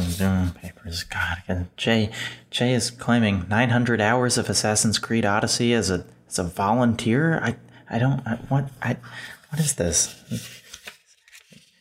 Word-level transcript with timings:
some 0.00 0.12
Doom 0.12 0.54
papers. 0.54 1.04
God, 1.04 1.66
Jay, 1.76 2.10
Jay 2.50 2.72
is 2.72 2.90
claiming 2.90 3.46
900 3.48 4.00
hours 4.00 4.38
of 4.38 4.48
Assassin's 4.48 4.98
Creed 4.98 5.24
Odyssey 5.24 5.72
as 5.74 5.90
a 5.90 6.04
as 6.28 6.38
a 6.38 6.44
volunteer. 6.44 7.38
I 7.42 7.56
I 7.88 7.98
don't 7.98 8.26
I, 8.26 8.36
what 8.48 8.70
I 8.82 8.96
what 9.50 9.60
is 9.60 9.74
this? 9.74 10.22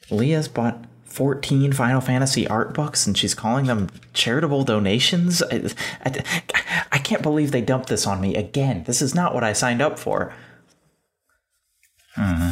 Leah's 0.09 0.47
bought 0.47 0.85
14 1.05 1.73
Final 1.73 2.01
Fantasy 2.01 2.47
art 2.47 2.73
books 2.73 3.05
and 3.05 3.17
she's 3.17 3.35
calling 3.35 3.65
them 3.65 3.89
charitable 4.13 4.63
donations. 4.63 5.43
I, 5.43 5.69
I, 6.05 6.85
I 6.91 6.97
can't 6.97 7.21
believe 7.21 7.51
they 7.51 7.61
dumped 7.61 7.89
this 7.89 8.07
on 8.07 8.21
me 8.21 8.35
again. 8.35 8.83
This 8.85 9.01
is 9.01 9.13
not 9.13 9.33
what 9.33 9.43
I 9.43 9.53
signed 9.53 9.81
up 9.81 9.99
for. 9.99 10.33
Hmm. 12.15 12.51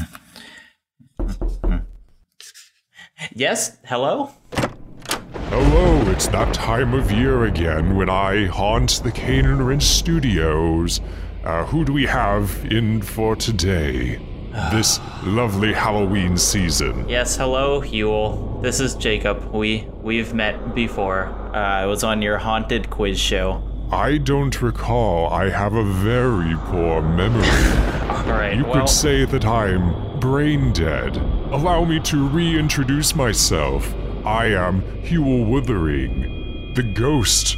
Yes, 3.34 3.78
hello? 3.86 4.32
Hello, 5.50 6.02
it's 6.12 6.28
that 6.28 6.54
time 6.54 6.94
of 6.94 7.10
year 7.10 7.46
again 7.46 7.96
when 7.96 8.10
I 8.10 8.48
haunt 8.48 9.02
the 9.02 9.14
Cane 9.14 9.46
and 9.46 9.66
Rinse 9.66 9.86
Studios. 9.86 11.00
Uh, 11.46 11.64
who 11.64 11.86
do 11.86 11.94
we 11.94 12.06
have 12.06 12.66
in 12.70 13.02
for 13.02 13.34
today? 13.38 14.20
this 14.72 15.00
lovely 15.24 15.72
Halloween 15.72 16.38
season. 16.38 17.08
Yes, 17.08 17.38
hello, 17.38 17.80
Huell. 17.80 18.62
This 18.62 18.82
is 18.82 18.96
Jacob. 18.96 19.54
We 19.54 19.88
we've 20.02 20.34
met 20.34 20.76
before. 20.76 21.28
Uh, 21.54 21.60
I 21.60 21.86
was 21.86 22.04
on 22.04 22.22
your 22.22 22.38
haunted 22.40 22.90
quiz 22.90 23.18
show. 23.18 23.64
I 23.90 24.18
don't 24.18 24.62
recall. 24.62 25.32
I 25.32 25.50
have 25.50 25.76
a 25.76 25.84
very 25.86 26.58
poor 26.66 27.02
memory. 27.02 27.48
All 28.10 28.26
right. 28.26 28.58
You 28.58 28.66
well, 28.66 28.82
could 28.82 28.90
say 28.90 29.24
that 29.24 29.46
I'm 29.46 30.20
brain 30.20 30.74
dead. 30.74 31.16
Allow 31.52 31.86
me 31.86 32.02
to 32.02 32.28
reintroduce 32.28 33.16
myself. 33.16 33.94
I 34.28 34.48
am 34.48 34.82
Huell 35.04 35.46
Wuthering, 35.46 36.74
the 36.74 36.84
ghost 36.84 37.56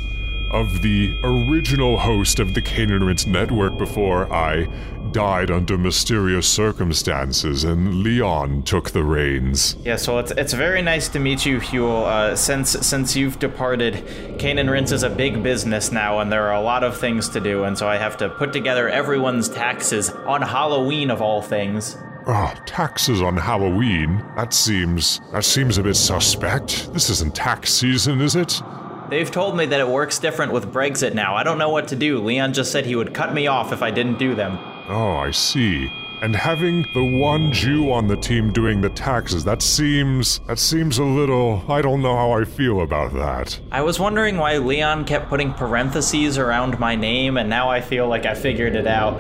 of 0.51 0.83
the 0.83 1.11
original 1.23 1.97
host 1.97 2.39
of 2.39 2.53
the 2.53 2.61
Cane 2.61 2.91
and 2.91 3.03
Rinse 3.03 3.25
Network 3.25 3.75
before 3.80 4.31
I 4.31 4.67
died 5.11 5.49
under 5.49 5.79
mysterious 5.79 6.47
circumstances 6.47 7.63
and 7.63 8.03
Leon 8.03 8.61
took 8.63 8.91
the 8.91 9.03
reins. 9.03 9.77
Yeah, 9.83 9.95
so 9.95 10.19
it's 10.19 10.29
it's 10.33 10.53
very 10.53 10.83
nice 10.83 11.07
to 11.09 11.19
meet 11.19 11.44
you, 11.44 11.59
Huell. 11.59 12.05
Uh, 12.05 12.35
since 12.35 12.69
since 12.85 13.16
you've 13.16 13.39
departed, 13.39 14.38
Cane 14.38 14.59
and 14.59 14.69
Rinse 14.69 14.91
is 14.91 15.01
a 15.01 15.09
big 15.09 15.41
business 15.41 15.91
now, 15.91 16.19
and 16.19 16.31
there 16.31 16.45
are 16.49 16.53
a 16.53 16.61
lot 16.61 16.83
of 16.83 16.95
things 16.95 17.29
to 17.29 17.39
do, 17.39 17.63
and 17.63 17.75
so 17.75 17.88
I 17.88 17.97
have 17.97 18.16
to 18.17 18.29
put 18.29 18.53
together 18.53 18.88
everyone's 18.88 19.49
taxes 19.49 20.11
on 20.11 20.44
Halloween 20.44 21.09
of 21.09 21.19
all 21.19 21.41
things. 21.41 21.97
Ah, 22.31 22.53
taxes 22.67 23.23
on 23.23 23.35
Halloween? 23.35 24.23
That 24.35 24.53
seems 24.53 25.19
that 25.31 25.44
seems 25.44 25.80
a 25.80 25.83
bit 25.83 25.95
suspect. 25.95 26.94
This 26.94 27.09
isn't 27.09 27.33
tax 27.33 27.73
season, 27.73 28.22
is 28.22 28.35
it? 28.35 28.61
They've 29.09 29.31
told 29.31 29.58
me 29.58 29.66
that 29.66 29.80
it 29.80 29.88
works 29.88 30.19
different 30.19 30.53
with 30.53 30.72
Brexit 30.72 31.16
now. 31.16 31.35
I 31.35 31.41
don't 31.41 31.57
know 31.57 31.69
what 31.72 31.88
to 31.88 31.95
do. 31.95 32.19
Leon 32.19 32.53
just 32.53 32.72
said 32.72 32.85
he 32.85 32.95
would 32.95 33.16
cut 33.16 33.33
me 33.33 33.47
off 33.47 33.73
if 33.73 33.81
I 33.81 33.89
didn't 33.89 34.19
do 34.19 34.35
them. 34.35 34.59
Oh, 34.88 35.16
I 35.17 35.31
see. 35.31 35.91
And 36.22 36.35
having 36.35 36.83
the 36.94 37.19
one 37.19 37.52
Jew 37.52 37.91
on 37.91 38.07
the 38.07 38.17
team 38.17 38.53
doing 38.53 38.80
the 38.81 38.89
taxes, 38.89 39.44
that 39.45 39.63
seems 39.63 40.38
that 40.45 40.59
seems 40.59 41.00
a 41.00 41.03
little 41.03 41.63
I 41.67 41.81
don't 41.81 42.03
know 42.03 42.16
how 42.16 42.33
I 42.33 42.45
feel 42.45 42.81
about 42.81 43.11
that. 43.13 43.59
I 43.72 43.81
was 43.81 44.00
wondering 44.00 44.38
why 44.38 44.57
Leon 44.57 45.05
kept 45.05 45.30
putting 45.30 45.52
parentheses 45.53 46.38
around 46.38 46.77
my 46.77 46.94
name, 46.94 47.38
and 47.38 47.50
now 47.50 47.69
I 47.72 47.81
feel 47.81 48.07
like 48.07 48.27
I 48.27 48.35
figured 48.35 48.75
it 48.75 48.85
out. 48.85 49.19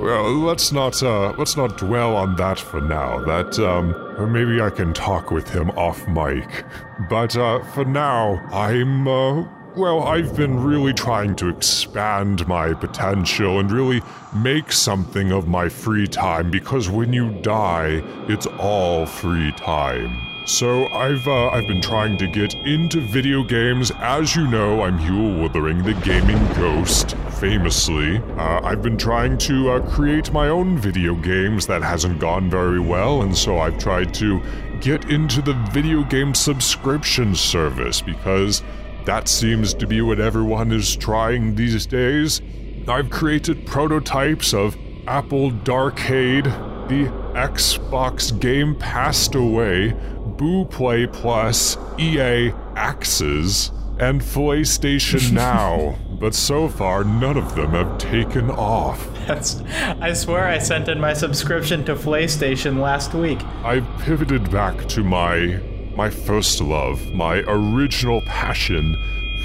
Well, 0.00 0.32
let's 0.32 0.72
not 0.72 1.02
uh 1.02 1.34
let's 1.36 1.58
not 1.58 1.76
dwell 1.76 2.16
on 2.16 2.34
that 2.36 2.58
for 2.58 2.80
now. 2.80 3.22
That 3.22 3.58
um 3.58 4.32
maybe 4.32 4.58
I 4.58 4.70
can 4.70 4.94
talk 4.94 5.30
with 5.30 5.50
him 5.50 5.68
off 5.72 6.08
mic. 6.08 6.64
But 7.10 7.36
uh 7.36 7.62
for 7.74 7.84
now, 7.84 8.40
I'm 8.50 9.06
uh 9.06 9.46
well, 9.76 10.04
I've 10.04 10.34
been 10.34 10.64
really 10.64 10.94
trying 10.94 11.36
to 11.36 11.48
expand 11.48 12.48
my 12.48 12.72
potential 12.72 13.60
and 13.60 13.70
really 13.70 14.02
make 14.34 14.72
something 14.72 15.32
of 15.32 15.46
my 15.46 15.68
free 15.68 16.06
time 16.06 16.50
because 16.50 16.88
when 16.88 17.12
you 17.12 17.30
die, 17.42 18.02
it's 18.26 18.46
all 18.46 19.04
free 19.04 19.52
time. 19.52 20.29
So 20.50 20.88
I've 20.88 21.28
uh, 21.28 21.48
I've 21.50 21.68
been 21.68 21.80
trying 21.80 22.16
to 22.16 22.26
get 22.26 22.54
into 22.54 23.00
video 23.00 23.44
games. 23.44 23.92
As 23.98 24.34
you 24.34 24.48
know, 24.48 24.82
I'm 24.82 24.98
Huell 24.98 25.40
Wuthering, 25.40 25.84
the 25.84 25.94
gaming 26.02 26.44
ghost. 26.54 27.16
Famously, 27.38 28.18
uh, 28.36 28.60
I've 28.64 28.82
been 28.82 28.98
trying 28.98 29.38
to 29.38 29.70
uh, 29.70 29.90
create 29.90 30.32
my 30.32 30.48
own 30.48 30.76
video 30.76 31.14
games. 31.14 31.68
That 31.68 31.82
hasn't 31.82 32.18
gone 32.18 32.50
very 32.50 32.80
well, 32.80 33.22
and 33.22 33.34
so 33.34 33.58
I've 33.58 33.78
tried 33.78 34.12
to 34.14 34.42
get 34.80 35.08
into 35.08 35.40
the 35.40 35.54
video 35.70 36.02
game 36.02 36.34
subscription 36.34 37.36
service 37.36 38.02
because 38.02 38.64
that 39.04 39.28
seems 39.28 39.72
to 39.74 39.86
be 39.86 40.00
what 40.00 40.18
everyone 40.18 40.72
is 40.72 40.96
trying 40.96 41.54
these 41.54 41.86
days. 41.86 42.42
I've 42.88 43.08
created 43.08 43.66
prototypes 43.66 44.52
of 44.52 44.76
Apple 45.06 45.52
Darkade, 45.52 46.88
the 46.88 47.04
Xbox 47.34 48.38
game 48.40 48.74
passed 48.74 49.36
away, 49.36 49.94
Boo 50.40 50.64
Play 50.64 51.06
Plus, 51.06 51.76
EA 51.98 52.54
Axes, 52.74 53.70
and 53.98 54.22
PlayStation 54.22 55.32
Now. 55.34 55.98
but 56.18 56.34
so 56.34 56.66
far, 56.66 57.04
none 57.04 57.36
of 57.36 57.54
them 57.54 57.72
have 57.72 57.98
taken 57.98 58.50
off. 58.50 59.06
That's. 59.26 59.60
I 60.00 60.14
swear 60.14 60.48
I 60.48 60.56
sent 60.56 60.88
in 60.88 60.98
my 60.98 61.12
subscription 61.12 61.84
to 61.84 61.94
PlayStation 61.94 62.80
last 62.80 63.12
week. 63.12 63.38
I've 63.62 63.86
pivoted 63.98 64.50
back 64.50 64.88
to 64.88 65.04
my 65.04 65.60
my 65.94 66.08
first 66.08 66.62
love, 66.62 67.04
my 67.12 67.40
original 67.46 68.22
passion 68.22 68.96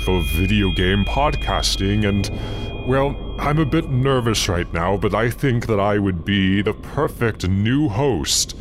for 0.05 0.23
video 0.37 0.71
game 0.71 1.03
podcasting, 1.03 2.07
and 2.07 2.87
well, 2.87 3.17
I'm 3.37 3.59
a 3.59 3.65
bit 3.65 3.89
nervous 3.89 4.47
right 4.47 4.71
now, 4.71 4.95
but 4.95 5.13
I 5.13 5.29
think 5.29 5.67
that 5.67 5.79
I 5.81 5.99
would 5.99 6.23
be 6.23 6.61
the 6.61 6.73
perfect 6.73 7.45
new 7.49 7.89
host 7.89 8.55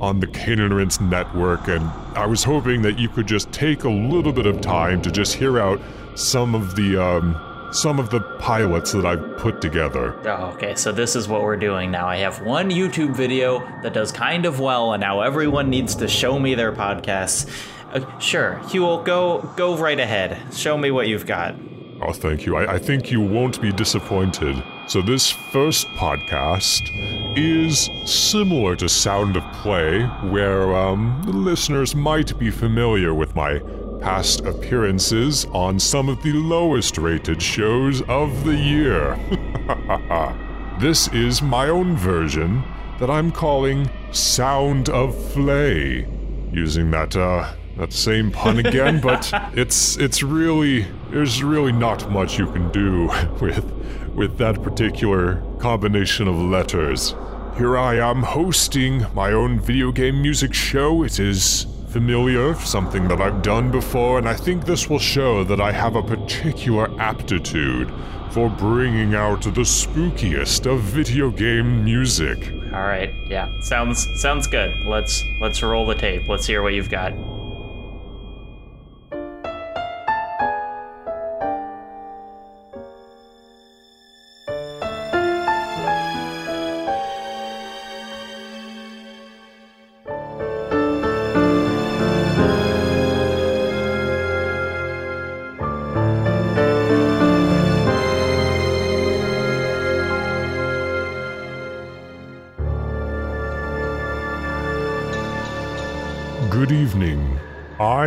on 0.00 0.20
the 0.20 0.26
Canaan 0.26 0.88
network, 1.00 1.68
and 1.68 1.84
I 2.16 2.26
was 2.26 2.44
hoping 2.44 2.82
that 2.82 2.98
you 2.98 3.08
could 3.08 3.26
just 3.26 3.50
take 3.52 3.84
a 3.84 3.88
little 3.88 4.32
bit 4.32 4.46
of 4.46 4.60
time 4.60 5.00
to 5.02 5.10
just 5.10 5.34
hear 5.34 5.58
out 5.58 5.80
some 6.14 6.54
of 6.54 6.76
the 6.76 7.02
um, 7.02 7.40
some 7.72 7.98
of 7.98 8.10
the 8.10 8.20
pilots 8.38 8.92
that 8.92 9.04
I've 9.04 9.38
put 9.38 9.60
together. 9.60 10.14
Oh, 10.28 10.52
okay, 10.54 10.74
so 10.74 10.92
this 10.92 11.16
is 11.16 11.28
what 11.28 11.42
we're 11.42 11.56
doing 11.56 11.90
now. 11.90 12.06
I 12.06 12.16
have 12.18 12.40
one 12.42 12.70
YouTube 12.70 13.14
video 13.16 13.60
that 13.82 13.92
does 13.92 14.12
kind 14.12 14.46
of 14.46 14.60
well, 14.60 14.92
and 14.92 15.00
now 15.00 15.20
everyone 15.20 15.70
needs 15.70 15.94
to 15.96 16.08
show 16.08 16.38
me 16.38 16.54
their 16.54 16.72
podcasts. 16.72 17.48
Uh, 17.92 18.18
sure, 18.18 18.60
Huell, 18.64 19.04
go 19.04 19.50
go 19.56 19.76
right 19.76 19.98
ahead. 19.98 20.54
Show 20.54 20.76
me 20.76 20.90
what 20.90 21.08
you've 21.08 21.26
got. 21.26 21.54
Oh, 22.02 22.12
thank 22.12 22.44
you. 22.44 22.56
I, 22.56 22.74
I 22.74 22.78
think 22.78 23.10
you 23.10 23.20
won't 23.20 23.60
be 23.62 23.72
disappointed. 23.72 24.62
So, 24.88 25.02
this 25.02 25.28
first 25.28 25.88
podcast 25.96 26.92
is 27.36 27.90
similar 28.04 28.76
to 28.76 28.88
Sound 28.88 29.36
of 29.36 29.42
Play, 29.54 30.04
where 30.30 30.76
um, 30.76 31.20
the 31.26 31.32
listeners 31.32 31.96
might 31.96 32.38
be 32.38 32.52
familiar 32.52 33.12
with 33.12 33.34
my 33.34 33.58
past 34.00 34.42
appearances 34.42 35.44
on 35.46 35.80
some 35.80 36.08
of 36.08 36.22
the 36.22 36.34
lowest 36.34 36.98
rated 36.98 37.42
shows 37.42 38.00
of 38.02 38.44
the 38.44 38.54
year. 38.54 39.18
this 40.80 41.08
is 41.08 41.42
my 41.42 41.68
own 41.68 41.96
version 41.96 42.62
that 43.00 43.10
I'm 43.10 43.32
calling 43.32 43.90
Sound 44.12 44.88
of 44.88 45.16
Flay, 45.32 46.06
using 46.52 46.92
that 46.92 47.16
uh, 47.16 47.52
that 47.76 47.92
same 47.92 48.30
pun 48.30 48.58
again, 48.58 49.00
but 49.02 49.32
it's 49.52 49.96
it's 49.96 50.22
really 50.22 50.86
there's 51.10 51.42
really 51.42 51.72
not 51.72 52.08
much 52.08 52.38
you 52.38 52.46
can 52.52 52.70
do 52.70 53.06
with 53.40 53.72
with 54.16 54.38
that 54.38 54.62
particular 54.62 55.42
combination 55.58 56.26
of 56.26 56.36
letters. 56.36 57.14
Here 57.56 57.76
I 57.76 57.96
am 57.96 58.22
hosting 58.22 59.06
my 59.14 59.32
own 59.32 59.60
video 59.60 59.92
game 59.92 60.20
music 60.20 60.52
show. 60.52 61.02
It 61.02 61.20
is 61.20 61.66
familiar, 61.88 62.54
something 62.54 63.08
that 63.08 63.20
I've 63.20 63.42
done 63.42 63.70
before, 63.70 64.18
and 64.18 64.28
I 64.28 64.34
think 64.34 64.64
this 64.64 64.90
will 64.90 64.98
show 64.98 65.44
that 65.44 65.60
I 65.60 65.72
have 65.72 65.96
a 65.96 66.02
particular 66.02 66.90
aptitude 67.00 67.92
for 68.30 68.50
bringing 68.50 69.14
out 69.14 69.42
the 69.42 69.62
spookiest 69.62 70.70
of 70.70 70.80
video 70.80 71.30
game 71.30 71.84
music. 71.84 72.52
All 72.74 72.82
right, 72.82 73.14
yeah, 73.28 73.48
sounds 73.60 74.06
sounds 74.20 74.46
good. 74.46 74.74
Let's 74.84 75.24
let's 75.40 75.62
roll 75.62 75.86
the 75.86 75.94
tape. 75.94 76.28
Let's 76.28 76.46
hear 76.46 76.62
what 76.62 76.74
you've 76.74 76.90
got. 76.90 77.14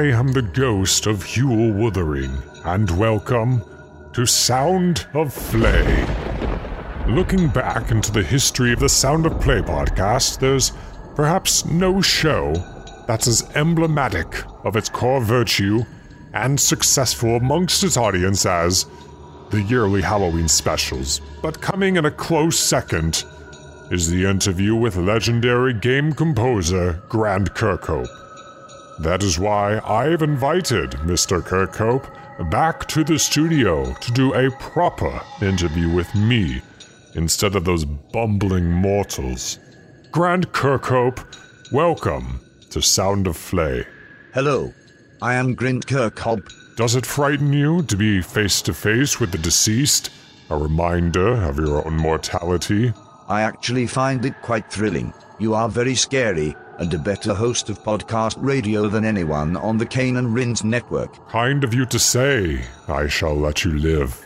Am 0.09 0.29
the 0.29 0.41
ghost 0.41 1.05
of 1.05 1.23
Huell 1.23 1.71
Wuthering, 1.75 2.35
and 2.65 2.89
welcome 2.97 3.63
to 4.13 4.25
Sound 4.25 5.05
of 5.13 5.35
Play. 5.51 6.03
Looking 7.07 7.47
back 7.47 7.91
into 7.91 8.11
the 8.11 8.23
history 8.23 8.73
of 8.73 8.79
the 8.79 8.89
Sound 8.89 9.27
of 9.27 9.39
Play 9.39 9.61
podcast, 9.61 10.39
there's 10.39 10.71
perhaps 11.15 11.63
no 11.65 12.01
show 12.01 12.53
that's 13.05 13.27
as 13.27 13.47
emblematic 13.55 14.43
of 14.65 14.75
its 14.75 14.89
core 14.89 15.21
virtue 15.21 15.83
and 16.33 16.59
successful 16.59 17.35
amongst 17.35 17.83
its 17.83 17.95
audience 17.95 18.47
as 18.47 18.87
the 19.51 19.61
yearly 19.61 20.01
Halloween 20.01 20.47
specials. 20.47 21.21
But 21.43 21.61
coming 21.61 21.97
in 21.97 22.05
a 22.05 22.11
close 22.11 22.57
second 22.57 23.25
is 23.91 24.09
the 24.09 24.25
interview 24.25 24.75
with 24.75 24.97
legendary 24.97 25.75
game 25.75 26.13
composer 26.13 26.99
Grant 27.09 27.53
Kirkhope. 27.53 28.28
That 28.99 29.23
is 29.23 29.39
why 29.39 29.79
I've 29.85 30.21
invited 30.21 30.91
Mr. 31.07 31.41
Kirkhope 31.41 32.05
back 32.51 32.85
to 32.89 33.05
the 33.05 33.17
studio 33.17 33.93
to 33.93 34.11
do 34.11 34.33
a 34.33 34.51
proper 34.51 35.21
interview 35.41 35.89
with 35.89 36.13
me 36.15 36.61
instead 37.15 37.55
of 37.55 37.63
those 37.63 37.85
bumbling 37.85 38.69
mortals. 38.69 39.57
Grant 40.11 40.51
Kirkhope, 40.51 41.23
welcome 41.71 42.41
to 42.71 42.81
Sound 42.81 43.25
of 43.27 43.37
Flay. 43.37 43.85
Hello, 44.33 44.73
I 45.21 45.35
am 45.35 45.55
Grant 45.55 45.87
Kirkhope. 45.87 46.51
Does 46.75 46.97
it 46.97 47.05
frighten 47.05 47.53
you 47.53 47.83
to 47.83 47.95
be 47.95 48.21
face 48.21 48.61
to 48.63 48.73
face 48.73 49.17
with 49.17 49.31
the 49.31 49.37
deceased? 49.37 50.09
A 50.49 50.57
reminder 50.57 51.41
of 51.45 51.57
your 51.57 51.87
own 51.87 51.95
mortality? 51.95 52.91
I 53.29 53.43
actually 53.43 53.87
find 53.87 54.25
it 54.25 54.41
quite 54.41 54.69
thrilling. 54.69 55.13
You 55.39 55.53
are 55.53 55.69
very 55.69 55.95
scary 55.95 56.53
and 56.79 56.93
a 56.93 56.97
better 56.97 57.33
host 57.33 57.69
of 57.69 57.83
podcast 57.83 58.35
radio 58.39 58.87
than 58.87 59.05
anyone 59.05 59.55
on 59.57 59.77
the 59.77 59.85
Cane 59.85 60.17
and 60.17 60.33
Rinse 60.33 60.63
network. 60.63 61.29
Kind 61.29 61.63
of 61.63 61.73
you 61.73 61.85
to 61.87 61.99
say. 61.99 62.63
I 62.87 63.07
shall 63.07 63.35
let 63.35 63.63
you 63.63 63.77
live. 63.77 64.25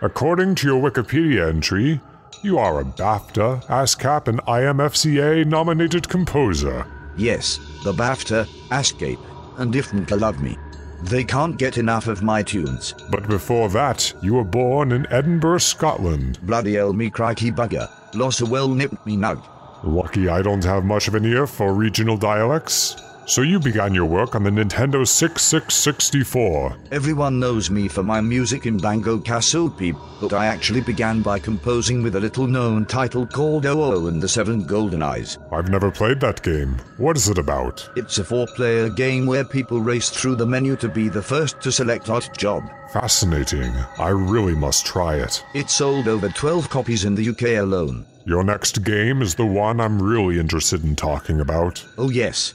According 0.00 0.54
to 0.56 0.68
your 0.68 0.90
Wikipedia 0.90 1.48
entry, 1.48 2.00
you 2.42 2.56
are 2.56 2.80
a 2.80 2.84
BAFTA, 2.84 3.66
ASCAP, 3.66 4.28
and 4.28 4.40
IMFCA 4.42 5.44
nominated 5.44 6.08
composer. 6.08 6.86
Yes, 7.16 7.58
the 7.82 7.92
BAFTA, 7.92 8.46
ASCAP, 8.68 9.18
and 9.58 9.74
IFMCA 9.74 10.20
love 10.20 10.40
me. 10.40 10.56
They 11.02 11.24
can't 11.24 11.58
get 11.58 11.78
enough 11.78 12.06
of 12.06 12.22
my 12.22 12.42
tunes. 12.42 12.94
But 13.10 13.28
before 13.28 13.68
that, 13.70 14.12
you 14.22 14.34
were 14.34 14.44
born 14.44 14.92
in 14.92 15.06
Edinburgh, 15.12 15.58
Scotland. 15.58 16.38
Bloody 16.42 16.74
hell 16.74 16.92
me 16.92 17.10
crikey 17.10 17.50
bugger. 17.50 17.88
Loss 18.14 18.40
a 18.40 18.46
well 18.46 18.68
nipped 18.68 19.04
me 19.04 19.16
nug. 19.16 19.42
Lucky 19.82 20.28
I 20.28 20.42
don't 20.42 20.64
have 20.64 20.84
much 20.84 21.08
of 21.08 21.14
an 21.14 21.24
ear 21.24 21.46
for 21.46 21.72
regional 21.72 22.16
dialects. 22.16 22.96
So 23.28 23.42
you 23.42 23.60
began 23.60 23.92
your 23.94 24.06
work 24.06 24.34
on 24.34 24.42
the 24.42 24.50
Nintendo 24.50 25.06
6664. 25.06 26.76
Everyone 26.90 27.38
knows 27.38 27.70
me 27.70 27.86
for 27.86 28.02
my 28.02 28.22
music 28.22 28.64
in 28.64 28.78
Banjo 28.78 29.18
Kazooie, 29.18 29.94
but 30.18 30.32
I 30.32 30.46
actually 30.46 30.80
began 30.80 31.20
by 31.20 31.38
composing 31.38 32.02
with 32.02 32.16
a 32.16 32.20
little 32.20 32.46
known 32.46 32.86
title 32.86 33.26
called 33.26 33.66
OO 33.66 34.06
and 34.06 34.22
the 34.22 34.28
Seven 34.28 34.64
Golden 34.64 35.02
Eyes. 35.02 35.36
I've 35.52 35.68
never 35.68 35.90
played 35.90 36.20
that 36.20 36.42
game. 36.42 36.78
What 36.96 37.18
is 37.18 37.28
it 37.28 37.36
about? 37.36 37.86
It's 37.96 38.16
a 38.16 38.24
four 38.24 38.46
player 38.56 38.88
game 38.88 39.26
where 39.26 39.44
people 39.44 39.82
race 39.82 40.08
through 40.08 40.36
the 40.36 40.46
menu 40.46 40.74
to 40.76 40.88
be 40.88 41.10
the 41.10 41.22
first 41.22 41.60
to 41.60 41.70
select 41.70 42.06
Hot 42.06 42.34
Job. 42.34 42.64
Fascinating. 42.94 43.74
I 43.98 44.08
really 44.08 44.54
must 44.54 44.86
try 44.86 45.16
it. 45.16 45.44
It 45.54 45.68
sold 45.68 46.08
over 46.08 46.30
12 46.30 46.70
copies 46.70 47.04
in 47.04 47.14
the 47.14 47.28
UK 47.28 47.62
alone. 47.62 48.06
Your 48.28 48.44
next 48.44 48.84
game 48.84 49.22
is 49.22 49.36
the 49.36 49.46
one 49.46 49.80
I'm 49.80 50.02
really 50.02 50.38
interested 50.38 50.84
in 50.84 50.96
talking 50.96 51.40
about. 51.40 51.82
Oh, 51.96 52.10
yes. 52.10 52.52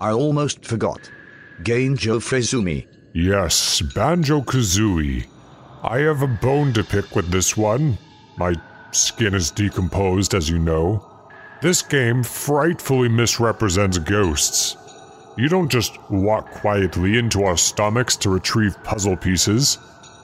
I 0.00 0.12
almost 0.12 0.64
forgot. 0.64 1.10
Gainjo 1.64 2.20
Frezumi. 2.20 2.86
Yes, 3.12 3.82
Banjo 3.82 4.40
Kazooie. 4.42 5.26
I 5.82 5.98
have 5.98 6.22
a 6.22 6.28
bone 6.28 6.72
to 6.74 6.84
pick 6.84 7.16
with 7.16 7.28
this 7.32 7.56
one. 7.56 7.98
My 8.38 8.54
skin 8.92 9.34
is 9.34 9.50
decomposed, 9.50 10.32
as 10.32 10.48
you 10.48 10.60
know. 10.60 11.04
This 11.60 11.82
game 11.82 12.22
frightfully 12.22 13.08
misrepresents 13.08 13.98
ghosts. 13.98 14.76
You 15.36 15.48
don't 15.48 15.68
just 15.68 15.98
walk 16.08 16.52
quietly 16.52 17.18
into 17.18 17.42
our 17.42 17.56
stomachs 17.56 18.14
to 18.18 18.30
retrieve 18.30 18.80
puzzle 18.84 19.16
pieces. 19.16 19.78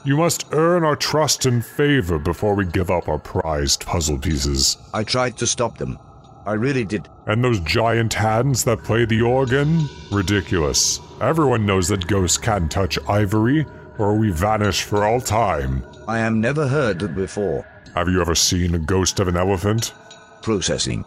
You 0.04 0.16
must 0.16 0.46
earn 0.50 0.84
our 0.84 0.96
trust 0.96 1.46
and 1.46 1.64
favor 1.64 2.18
before 2.18 2.56
we 2.56 2.64
give 2.66 2.90
up 2.90 3.08
our 3.08 3.20
prized 3.20 3.86
puzzle 3.86 4.18
pieces. 4.18 4.76
I 4.92 5.04
tried 5.04 5.36
to 5.38 5.46
stop 5.46 5.78
them. 5.78 5.96
I 6.44 6.54
really 6.54 6.84
did. 6.84 7.08
And 7.26 7.44
those 7.44 7.60
giant 7.60 8.12
hands 8.14 8.64
that 8.64 8.82
play 8.82 9.04
the 9.04 9.22
organ? 9.22 9.88
Ridiculous. 10.10 10.98
Everyone 11.20 11.64
knows 11.64 11.86
that 11.88 12.08
ghosts 12.08 12.36
can't 12.36 12.68
touch 12.68 12.98
ivory, 13.08 13.64
or 13.98 14.16
we 14.18 14.32
vanish 14.32 14.82
for 14.82 15.04
all 15.04 15.20
time. 15.20 15.84
I 16.08 16.18
am 16.18 16.40
never 16.40 16.66
heard 16.66 16.98
that 16.98 17.14
before. 17.14 17.64
Have 17.94 18.08
you 18.08 18.20
ever 18.20 18.34
seen 18.34 18.74
a 18.74 18.80
ghost 18.80 19.20
of 19.20 19.28
an 19.28 19.36
elephant? 19.36 19.94
Processing. 20.42 21.04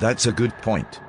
That's 0.00 0.26
a 0.26 0.32
good 0.32 0.52
point. 0.58 1.00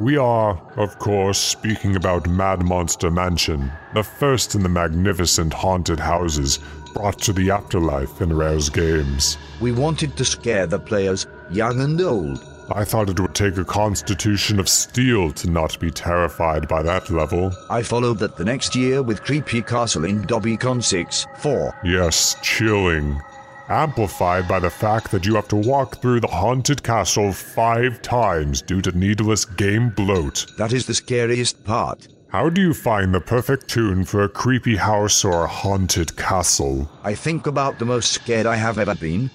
We 0.00 0.16
are, 0.16 0.60
of 0.76 0.98
course, 0.98 1.38
speaking 1.38 1.94
about 1.94 2.28
Mad 2.28 2.64
Monster 2.64 3.10
Mansion, 3.10 3.70
the 3.94 4.02
first 4.02 4.56
in 4.56 4.64
the 4.64 4.68
magnificent 4.68 5.52
haunted 5.52 6.00
houses 6.00 6.58
brought 6.94 7.18
to 7.20 7.32
the 7.32 7.50
afterlife 7.52 8.20
in 8.20 8.32
Rare's 8.32 8.68
games. 8.68 9.38
We 9.60 9.70
wanted 9.70 10.16
to 10.16 10.24
scare 10.24 10.66
the 10.66 10.80
players, 10.80 11.26
young 11.50 11.80
and 11.80 12.00
old. 12.00 12.44
I 12.74 12.84
thought 12.84 13.10
it 13.10 13.20
would 13.20 13.34
take 13.34 13.56
a 13.56 13.64
constitution 13.64 14.58
of 14.58 14.68
steel 14.68 15.30
to 15.32 15.50
not 15.50 15.78
be 15.78 15.90
terrified 15.90 16.66
by 16.66 16.82
that 16.82 17.10
level. 17.10 17.52
I 17.70 17.82
followed 17.82 18.18
that 18.18 18.36
the 18.36 18.44
next 18.44 18.74
year 18.74 19.02
with 19.02 19.22
Creepy 19.22 19.62
Castle 19.62 20.04
in 20.04 20.22
Donkey 20.22 20.56
Kong 20.56 20.80
6 20.80 21.26
4. 21.38 21.80
Yes, 21.84 22.36
chilling. 22.42 23.20
Amplified 23.68 24.46
by 24.46 24.60
the 24.60 24.68
fact 24.68 25.10
that 25.10 25.24
you 25.24 25.34
have 25.36 25.48
to 25.48 25.56
walk 25.56 26.02
through 26.02 26.20
the 26.20 26.26
haunted 26.26 26.82
castle 26.82 27.32
five 27.32 28.02
times 28.02 28.60
due 28.60 28.82
to 28.82 28.96
needless 28.96 29.46
game 29.46 29.88
bloat. 29.88 30.46
That 30.58 30.74
is 30.74 30.86
the 30.86 30.92
scariest 30.92 31.64
part. 31.64 32.08
How 32.28 32.50
do 32.50 32.60
you 32.60 32.74
find 32.74 33.14
the 33.14 33.22
perfect 33.22 33.68
tune 33.68 34.04
for 34.04 34.24
a 34.24 34.28
creepy 34.28 34.76
house 34.76 35.24
or 35.24 35.44
a 35.44 35.48
haunted 35.48 36.14
castle? 36.14 36.90
I 37.04 37.14
think 37.14 37.46
about 37.46 37.78
the 37.78 37.86
most 37.86 38.12
scared 38.12 38.44
I 38.44 38.56
have 38.56 38.78
ever 38.78 38.94
been. 38.94 39.30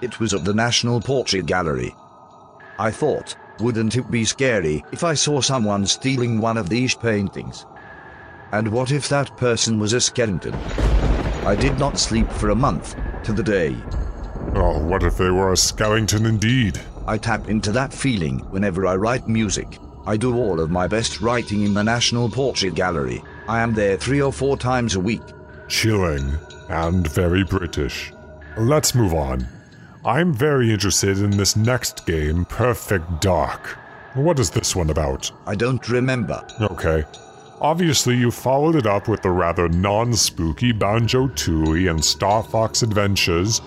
It 0.00 0.18
was 0.18 0.32
at 0.32 0.46
the 0.46 0.54
National 0.54 1.00
Portrait 1.00 1.44
Gallery. 1.44 1.94
I 2.78 2.90
thought, 2.90 3.36
wouldn't 3.60 3.96
it 3.96 4.10
be 4.10 4.24
scary 4.24 4.82
if 4.92 5.04
I 5.04 5.12
saw 5.12 5.42
someone 5.42 5.84
stealing 5.84 6.40
one 6.40 6.56
of 6.56 6.70
these 6.70 6.94
paintings? 6.94 7.66
And 8.52 8.68
what 8.68 8.92
if 8.92 9.10
that 9.10 9.36
person 9.36 9.78
was 9.78 9.92
a 9.92 10.00
skeleton? 10.00 10.54
I 11.44 11.54
did 11.54 11.78
not 11.78 11.98
sleep 11.98 12.30
for 12.30 12.50
a 12.50 12.54
month, 12.54 12.96
to 13.24 13.32
the 13.32 13.42
day. 13.42 13.76
Oh, 14.54 14.78
what 14.84 15.02
if 15.02 15.16
they 15.16 15.30
were 15.30 15.52
a 15.52 15.56
skeleton 15.56 16.26
indeed? 16.26 16.80
I 17.06 17.18
tap 17.18 17.48
into 17.48 17.72
that 17.72 17.92
feeling 17.92 18.40
whenever 18.50 18.86
I 18.86 18.96
write 18.96 19.28
music. 19.28 19.78
I 20.06 20.16
do 20.16 20.36
all 20.36 20.60
of 20.60 20.70
my 20.70 20.88
best 20.88 21.20
writing 21.20 21.62
in 21.62 21.74
the 21.74 21.84
National 21.84 22.28
Portrait 22.28 22.74
Gallery. 22.74 23.22
I 23.48 23.60
am 23.60 23.74
there 23.74 23.96
three 23.96 24.20
or 24.20 24.32
four 24.32 24.56
times 24.56 24.94
a 24.94 25.00
week. 25.00 25.22
Chilling 25.68 26.36
and 26.68 27.06
very 27.08 27.44
British. 27.44 28.12
Let's 28.56 28.94
move 28.94 29.14
on. 29.14 29.46
I'm 30.04 30.34
very 30.34 30.72
interested 30.72 31.18
in 31.18 31.30
this 31.30 31.54
next 31.54 32.04
game, 32.06 32.44
Perfect 32.46 33.20
Dark. 33.20 33.78
What 34.14 34.38
is 34.40 34.50
this 34.50 34.74
one 34.74 34.90
about? 34.90 35.30
I 35.46 35.54
don't 35.54 35.88
remember. 35.88 36.44
Okay. 36.60 37.04
Obviously, 37.62 38.16
you 38.16 38.32
followed 38.32 38.74
it 38.74 38.86
up 38.88 39.06
with 39.06 39.22
the 39.22 39.30
rather 39.30 39.68
non 39.68 40.14
spooky 40.14 40.72
Banjo 40.72 41.28
Tooie 41.28 41.88
and 41.88 42.04
Star 42.04 42.42
Fox 42.42 42.82
Adventures 42.82 43.60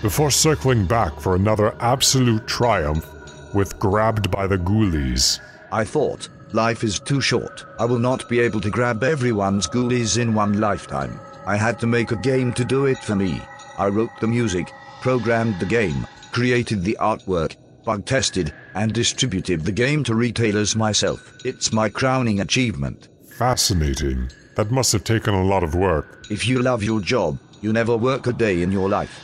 before 0.00 0.30
circling 0.30 0.86
back 0.86 1.18
for 1.18 1.34
another 1.34 1.74
absolute 1.80 2.46
triumph 2.46 3.04
with 3.52 3.76
Grabbed 3.80 4.30
by 4.30 4.46
the 4.46 4.58
Ghoulies. 4.58 5.40
I 5.72 5.82
thought, 5.82 6.28
life 6.52 6.84
is 6.84 7.00
too 7.00 7.20
short. 7.20 7.66
I 7.80 7.84
will 7.84 7.98
not 7.98 8.28
be 8.28 8.38
able 8.38 8.60
to 8.60 8.70
grab 8.70 9.02
everyone's 9.02 9.66
ghoulies 9.66 10.22
in 10.22 10.34
one 10.34 10.60
lifetime. 10.60 11.18
I 11.44 11.56
had 11.56 11.80
to 11.80 11.88
make 11.88 12.12
a 12.12 12.16
game 12.16 12.52
to 12.52 12.64
do 12.64 12.86
it 12.86 12.98
for 12.98 13.16
me. 13.16 13.42
I 13.76 13.88
wrote 13.88 14.12
the 14.20 14.28
music, 14.28 14.70
programmed 15.00 15.58
the 15.58 15.66
game, 15.66 16.06
created 16.30 16.84
the 16.84 16.96
artwork, 17.00 17.56
bug 17.84 18.06
tested, 18.06 18.54
and 18.74 18.92
distributed 18.92 19.64
the 19.64 19.72
game 19.72 20.04
to 20.04 20.14
retailers 20.14 20.76
myself. 20.76 21.38
It's 21.44 21.72
my 21.72 21.88
crowning 21.88 22.38
achievement. 22.38 23.08
Fascinating. 23.36 24.30
That 24.56 24.70
must 24.70 24.92
have 24.92 25.04
taken 25.04 25.32
a 25.32 25.44
lot 25.44 25.64
of 25.64 25.74
work. 25.74 26.26
If 26.30 26.46
you 26.46 26.60
love 26.60 26.82
your 26.82 27.00
job, 27.00 27.38
you 27.62 27.72
never 27.72 27.96
work 27.96 28.26
a 28.26 28.32
day 28.32 28.62
in 28.62 28.70
your 28.70 28.88
life. 28.88 29.20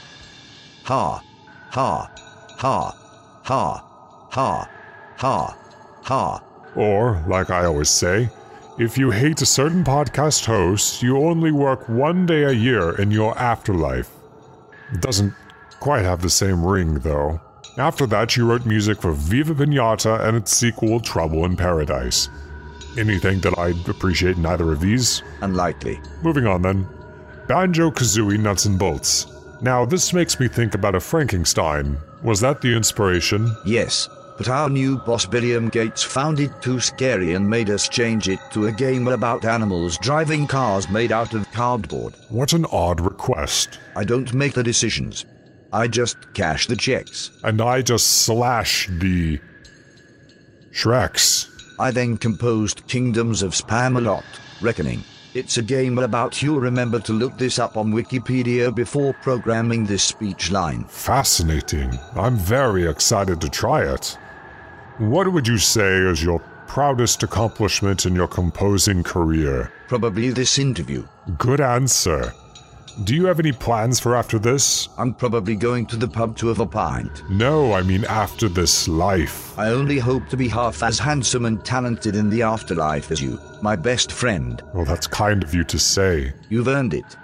Ha, 0.85 1.23
ha, 1.71 2.11
ha, 2.57 2.97
ha, 3.45 3.85
ha, 4.31 4.69
ha, 5.19 5.57
ha. 6.03 6.45
Or, 6.75 7.23
like 7.29 7.51
I 7.51 7.67
always 7.67 7.91
say, 7.91 8.31
if 8.79 8.97
you 8.97 9.11
hate 9.11 9.43
a 9.43 9.47
certain 9.47 9.85
podcast 9.85 10.47
host, 10.47 11.03
you 11.03 11.19
only 11.19 11.53
work 11.53 11.89
one 11.89 12.25
day 12.25 12.45
a 12.45 12.53
year 12.53 12.99
in 12.99 13.11
your 13.11 13.37
afterlife. 13.39 14.09
It 14.93 15.03
doesn't 15.03 15.35
quite 15.81 16.05
have 16.05 16.23
the 16.23 16.31
same 16.31 16.65
ring, 16.65 16.95
though. 17.01 17.41
After 17.77 18.07
that, 18.07 18.37
you 18.37 18.47
wrote 18.47 18.65
music 18.65 19.03
for 19.03 19.13
Viva 19.13 19.55
Pinata 19.55 20.27
and 20.27 20.37
its 20.37 20.53
sequel, 20.53 21.01
Trouble 21.01 21.45
in 21.45 21.57
Paradise. 21.57 22.29
Anything 22.97 23.41
that 23.41 23.59
I'd 23.59 23.89
appreciate 23.89 24.37
in 24.37 24.47
either 24.47 24.73
of 24.73 24.81
these. 24.81 25.23
Unlikely. 25.41 26.01
Moving 26.23 26.47
on 26.47 26.63
then. 26.63 26.89
Banjo 27.47 27.91
Kazooie 27.91 28.39
Nuts 28.39 28.67
and 28.67 28.79
Bolts. 28.79 29.27
Now, 29.61 29.85
this 29.85 30.13
makes 30.13 30.39
me 30.39 30.49
think 30.49 30.75
about 30.75 30.95
a 30.95 31.01
Frankenstein. 31.01 31.99
Was 32.23 32.41
that 32.41 32.61
the 32.61 32.77
inspiration? 32.77 33.55
Yes, 33.67 34.09
but 34.37 34.49
our 34.49 34.69
new 34.69 34.99
boss 34.99 35.27
William 35.29 35.69
Gates 35.69 36.05
found 36.05 36.39
it 36.39 36.53
too 36.63 36.79
scary 36.79 37.35
and 37.35 37.49
made 37.49 37.71
us 37.71 37.89
change 37.89 38.29
it 38.29 38.39
to 38.53 38.69
a 38.69 38.73
game 38.73 39.09
about 39.09 39.45
animals 39.45 39.99
driving 39.99 40.47
cars 40.47 40.89
made 40.89 41.11
out 41.11 41.35
of 41.35 41.51
cardboard. 41.51 42.15
What 42.29 42.53
an 42.53 42.67
odd 42.67 43.01
request. 43.01 43.81
I 43.97 44.05
don't 44.05 44.33
make 44.33 44.55
the 44.55 44.63
decisions. 44.63 45.27
I 45.73 45.89
just 45.89 46.17
cash 46.35 46.67
the 46.69 46.77
checks. 46.77 47.31
And 47.43 47.61
I 47.61 47.83
just 47.83 48.25
slash 48.25 48.89
the. 48.91 49.41
Shreks. 50.71 51.49
I 51.81 51.93
then 51.93 52.17
composed 52.17 52.87
Kingdoms 52.89 53.43
of 53.43 53.53
Spamalot, 53.53 54.25
Reckoning. 54.61 55.05
It's 55.35 55.59
a 55.59 55.63
game 55.63 55.99
about 55.99 56.43
you 56.43 56.59
remember 56.59 56.99
to 57.01 57.13
look 57.13 57.39
this 57.39 57.61
up 57.61 57.77
on 57.77 57.93
Wikipedia 57.93 58.75
before 58.75 59.13
programming 59.23 59.85
this 59.85 60.03
speech 60.03 60.51
line. 60.51 60.85
Fascinating. 60.85 61.97
I'm 62.17 62.37
very 62.37 62.89
excited 62.89 63.41
to 63.43 63.49
try 63.49 63.85
it. 63.85 64.19
What 64.99 65.33
would 65.33 65.47
you 65.47 65.59
say 65.59 65.99
is 65.99 66.25
your 66.25 66.41
proudest 66.67 67.23
accomplishment 67.23 68.07
in 68.07 68.17
your 68.17 68.27
composing 68.27 69.05
career? 69.05 69.73
Probably 69.87 70.31
this 70.31 70.59
interview. 70.59 71.07
Good 71.37 71.61
answer. 71.61 72.33
Do 73.05 73.15
you 73.15 73.27
have 73.27 73.39
any 73.39 73.53
plans 73.53 74.01
for 74.01 74.17
after 74.17 74.41
this? 74.41 74.89
I'm 74.99 75.15
probably 75.15 75.55
going 75.55 75.87
to 75.87 75.97
the 75.97 76.09
pub 76.09 76.37
to 76.39 76.49
have 76.49 76.59
a 76.59 76.67
pint. 76.67 77.23
No, 77.31 77.73
I 77.73 77.83
mean 77.83 78.05
after 78.07 78.49
this 78.49 78.89
life. 78.89 79.57
I 79.57 79.69
only 79.69 80.01
hope 80.01 80.29
to 80.31 80.37
be 80.37 80.49
half 80.49 80.83
as 80.83 80.99
handsome 80.99 81.45
and 81.45 81.65
talented 81.65 82.17
in 82.17 82.29
the 82.29 82.43
afterlife 82.43 83.13
as 83.13 83.23
you, 83.23 83.39
my 83.63 83.77
best 83.77 84.11
friend. 84.11 84.61
Well, 84.75 84.85
that's 84.85 85.07
kind 85.07 85.45
of 85.45 85.55
you 85.55 85.63
to 85.63 85.79
say. 85.79 86.33
You've 86.49 86.67
earned 86.67 86.93
it. 86.93 87.17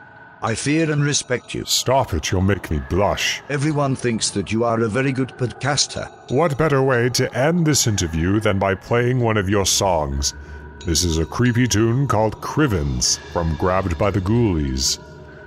I 0.43 0.55
fear 0.55 0.93
and 0.93 1.03
respect 1.03 1.55
you. 1.55 1.65
Stop 1.65 2.15
it, 2.15 2.31
you'll 2.31 2.43
make 2.43 2.71
me 2.71 2.81
blush. 2.89 3.43
Everyone 3.49 3.97
thinks 3.97 4.31
that 4.31 4.53
you 4.53 4.63
are 4.63 4.81
a 4.81 4.89
very 4.89 5.11
good 5.11 5.31
podcaster. 5.31 6.09
What 6.31 6.57
better 6.57 6.83
way 6.83 7.09
to 7.11 7.37
end 7.37 7.67
this 7.67 7.89
interview 7.89 8.39
than 8.39 8.61
by 8.61 8.77
playing 8.77 9.19
one 9.19 9.37
of 9.37 9.49
your 9.49 9.67
songs? 9.67 10.35
This 10.87 11.03
is 11.03 11.19
a 11.19 11.27
creepy 11.27 11.67
tune 11.67 12.07
called 12.07 12.41
Crivens 12.41 13.19
from 13.33 13.57
Grabbed 13.57 13.99
by 13.99 14.13
the 14.13 14.21
Ghoulies. 14.21 15.01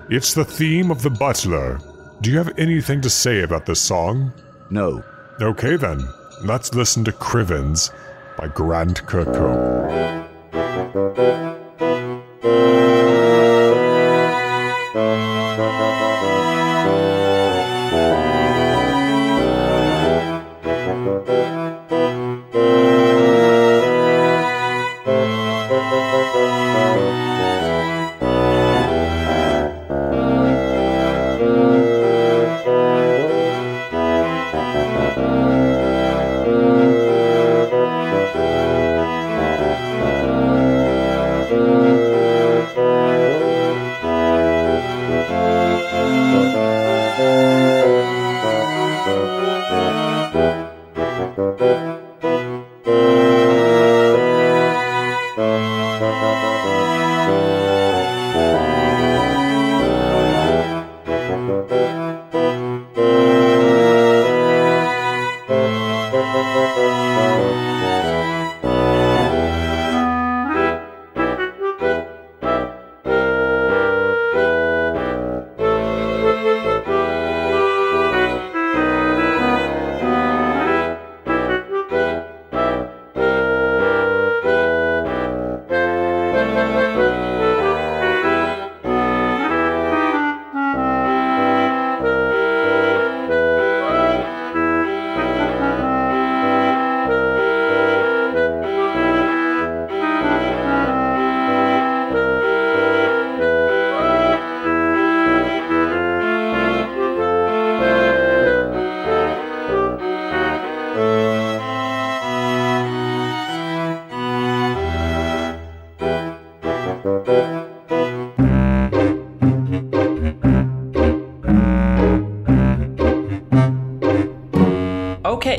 It's 0.09 0.33
the 0.33 0.45
theme 0.45 0.89
of 0.89 1.01
The 1.01 1.09
Butler. 1.09 1.81
Do 2.21 2.31
you 2.31 2.37
have 2.37 2.57
anything 2.57 3.01
to 3.01 3.09
say 3.09 3.41
about 3.41 3.65
this 3.65 3.81
song? 3.81 4.31
No. 4.69 5.03
Okay 5.41 5.75
then, 5.75 6.07
let's 6.45 6.73
listen 6.73 7.03
to 7.03 7.11
Crivens 7.11 7.91
by 8.37 8.47
Grant 8.47 9.03
Kirkhope. 9.05 9.67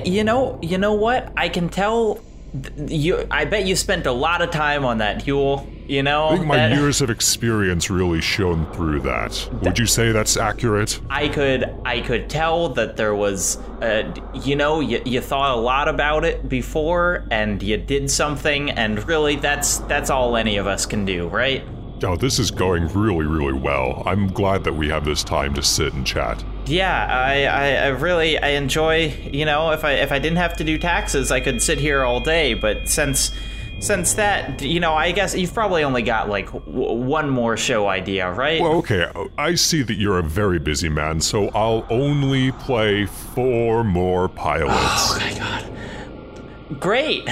You 0.07 0.25
know, 0.25 0.59
you 0.63 0.79
know 0.79 0.95
what? 0.95 1.33
I 1.37 1.49
can 1.49 1.69
tell. 1.69 2.21
You, 2.87 3.27
I 3.31 3.45
bet 3.45 3.67
you 3.67 3.77
spent 3.77 4.07
a 4.07 4.13
lot 4.13 4.41
of 4.41 4.51
time 4.51 4.85
on 4.87 4.99
that, 4.99 5.23
Huell. 5.25 5.67
You 5.87 6.03
know, 6.03 6.29
I 6.29 6.37
think 6.37 6.47
my 6.47 6.57
that- 6.57 6.73
years 6.73 7.01
of 7.01 7.11
experience 7.11 7.91
really 7.91 8.21
shone 8.21 8.71
through 8.73 9.01
that. 9.01 9.49
Would 9.63 9.79
you 9.79 9.87
say 9.87 10.13
that's 10.13 10.37
accurate? 10.37 10.99
I 11.11 11.29
could, 11.29 11.75
I 11.85 12.01
could 12.01 12.29
tell 12.29 12.71
that 12.71 12.97
there 12.97 13.15
was, 13.15 13.57
uh, 13.83 14.15
you 14.35 14.57
know, 14.57 14.81
you, 14.81 15.01
you 15.05 15.21
thought 15.21 15.57
a 15.57 15.61
lot 15.61 15.89
about 15.89 16.25
it 16.25 16.49
before, 16.49 17.27
and 17.31 17.63
you 17.63 17.77
did 17.77 18.11
something, 18.11 18.71
and 18.71 19.07
really, 19.07 19.37
that's 19.37 19.79
that's 19.81 20.09
all 20.11 20.37
any 20.37 20.57
of 20.57 20.67
us 20.67 20.87
can 20.87 21.05
do, 21.05 21.29
right? 21.29 21.63
Oh, 22.03 22.17
this 22.17 22.39
is 22.39 22.51
going 22.51 22.87
really, 22.89 23.27
really 23.27 23.59
well. 23.59 24.03
I'm 24.07 24.29
glad 24.29 24.65
that 24.65 24.75
we 24.75 24.89
have 24.89 25.05
this 25.05 25.25
time 25.25 25.53
to 25.55 25.63
sit 25.63 25.93
and 25.95 26.07
chat. 26.07 26.43
Yeah, 26.69 27.07
I, 27.11 27.45
I, 27.45 27.75
I 27.85 27.87
really 27.89 28.39
I 28.39 28.49
enjoy. 28.51 29.15
You 29.33 29.45
know, 29.45 29.71
if 29.73 29.85
I 29.85 29.93
if 29.93 30.13
I 30.13 30.19
didn't 30.19 30.39
have 30.39 30.57
to 30.59 30.65
do 30.65 30.79
taxes, 30.79 31.31
I 31.31 31.41
could 31.41 31.63
sit 31.63 31.79
here 31.79 32.05
all 32.05 32.21
day. 32.21 32.55
But 32.55 32.89
since 32.89 33.33
since 33.81 34.15
that, 34.15 34.61
you 34.61 34.81
know, 34.81 34.93
I 34.95 35.13
guess 35.13 35.37
you've 35.37 35.55
probably 35.55 35.85
only 35.85 36.03
got 36.03 36.29
like 36.29 36.47
w- 36.53 36.93
one 36.93 37.31
more 37.31 37.57
show 37.57 37.87
idea, 37.89 38.31
right? 38.33 38.61
Well, 38.61 38.73
okay, 38.79 39.07
I 39.39 39.55
see 39.55 39.83
that 39.83 39.95
you're 39.95 40.19
a 40.19 40.23
very 40.23 40.59
busy 40.59 40.89
man, 40.89 41.21
so 41.21 41.49
I'll 41.55 41.87
only 41.89 42.51
play 42.53 43.07
four 43.07 43.85
more 43.85 44.29
pilots. 44.29 44.73
oh 44.75 45.19
my 45.21 45.39
god, 45.39 46.81
great. 46.81 47.29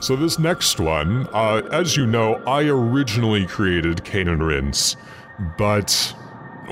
So 0.00 0.16
this 0.16 0.38
next 0.38 0.80
one, 0.80 1.28
uh, 1.32 1.62
as 1.70 1.96
you 1.96 2.06
know, 2.06 2.42
I 2.46 2.64
originally 2.64 3.46
created 3.46 4.02
Cane 4.02 4.28
and 4.28 4.44
Rinse, 4.44 4.96
but 5.56 6.16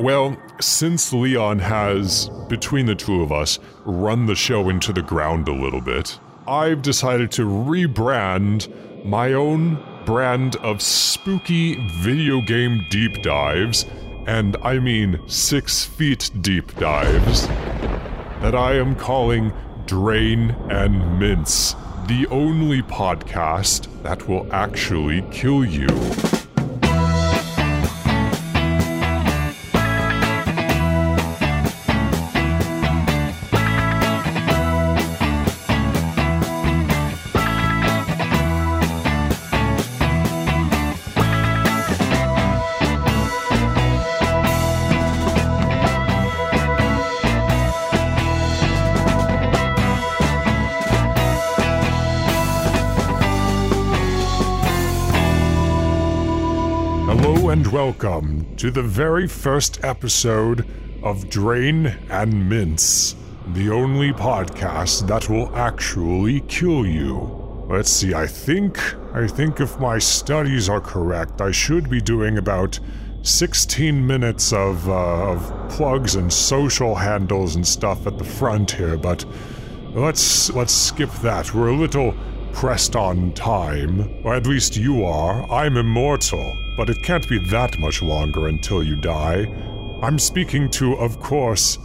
well, 0.00 0.36
since 0.62 1.12
Leon 1.12 1.58
has, 1.58 2.30
between 2.48 2.86
the 2.86 2.94
two 2.94 3.22
of 3.22 3.32
us, 3.32 3.58
run 3.84 4.26
the 4.26 4.34
show 4.34 4.68
into 4.68 4.92
the 4.92 5.02
ground 5.02 5.48
a 5.48 5.52
little 5.52 5.80
bit, 5.80 6.18
I've 6.46 6.82
decided 6.82 7.30
to 7.32 7.46
rebrand 7.46 9.04
my 9.04 9.32
own 9.32 9.82
brand 10.04 10.56
of 10.56 10.82
spooky 10.82 11.76
video 12.00 12.40
game 12.40 12.84
deep 12.90 13.22
dives, 13.22 13.86
and 14.26 14.56
I 14.62 14.78
mean 14.78 15.20
six 15.28 15.84
feet 15.84 16.30
deep 16.40 16.74
dives, 16.76 17.46
that 18.42 18.54
I 18.54 18.74
am 18.74 18.94
calling 18.96 19.52
Drain 19.86 20.50
and 20.70 21.18
Mince, 21.18 21.74
the 22.06 22.26
only 22.30 22.82
podcast 22.82 24.02
that 24.02 24.28
will 24.28 24.52
actually 24.52 25.22
kill 25.30 25.64
you. 25.64 25.88
To 58.60 58.70
the 58.70 58.82
very 58.82 59.26
first 59.26 59.82
episode 59.82 60.66
of 61.02 61.30
Drain 61.30 61.86
and 62.10 62.46
Mince, 62.46 63.16
the 63.54 63.70
only 63.70 64.12
podcast 64.12 65.06
that 65.06 65.30
will 65.30 65.56
actually 65.56 66.40
kill 66.40 66.84
you. 66.84 67.64
Let's 67.70 67.88
see, 67.88 68.12
I 68.12 68.26
think, 68.26 68.78
I 69.14 69.26
think 69.26 69.60
if 69.60 69.80
my 69.80 69.98
studies 69.98 70.68
are 70.68 70.82
correct, 70.82 71.40
I 71.40 71.52
should 71.52 71.88
be 71.88 72.02
doing 72.02 72.36
about 72.36 72.78
16 73.22 74.06
minutes 74.06 74.52
of, 74.52 74.86
uh, 74.90 75.30
of 75.30 75.70
plugs 75.70 76.16
and 76.16 76.30
social 76.30 76.94
handles 76.94 77.56
and 77.56 77.66
stuff 77.66 78.06
at 78.06 78.18
the 78.18 78.24
front 78.24 78.72
here, 78.72 78.98
but 78.98 79.24
let's, 79.94 80.52
let's 80.52 80.74
skip 80.74 81.10
that. 81.22 81.54
We're 81.54 81.70
a 81.70 81.76
little 81.76 82.14
pressed 82.52 82.94
on 82.94 83.32
time, 83.32 84.20
or 84.22 84.34
at 84.34 84.46
least 84.46 84.76
you 84.76 85.02
are. 85.06 85.50
I'm 85.50 85.78
immortal, 85.78 86.54
but 86.80 86.88
it 86.88 87.02
can't 87.02 87.28
be 87.28 87.36
that 87.36 87.78
much 87.78 88.00
longer 88.00 88.48
until 88.48 88.82
you 88.82 88.96
die. 88.96 89.44
I'm 90.00 90.18
speaking 90.18 90.70
to, 90.70 90.94
of 90.94 91.20
course, 91.20 91.76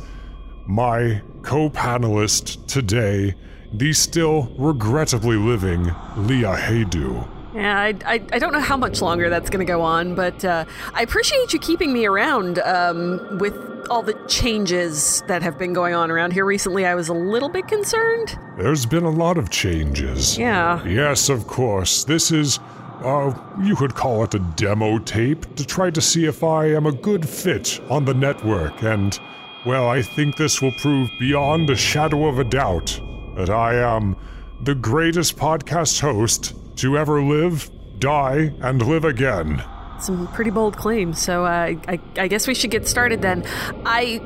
my 0.67 1.21
co 1.41 1.69
panelist 1.69 2.65
today, 2.65 3.35
the 3.73 3.91
still 3.91 4.43
regrettably 4.57 5.35
living 5.35 5.83
Leah 6.15 6.55
Haydu. 6.55 7.27
Yeah, 7.53 7.77
I, 7.77 7.87
I, 8.05 8.13
I, 8.31 8.39
don't 8.39 8.53
know 8.53 8.61
how 8.61 8.77
much 8.77 9.01
longer 9.01 9.29
that's 9.29 9.49
going 9.49 9.65
to 9.65 9.69
go 9.69 9.81
on, 9.81 10.15
but 10.15 10.45
uh, 10.45 10.63
I 10.93 11.01
appreciate 11.01 11.51
you 11.51 11.59
keeping 11.59 11.91
me 11.91 12.05
around 12.05 12.59
um, 12.59 13.37
with 13.37 13.53
all 13.89 14.01
the 14.01 14.13
changes 14.29 15.23
that 15.27 15.41
have 15.41 15.57
been 15.57 15.73
going 15.73 15.93
on 15.93 16.09
around 16.09 16.31
here 16.31 16.45
recently. 16.45 16.85
I 16.85 16.95
was 16.95 17.09
a 17.09 17.13
little 17.13 17.49
bit 17.49 17.67
concerned. 17.67 18.39
There's 18.57 18.85
been 18.85 19.03
a 19.03 19.11
lot 19.11 19.37
of 19.37 19.49
changes. 19.49 20.37
Yeah. 20.37 20.85
Yes, 20.85 21.27
of 21.27 21.47
course. 21.47 22.05
This 22.05 22.31
is, 22.31 22.59
uh, 23.03 23.33
you 23.61 23.75
could 23.75 23.95
call 23.95 24.23
it 24.23 24.33
a 24.33 24.39
demo 24.39 24.99
tape 24.99 25.55
to 25.55 25.65
try 25.65 25.89
to 25.89 26.01
see 26.01 26.25
if 26.25 26.43
I 26.43 26.65
am 26.67 26.85
a 26.85 26.91
good 26.91 27.27
fit 27.27 27.79
on 27.89 28.05
the 28.05 28.13
network, 28.13 28.83
and, 28.83 29.17
well, 29.65 29.87
I 29.89 30.01
think 30.01 30.37
this 30.37 30.61
will 30.61 30.73
prove 30.73 31.09
beyond 31.19 31.69
a 31.69 31.75
shadow 31.75 32.27
of 32.27 32.39
a 32.39 32.43
doubt 32.43 32.99
that 33.35 33.49
I 33.49 33.75
am 33.75 34.15
the 34.63 34.75
greatest 34.75 35.37
podcast 35.37 35.99
host 35.99 36.53
to 36.77 36.97
ever 36.97 37.21
live, 37.21 37.69
die, 37.99 38.53
and 38.61 38.81
live 38.81 39.05
again. 39.05 39.63
Some 39.99 40.27
pretty 40.27 40.51
bold 40.51 40.77
claims, 40.77 41.21
so 41.21 41.45
uh, 41.45 41.73
I, 41.87 41.99
I 42.17 42.27
guess 42.27 42.47
we 42.47 42.55
should 42.55 42.71
get 42.71 42.87
started 42.87 43.21
then. 43.21 43.43
I, 43.85 44.21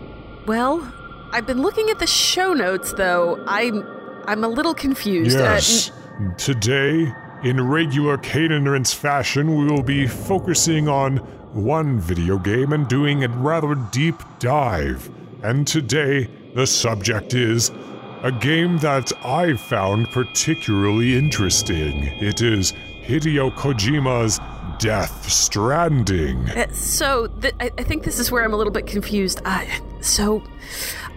well, 0.45 0.81
I've 1.31 1.45
been 1.45 1.61
looking 1.61 1.89
at 1.89 1.99
the 1.99 2.07
show 2.07 2.53
notes 2.53 2.93
though. 2.93 3.43
I'm, 3.47 3.87
I'm 4.27 4.43
a 4.43 4.47
little 4.47 4.73
confused. 4.73 5.37
Uh, 5.37 5.43
yes. 5.43 5.91
Uh, 5.91 6.33
Today, 6.37 7.13
in 7.43 7.65
regular 7.65 8.17
Cadence 8.17 8.93
fashion, 8.93 9.55
we 9.55 9.65
will 9.65 9.83
be 9.83 10.07
focusing 10.07 10.87
on 10.87 11.17
one 11.53 11.99
video 11.99 12.37
game 12.37 12.73
and 12.73 12.87
doing 12.87 13.23
a 13.23 13.29
rather 13.29 13.75
deep 13.75 14.15
dive. 14.39 15.09
And 15.41 15.65
today, 15.65 16.29
the 16.53 16.67
subject 16.67 17.33
is 17.33 17.71
a 18.23 18.31
game 18.31 18.77
that 18.79 19.11
I 19.23 19.55
found 19.55 20.09
particularly 20.11 21.17
interesting. 21.17 22.03
It 22.21 22.41
is 22.41 22.73
Hideo 23.05 23.51
Kojima's 23.55 24.39
Death 24.79 25.29
Stranding. 25.29 26.49
Uh, 26.49 26.71
so, 26.73 27.27
th- 27.27 27.53
I-, 27.59 27.71
I, 27.77 27.83
think 27.83 28.03
this 28.03 28.19
is 28.19 28.31
where 28.31 28.43
I'm 28.43 28.53
a 28.53 28.57
little 28.57 28.73
bit 28.73 28.87
confused. 28.87 29.41
Uh, 29.45 29.65
so, 30.01 30.43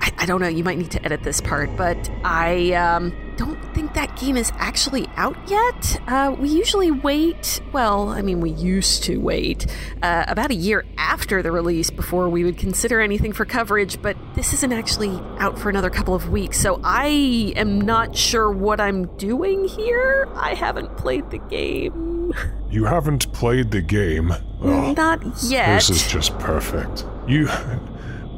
I-, 0.00 0.12
I, 0.18 0.26
don't 0.26 0.40
know, 0.40 0.48
you 0.48 0.64
might 0.64 0.78
need 0.78 0.90
to 0.92 1.04
edit 1.04 1.22
this 1.22 1.40
part, 1.40 1.76
but 1.76 2.10
I 2.24 2.72
um, 2.72 3.12
don't 3.36 3.60
think 3.92 4.08
that 4.08 4.18
game 4.18 4.36
is 4.36 4.52
actually 4.56 5.06
out 5.16 5.36
yet. 5.48 6.00
Uh, 6.06 6.34
we 6.38 6.48
usually 6.48 6.90
wait, 6.90 7.60
well, 7.72 8.08
I 8.08 8.22
mean, 8.22 8.40
we 8.40 8.50
used 8.50 9.04
to 9.04 9.18
wait 9.18 9.66
uh, 10.02 10.24
about 10.28 10.50
a 10.50 10.54
year 10.54 10.84
after 10.98 11.42
the 11.42 11.52
release 11.52 11.90
before 11.90 12.28
we 12.28 12.44
would 12.44 12.56
consider 12.56 13.00
anything 13.00 13.32
for 13.32 13.44
coverage, 13.44 14.00
but 14.02 14.16
this 14.34 14.52
isn't 14.52 14.72
actually 14.72 15.20
out 15.38 15.58
for 15.58 15.68
another 15.70 15.90
couple 15.90 16.14
of 16.14 16.30
weeks, 16.30 16.58
so 16.58 16.80
I 16.84 17.52
am 17.56 17.80
not 17.80 18.16
sure 18.16 18.50
what 18.50 18.80
I'm 18.80 19.06
doing 19.16 19.68
here. 19.68 20.28
I 20.34 20.54
haven't 20.54 20.96
played 20.96 21.30
the 21.30 21.38
game. 21.38 22.32
You 22.70 22.84
haven't 22.86 23.30
played 23.32 23.70
the 23.70 23.82
game? 23.82 24.32
Oh, 24.62 24.92
not 24.92 25.22
yet. 25.42 25.74
This 25.74 25.90
is 25.90 26.10
just 26.10 26.38
perfect. 26.38 27.04
You 27.26 27.46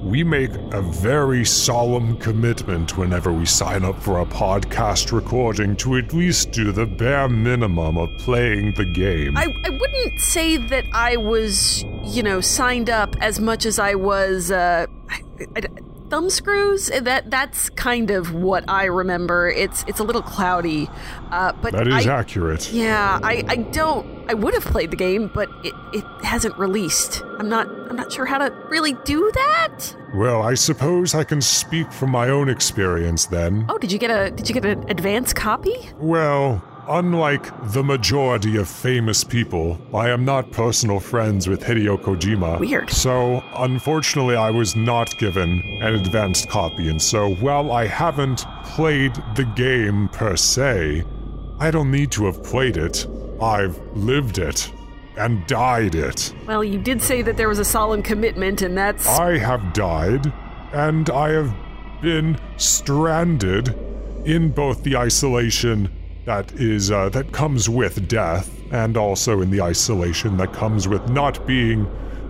we 0.04 0.22
make 0.22 0.50
a 0.72 0.82
very 0.82 1.46
solemn 1.46 2.16
commitment 2.18 2.98
whenever 2.98 3.32
we 3.32 3.46
sign 3.46 3.84
up 3.84 4.00
for 4.02 4.20
a 4.20 4.26
podcast 4.26 5.12
recording 5.12 5.74
to 5.76 5.96
at 5.96 6.12
least 6.12 6.50
do 6.52 6.72
the 6.72 6.84
bare 6.84 7.26
minimum 7.26 7.96
of 7.96 8.10
playing 8.18 8.74
the 8.74 8.84
game. 8.84 9.34
I, 9.34 9.46
I 9.64 9.70
wouldn't 9.70 10.20
say 10.20 10.58
that 10.58 10.84
I 10.92 11.16
was, 11.16 11.82
you 12.02 12.22
know, 12.22 12.42
signed 12.42 12.90
up 12.90 13.16
as 13.22 13.40
much 13.40 13.64
as 13.64 13.78
I 13.78 13.94
was, 13.94 14.50
uh, 14.50 14.86
I, 15.08 15.22
I, 15.56 15.62
thumb 16.14 16.31
screws. 16.31 16.87
That 16.87 17.31
that's 17.31 17.70
kind 17.70 18.11
of 18.11 18.33
what 18.33 18.64
I 18.68 18.85
remember. 18.85 19.48
It's 19.48 19.85
it's 19.88 19.98
a 19.98 20.05
little 20.05 20.22
cloudy, 20.22 20.88
uh, 21.31 21.53
but 21.61 21.72
that 21.72 21.88
is 21.88 22.07
I, 22.07 22.18
accurate. 22.20 22.72
Yeah, 22.72 23.18
I, 23.22 23.44
I 23.48 23.57
don't. 23.57 24.14
I 24.31 24.35
would 24.35 24.55
have 24.55 24.64
played 24.64 24.90
the 24.92 24.96
game, 24.96 25.31
but 25.35 25.48
it, 25.64 25.74
it 25.92 26.05
hasn't 26.22 26.57
released. 26.57 27.22
I'm 27.38 27.48
not 27.48 27.66
I'm 27.90 27.96
not 27.96 28.12
sure 28.12 28.27
how 28.27 28.38
to 28.38 28.55
really 28.68 28.92
do 29.05 29.31
that. 29.35 29.96
Well, 30.14 30.42
I 30.42 30.55
suppose 30.55 31.14
I 31.14 31.24
can 31.24 31.40
speak 31.40 31.90
from 31.92 32.11
my 32.11 32.29
own 32.29 32.48
experience 32.48 33.27
then. 33.27 33.66
Oh, 33.68 33.79
did 33.79 33.90
you 33.90 33.98
get 33.98 34.11
a 34.11 34.31
did 34.31 34.48
you 34.48 34.55
get 34.55 34.64
an 34.64 34.88
advance 34.88 35.33
copy? 35.33 35.90
Well, 35.98 36.62
Unlike 36.88 37.72
the 37.72 37.82
majority 37.82 38.58
of 38.58 38.68
famous 38.68 39.24
people, 39.24 39.80
I 39.94 40.10
am 40.10 40.24
not 40.24 40.50
personal 40.50 41.00
friends 41.00 41.48
with 41.48 41.62
Hideo 41.62 41.98
Kojima. 41.98 42.60
Weird. 42.60 42.90
So, 42.90 43.42
unfortunately, 43.56 44.36
I 44.36 44.50
was 44.50 44.76
not 44.76 45.16
given 45.18 45.62
an 45.80 45.94
advanced 45.94 46.50
copy, 46.50 46.88
and 46.88 47.00
so 47.00 47.34
while 47.36 47.72
I 47.72 47.86
haven't 47.86 48.44
played 48.64 49.14
the 49.34 49.44
game 49.56 50.08
per 50.08 50.36
se, 50.36 51.04
I 51.58 51.70
don't 51.70 51.90
need 51.90 52.10
to 52.12 52.26
have 52.26 52.42
played 52.42 52.76
it. 52.76 53.06
I've 53.40 53.80
lived 53.96 54.36
it 54.36 54.70
and 55.16 55.46
died 55.46 55.94
it. 55.94 56.34
Well, 56.46 56.62
you 56.62 56.78
did 56.78 57.00
say 57.00 57.22
that 57.22 57.38
there 57.38 57.48
was 57.48 57.58
a 57.60 57.64
solemn 57.64 58.02
commitment, 58.02 58.60
and 58.60 58.76
that's. 58.76 59.08
I 59.08 59.38
have 59.38 59.72
died, 59.72 60.30
and 60.72 61.08
I 61.08 61.30
have 61.30 61.54
been 62.02 62.38
stranded 62.58 63.68
in 64.26 64.50
both 64.50 64.82
the 64.82 64.96
isolation 64.96 65.90
that 66.24 66.52
is 66.52 66.90
uh, 66.90 67.08
that 67.10 67.32
comes 67.32 67.68
with 67.68 68.08
death, 68.08 68.50
and 68.72 68.96
also 68.96 69.40
in 69.40 69.50
the 69.50 69.60
isolation 69.60 70.37
that 70.38 70.52
comes 70.52 70.88
with 70.88 71.08
not 71.10 71.46
being 71.46 71.87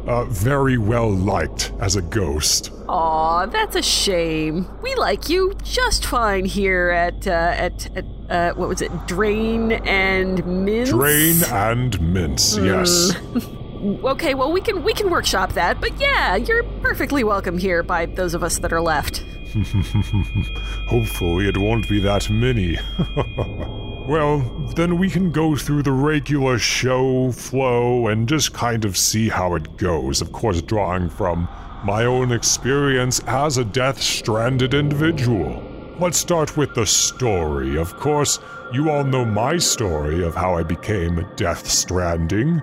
uh, 0.07 0.25
very 0.25 0.79
well 0.79 1.11
liked 1.11 1.73
as 1.81 1.97
a 1.97 2.03
ghost. 2.03 2.71
Aw, 2.89 3.47
that's 3.47 3.77
a 3.77 3.83
shame. 3.83 4.69
We 4.83 4.95
like 4.97 5.29
you 5.29 5.55
just 5.63 6.05
fine 6.05 6.45
here 6.45 6.91
at 6.91 7.27
uh, 7.27 7.31
at 7.31 7.97
at 7.97 8.05
uh, 8.29 8.55
what 8.55 8.69
was 8.69 8.83
it? 8.83 8.91
Drain 9.07 9.73
and 9.73 10.45
Mince. 10.65 10.91
Drain 10.91 11.43
and 11.45 12.01
Mince. 12.13 12.59
Mm. 12.59 12.67
Yes. 12.67 14.05
okay, 14.05 14.35
well 14.35 14.53
we 14.53 14.61
can 14.61 14.83
we 14.83 14.93
can 14.93 15.11
workshop 15.11 15.53
that, 15.53 15.81
but 15.81 15.99
yeah, 16.01 16.37
you're 16.37 16.65
perfectly 16.83 17.25
welcome 17.25 17.59
here 17.59 17.83
by 17.83 18.07
those 18.07 18.35
of 18.35 18.43
us 18.43 18.59
that 18.59 18.73
are 18.73 18.83
left. 18.83 19.25
Hopefully, 20.89 21.49
it 21.49 21.57
won't 21.57 21.89
be 21.89 22.01
that 22.01 22.29
many. 22.29 22.77
well, 24.07 24.39
then 24.77 24.99
we 24.99 25.09
can 25.09 25.31
go 25.31 25.57
through 25.57 25.83
the 25.83 25.93
regular 25.93 26.59
show 26.59 27.33
flow 27.33 28.09
and 28.09 28.29
just 28.29 28.53
kind 28.53 28.85
of 28.85 28.97
see 28.97 29.29
how 29.29 29.55
it 29.55 29.77
goes. 29.77 30.21
Of 30.21 30.33
course, 30.33 30.61
drawing 30.61 31.09
from 31.09 31.49
my 31.85 32.05
own 32.05 32.33
experience 32.33 33.21
as 33.27 33.59
a 33.59 33.65
death 33.65 34.01
stranded 34.01 34.75
individual. 34.75 35.63
Let's 35.99 36.19
start 36.19 36.57
with 36.57 36.75
the 36.75 36.87
story. 36.87 37.77
Of 37.77 37.97
course, 37.97 38.41
you 38.73 38.91
all 38.91 39.05
know 39.05 39.25
my 39.25 39.57
story 39.59 40.23
of 40.23 40.35
how 40.35 40.55
I 40.55 40.63
became 40.63 41.27
death 41.37 41.69
stranding. 41.69 42.63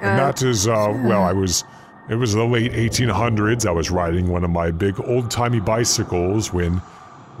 And 0.00 0.20
uh, 0.20 0.26
that 0.26 0.42
is, 0.42 0.68
uh, 0.68 0.92
well, 1.04 1.22
I 1.22 1.32
was 1.32 1.64
it 2.08 2.14
was 2.14 2.32
the 2.32 2.44
late 2.44 2.72
1800s. 2.72 3.66
I 3.66 3.70
was 3.70 3.90
riding 3.90 4.28
one 4.28 4.42
of 4.42 4.50
my 4.50 4.70
big 4.70 4.98
old 5.00 5.30
timey 5.30 5.60
bicycles 5.60 6.52
when 6.52 6.80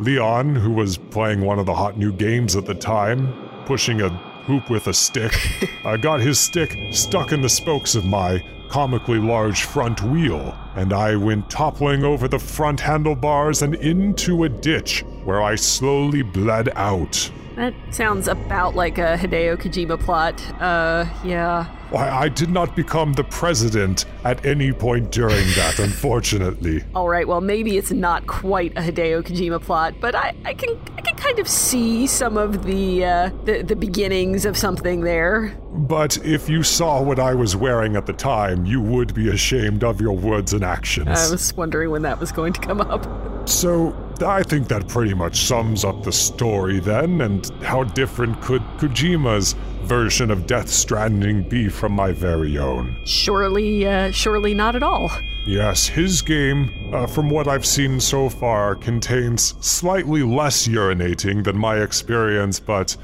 Leon, 0.00 0.54
who 0.54 0.70
was 0.70 0.96
playing 0.96 1.40
one 1.40 1.58
of 1.58 1.66
the 1.66 1.74
hot 1.74 1.98
new 1.98 2.12
games 2.12 2.54
at 2.54 2.66
the 2.66 2.74
time, 2.74 3.32
pushing 3.66 4.00
a 4.00 4.08
hoop 4.46 4.70
with 4.70 4.86
a 4.86 4.94
stick, 4.94 5.34
uh, 5.84 5.96
got 5.96 6.20
his 6.20 6.38
stick 6.38 6.76
stuck 6.92 7.32
in 7.32 7.42
the 7.42 7.48
spokes 7.48 7.94
of 7.94 8.04
my 8.04 8.42
comically 8.68 9.18
large 9.18 9.64
front 9.64 10.02
wheel, 10.02 10.56
and 10.76 10.92
I 10.92 11.16
went 11.16 11.50
toppling 11.50 12.04
over 12.04 12.28
the 12.28 12.38
front 12.38 12.80
handlebars 12.80 13.62
and 13.62 13.74
into 13.74 14.44
a 14.44 14.48
ditch 14.48 15.02
where 15.24 15.42
I 15.42 15.56
slowly 15.56 16.22
bled 16.22 16.70
out. 16.76 17.30
That 17.58 17.74
sounds 17.90 18.28
about 18.28 18.76
like 18.76 18.98
a 18.98 19.16
Hideo 19.18 19.56
Kojima 19.56 19.98
plot. 19.98 20.40
Uh, 20.62 21.06
yeah. 21.24 21.64
Why, 21.90 22.08
I 22.08 22.28
did 22.28 22.50
not 22.50 22.76
become 22.76 23.14
the 23.14 23.24
president 23.24 24.04
at 24.22 24.46
any 24.46 24.72
point 24.72 25.10
during 25.10 25.44
that, 25.56 25.78
unfortunately. 25.80 26.84
All 26.94 27.08
right, 27.08 27.26
well, 27.26 27.40
maybe 27.40 27.76
it's 27.76 27.90
not 27.90 28.28
quite 28.28 28.70
a 28.76 28.80
Hideo 28.80 29.24
Kojima 29.24 29.60
plot, 29.60 29.94
but 30.00 30.14
I, 30.14 30.36
I 30.44 30.54
can 30.54 30.78
I 30.96 31.00
can 31.00 31.16
kind 31.16 31.40
of 31.40 31.48
see 31.48 32.06
some 32.06 32.36
of 32.36 32.64
the, 32.64 33.04
uh, 33.04 33.30
the 33.44 33.62
the 33.62 33.74
beginnings 33.74 34.44
of 34.44 34.56
something 34.56 35.00
there. 35.00 35.58
But 35.72 36.24
if 36.24 36.48
you 36.48 36.62
saw 36.62 37.02
what 37.02 37.18
I 37.18 37.34
was 37.34 37.56
wearing 37.56 37.96
at 37.96 38.06
the 38.06 38.12
time, 38.12 38.66
you 38.66 38.80
would 38.80 39.14
be 39.14 39.30
ashamed 39.30 39.82
of 39.82 40.00
your 40.00 40.16
words 40.16 40.52
and 40.52 40.62
actions. 40.62 41.08
I 41.08 41.28
was 41.28 41.52
wondering 41.56 41.90
when 41.90 42.02
that 42.02 42.20
was 42.20 42.30
going 42.30 42.52
to 42.52 42.60
come 42.60 42.80
up. 42.80 43.48
So, 43.48 43.96
I 44.22 44.42
think 44.42 44.68
that 44.68 44.88
pretty 44.88 45.14
much 45.14 45.42
sums 45.42 45.84
up 45.84 46.02
the 46.02 46.12
story 46.12 46.80
then, 46.80 47.20
and 47.20 47.48
how 47.62 47.84
different 47.84 48.40
could 48.40 48.62
Kojima's 48.78 49.54
version 49.84 50.30
of 50.30 50.46
Death 50.46 50.68
Stranding 50.68 51.48
be 51.48 51.68
from 51.68 51.92
my 51.92 52.12
very 52.12 52.58
own? 52.58 52.96
Surely, 53.04 53.86
uh, 53.86 54.10
surely 54.10 54.54
not 54.54 54.76
at 54.76 54.82
all. 54.82 55.10
Yes, 55.46 55.86
his 55.86 56.20
game, 56.20 56.70
uh, 56.92 57.06
from 57.06 57.30
what 57.30 57.48
I've 57.48 57.64
seen 57.64 58.00
so 58.00 58.28
far, 58.28 58.74
contains 58.74 59.54
slightly 59.60 60.22
less 60.22 60.68
urinating 60.68 61.42
than 61.44 61.56
my 61.56 61.78
experience, 61.78 62.60
but 62.60 62.96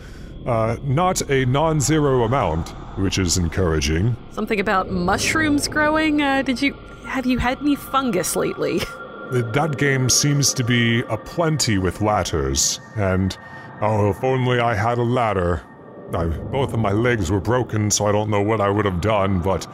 uh, 0.46 0.77
not 0.83 1.22
a 1.31 1.46
non 1.46 1.81
zero 1.81 2.24
amount, 2.24 2.68
which 2.98 3.18
is 3.18 3.38
encouraging. 3.38 4.16
Something 4.33 4.61
about 4.61 4.90
mushrooms 4.90 5.68
growing. 5.68 6.20
Uh, 6.20 6.42
did 6.42 6.61
you 6.61 6.74
have 7.07 7.24
you 7.24 7.38
had 7.38 7.59
any 7.61 7.77
fungus 7.77 8.37
lately? 8.37 8.81
That 9.35 9.79
game 9.79 10.09
seems 10.09 10.55
to 10.55 10.62
be 10.62 11.01
a 11.09 11.16
plenty 11.16 11.77
with 11.77 12.01
ladders, 12.01 12.79
and 12.94 13.37
oh, 13.81 14.11
if 14.11 14.23
only 14.23 14.61
I 14.61 14.75
had 14.75 14.99
a 14.99 15.03
ladder. 15.03 15.61
I, 16.12 16.27
both 16.27 16.73
of 16.73 16.79
my 16.79 16.92
legs 16.92 17.33
were 17.33 17.40
broken, 17.40 17.90
so 17.90 18.07
I 18.07 18.12
don't 18.12 18.31
know 18.31 18.42
what 18.42 18.61
I 18.61 18.68
would 18.68 18.85
have 18.85 19.01
done, 19.01 19.40
but 19.40 19.66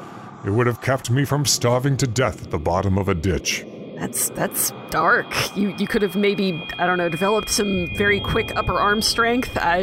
it 0.46 0.50
would 0.50 0.66
have 0.66 0.80
kept 0.80 1.10
me 1.10 1.26
from 1.26 1.44
starving 1.44 1.98
to 1.98 2.06
death 2.06 2.42
at 2.42 2.50
the 2.50 2.58
bottom 2.58 2.96
of 2.96 3.10
a 3.10 3.14
ditch. 3.14 3.66
That's 3.98 4.30
that's 4.30 4.72
dark. 4.88 5.26
You 5.54 5.74
you 5.76 5.86
could 5.86 6.00
have 6.00 6.16
maybe 6.16 6.66
I 6.78 6.86
don't 6.86 6.96
know 6.96 7.10
developed 7.10 7.50
some 7.50 7.86
very 7.98 8.20
quick 8.20 8.56
upper 8.56 8.78
arm 8.78 9.02
strength. 9.02 9.58
I 9.58 9.80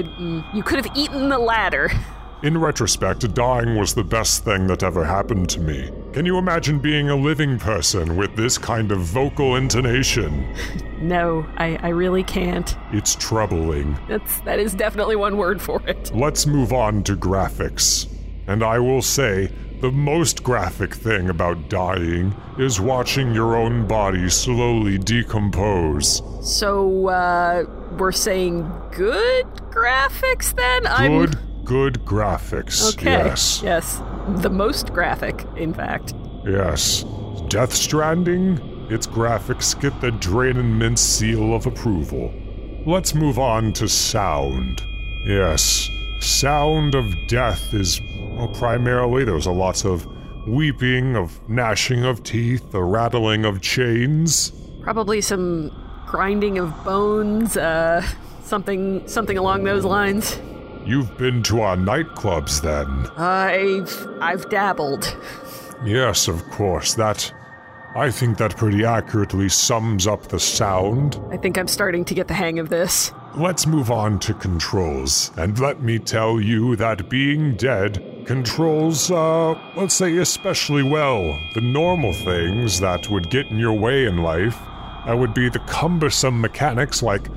you 0.55 0.63
could 0.63 0.83
have 0.83 0.97
eaten 0.97 1.29
the 1.29 1.37
ladder. 1.37 1.91
In 2.41 2.57
retrospect, 2.57 3.31
dying 3.35 3.75
was 3.75 3.93
the 3.93 4.03
best 4.03 4.43
thing 4.43 4.65
that 4.67 4.81
ever 4.81 5.05
happened 5.05 5.49
to 5.51 5.59
me. 5.59 5.91
Can 6.17 6.25
you 6.25 6.39
imagine 6.39 6.79
being 6.79 7.11
a 7.11 7.15
living 7.15 7.59
person 7.59 8.15
with 8.15 8.35
this 8.35 8.57
kind 8.57 8.91
of 8.91 9.01
vocal 9.01 9.55
intonation? 9.55 10.51
No, 10.99 11.45
I, 11.57 11.77
I 11.83 11.89
really 11.89 12.23
can't. 12.23 12.75
It's 12.91 13.13
troubling. 13.13 13.99
That's 14.09 14.39
that 14.39 14.57
is 14.57 14.73
definitely 14.73 15.15
one 15.15 15.37
word 15.37 15.61
for 15.61 15.79
it. 15.87 16.11
Let's 16.15 16.47
move 16.47 16.73
on 16.73 17.03
to 17.03 17.15
graphics. 17.15 18.07
And 18.47 18.63
I 18.63 18.79
will 18.79 19.03
say, 19.03 19.51
the 19.79 19.91
most 19.91 20.41
graphic 20.41 20.95
thing 20.95 21.29
about 21.29 21.69
dying 21.69 22.35
is 22.57 22.81
watching 22.81 23.31
your 23.31 23.55
own 23.55 23.85
body 23.85 24.27
slowly 24.27 24.97
decompose. 24.97 26.23
So 26.41 27.09
uh 27.09 27.65
we're 27.99 28.11
saying 28.11 28.63
good 28.91 29.45
graphics 29.69 30.55
then? 30.55 30.81
Good, 31.27 31.37
good 31.67 31.95
graphics. 32.05 32.93
Okay. 32.93 33.11
Yes. 33.11 33.61
Yes. 33.61 34.01
The 34.37 34.49
most 34.49 34.93
graphic, 34.93 35.45
in 35.57 35.73
fact. 35.73 36.13
Yes. 36.45 37.03
Death 37.49 37.73
Stranding, 37.73 38.57
its 38.89 39.05
graphics 39.05 39.79
get 39.79 39.99
the 39.99 40.11
Drain 40.11 40.57
and 40.57 40.79
Mince 40.79 41.01
seal 41.01 41.53
of 41.53 41.65
approval. 41.65 42.33
Let's 42.85 43.13
move 43.13 43.37
on 43.37 43.73
to 43.73 43.89
sound. 43.89 44.81
Yes, 45.25 45.89
sound 46.21 46.95
of 46.95 47.05
death 47.27 47.73
is, 47.73 47.99
well, 48.31 48.47
primarily 48.47 49.25
there's 49.25 49.45
a 49.45 49.51
lot 49.51 49.83
of 49.83 50.07
weeping, 50.47 51.17
of 51.17 51.37
gnashing 51.49 52.05
of 52.05 52.23
teeth, 52.23 52.71
the 52.71 52.81
rattling 52.81 53.43
of 53.43 53.59
chains. 53.61 54.53
Probably 54.81 55.19
some 55.19 55.69
grinding 56.05 56.57
of 56.57 56.73
bones, 56.85 57.57
uh 57.57 58.01
something 58.41 59.05
something 59.07 59.37
along 59.37 59.65
those 59.65 59.83
lines. 59.83 60.39
You've 60.87 61.17
been 61.17 61.43
to 61.43 61.59
our 61.59 61.75
nightclubs 61.75 62.61
then? 62.61 63.11
I've 63.17 64.07
I've 64.21 64.49
dabbled. 64.49 65.17
Yes, 65.83 66.29
of 66.29 66.49
course. 66.49 66.93
That. 66.93 67.33
I 67.93 68.09
think 68.09 68.37
that 68.37 68.55
pretty 68.55 68.85
accurately 68.85 69.49
sums 69.49 70.07
up 70.07 70.27
the 70.29 70.39
sound. 70.39 71.19
I 71.29 71.35
think 71.35 71.57
I'm 71.57 71.67
starting 71.67 72.05
to 72.05 72.13
get 72.13 72.29
the 72.29 72.33
hang 72.33 72.57
of 72.59 72.69
this. 72.69 73.11
Let's 73.35 73.67
move 73.67 73.91
on 73.91 74.19
to 74.19 74.33
controls, 74.33 75.31
and 75.35 75.59
let 75.59 75.81
me 75.81 75.99
tell 75.99 76.39
you 76.39 76.77
that 76.77 77.09
being 77.09 77.55
dead 77.55 78.23
controls, 78.25 79.11
uh, 79.11 79.59
let's 79.75 79.95
say 79.95 80.15
especially 80.17 80.83
well, 80.83 81.37
the 81.53 81.61
normal 81.61 82.13
things 82.13 82.79
that 82.79 83.09
would 83.09 83.29
get 83.29 83.47
in 83.47 83.57
your 83.57 83.73
way 83.73 84.05
in 84.05 84.19
life. 84.19 84.57
That 85.05 85.17
would 85.17 85.33
be 85.33 85.49
the 85.49 85.59
cumbersome 85.59 86.39
mechanics 86.39 87.03
like 87.03 87.27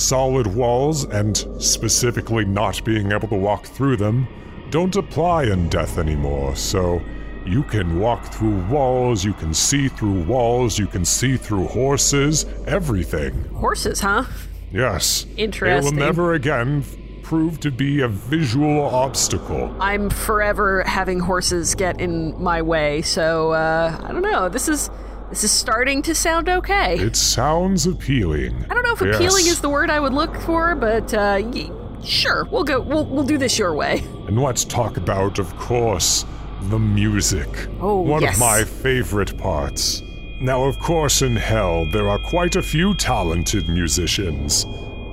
solid 0.00 0.46
walls 0.46 1.04
and 1.04 1.36
specifically 1.58 2.44
not 2.44 2.82
being 2.84 3.12
able 3.12 3.28
to 3.28 3.36
walk 3.36 3.66
through 3.66 3.96
them 3.96 4.26
don't 4.70 4.94
apply 4.96 5.44
in 5.44 5.68
death 5.68 5.98
anymore, 5.98 6.54
so 6.54 7.02
you 7.44 7.64
can 7.64 7.98
walk 7.98 8.24
through 8.26 8.64
walls, 8.66 9.24
you 9.24 9.32
can 9.32 9.52
see 9.52 9.88
through 9.88 10.22
walls, 10.22 10.78
you 10.78 10.86
can 10.86 11.04
see 11.04 11.36
through 11.36 11.66
horses, 11.66 12.46
everything. 12.66 13.44
Horses, 13.54 14.00
huh? 14.00 14.24
Yes. 14.72 15.26
Interesting. 15.36 15.96
They 15.96 16.02
will 16.02 16.06
never 16.06 16.34
again 16.34 16.84
prove 17.22 17.60
to 17.60 17.70
be 17.70 18.00
a 18.00 18.08
visual 18.08 18.82
obstacle. 18.82 19.74
I'm 19.80 20.10
forever 20.10 20.82
having 20.84 21.18
horses 21.18 21.74
get 21.74 22.00
in 22.00 22.40
my 22.40 22.62
way, 22.62 23.02
so 23.02 23.52
uh, 23.52 23.98
I 24.02 24.12
don't 24.12 24.22
know. 24.22 24.48
This 24.48 24.68
is 24.68 24.90
this 25.30 25.44
is 25.44 25.50
starting 25.50 26.02
to 26.02 26.14
sound 26.14 26.48
okay. 26.48 26.98
It 26.98 27.16
sounds 27.16 27.86
appealing. 27.86 28.64
I 28.68 28.74
don't 28.74 28.82
know 28.82 28.92
if 28.92 29.00
appealing 29.00 29.46
is 29.46 29.60
the 29.60 29.68
word 29.70 29.88
I 29.90 30.00
would 30.00 30.12
look 30.12 30.36
for, 30.42 30.74
but 30.74 31.14
uh, 31.14 31.40
y- 31.42 31.70
sure, 32.04 32.44
we'll 32.50 32.64
go. 32.64 32.80
We'll 32.80 33.06
we'll 33.06 33.24
do 33.24 33.38
this 33.38 33.58
your 33.58 33.74
way. 33.74 34.02
And 34.30 34.40
let's 34.40 34.64
talk 34.64 34.96
about, 34.96 35.40
of 35.40 35.56
course, 35.56 36.24
the 36.68 36.78
music. 36.78 37.48
Oh, 37.80 38.00
One 38.00 38.22
yes. 38.22 38.38
One 38.40 38.60
of 38.60 38.68
my 38.68 38.70
favorite 38.82 39.36
parts. 39.38 40.02
Now, 40.40 40.62
of 40.64 40.78
course, 40.78 41.20
in 41.22 41.34
Hell, 41.34 41.84
there 41.92 42.08
are 42.08 42.18
quite 42.30 42.54
a 42.54 42.62
few 42.62 42.94
talented 42.94 43.68
musicians. 43.68 44.64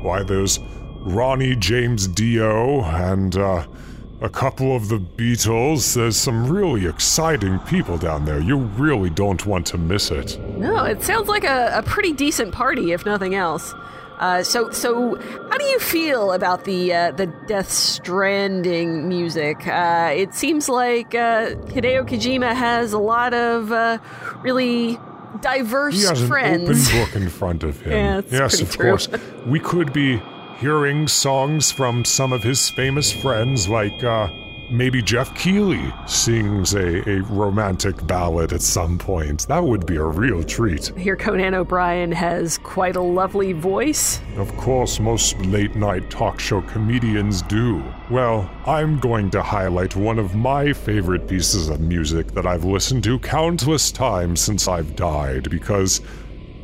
Why, 0.03 0.21
there's 0.21 0.59
Ronnie 0.99 1.55
James 1.55 2.07
Dio 2.07 2.83
and 2.83 3.35
uh, 3.37 3.65
a 4.21 4.29
couple 4.29 4.75
of 4.75 4.89
the 4.89 4.97
Beatles. 4.99 5.93
There's 5.95 6.17
some 6.17 6.47
really 6.51 6.85
exciting 6.87 7.59
people 7.59 7.97
down 7.97 8.25
there. 8.25 8.39
You 8.39 8.57
really 8.57 9.09
don't 9.09 9.45
want 9.45 9.65
to 9.67 9.77
miss 9.77 10.09
it. 10.11 10.39
No, 10.57 10.83
it 10.85 11.03
sounds 11.03 11.27
like 11.27 11.43
a, 11.43 11.71
a 11.77 11.83
pretty 11.83 12.13
decent 12.13 12.51
party, 12.53 12.91
if 12.93 13.05
nothing 13.05 13.35
else. 13.35 13.73
Uh, 14.19 14.41
so, 14.41 14.71
so 14.71 15.15
how 15.51 15.57
do 15.59 15.65
you 15.65 15.77
feel 15.77 16.33
about 16.33 16.63
the 16.63 16.91
uh, 16.91 17.11
the 17.11 17.27
Death 17.47 17.69
Stranding 17.71 19.07
music? 19.07 19.67
Uh, 19.67 20.11
it 20.15 20.33
seems 20.33 20.67
like 20.67 21.13
uh, 21.13 21.51
Hideo 21.69 22.07
Kojima 22.07 22.55
has 22.55 22.93
a 22.93 22.97
lot 22.97 23.35
of 23.35 23.71
uh, 23.71 23.99
really 24.41 24.97
diverse 25.41 25.93
He 26.01 26.07
has 26.07 26.27
friends. 26.27 26.89
an 26.89 26.97
open 27.01 27.05
book 27.05 27.15
in 27.21 27.29
front 27.29 27.63
of 27.63 27.79
him. 27.83 27.91
Yeah, 27.91 28.21
yes, 28.39 28.59
of 28.59 28.71
true. 28.71 28.89
course. 28.89 29.07
We 29.45 29.59
could 29.59 29.93
be 29.93 30.19
hearing 30.59 31.07
songs 31.07 31.71
from 31.71 32.03
some 32.03 32.33
of 32.33 32.43
his 32.43 32.69
famous 32.69 33.11
friends, 33.11 33.67
like 33.67 34.03
uh, 34.03 34.27
maybe 34.71 35.01
Geoff 35.01 35.33
Keighley 35.35 35.93
sings 36.07 36.73
a, 36.73 37.07
a 37.09 37.21
romantic 37.23 38.05
ballad 38.07 38.53
at 38.53 38.61
some 38.61 38.97
point. 38.97 39.47
That 39.47 39.63
would 39.63 39.85
be 39.85 39.97
a 39.97 40.03
real 40.03 40.43
treat. 40.43 40.87
Here, 40.97 41.15
Conan 41.15 41.53
O'Brien 41.53 42.11
has 42.11 42.57
quite 42.57 42.95
a 42.95 43.01
lovely 43.01 43.53
voice. 43.53 44.19
Of 44.35 44.55
course, 44.57 44.99
most 44.99 45.37
late 45.41 45.75
night 45.75 46.09
talk 46.09 46.39
show 46.39 46.61
comedians 46.61 47.43
do. 47.43 47.83
Well, 48.09 48.49
I'm 48.65 48.99
going 48.99 49.29
to 49.31 49.43
highlight 49.43 49.95
one 49.95 50.17
of 50.17 50.35
my 50.35 50.73
favorite 50.73 51.27
pieces 51.27 51.69
of 51.69 51.79
music 51.79 52.31
that 52.31 52.47
I've 52.47 52.63
listened 52.63 53.03
to 53.03 53.19
countless 53.19 53.91
times 53.91 54.41
since 54.41 54.67
I've 54.67 54.95
died 54.95 55.49
because. 55.49 56.01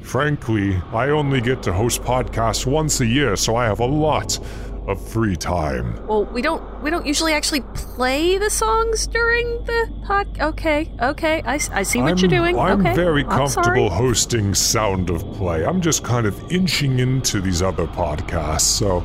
Frankly, 0.04 0.80
I 0.92 1.10
only 1.10 1.42
get 1.42 1.64
to 1.64 1.74
host 1.74 2.04
podcasts 2.04 2.66
once 2.66 3.00
a 3.02 3.06
year, 3.06 3.36
so 3.36 3.56
I 3.56 3.66
have 3.66 3.80
a 3.80 3.86
lot 3.86 4.38
of 4.86 5.02
free 5.10 5.36
time. 5.36 6.06
Well, 6.08 6.26
we 6.26 6.42
don't 6.42 6.62
we 6.84 6.90
don't 6.90 7.06
usually 7.06 7.34
actually 7.34 7.62
play 7.74 8.38
the 8.38 8.50
songs 8.50 9.08
during 9.08 9.64
the 9.64 9.92
pod. 10.06 10.28
Okay, 10.40 10.92
okay, 11.02 11.42
I, 11.46 11.54
I 11.72 11.84
see 11.84 12.02
what 12.02 12.12
I'm, 12.12 12.18
you're 12.18 12.30
doing. 12.30 12.60
I'm 12.60 12.82
okay, 12.82 12.94
very 12.94 13.24
I'm 13.24 13.30
comfortable 13.30 13.90
hosting 13.90 14.54
Sound 14.54 15.10
of 15.10 15.22
Play. 15.34 15.66
I'm 15.66 15.82
just 15.82 16.04
kind 16.04 16.28
of 16.28 16.52
inching 16.52 17.00
into 17.00 17.40
these 17.40 17.62
other 17.62 17.88
podcasts, 17.88 18.62
so 18.62 19.04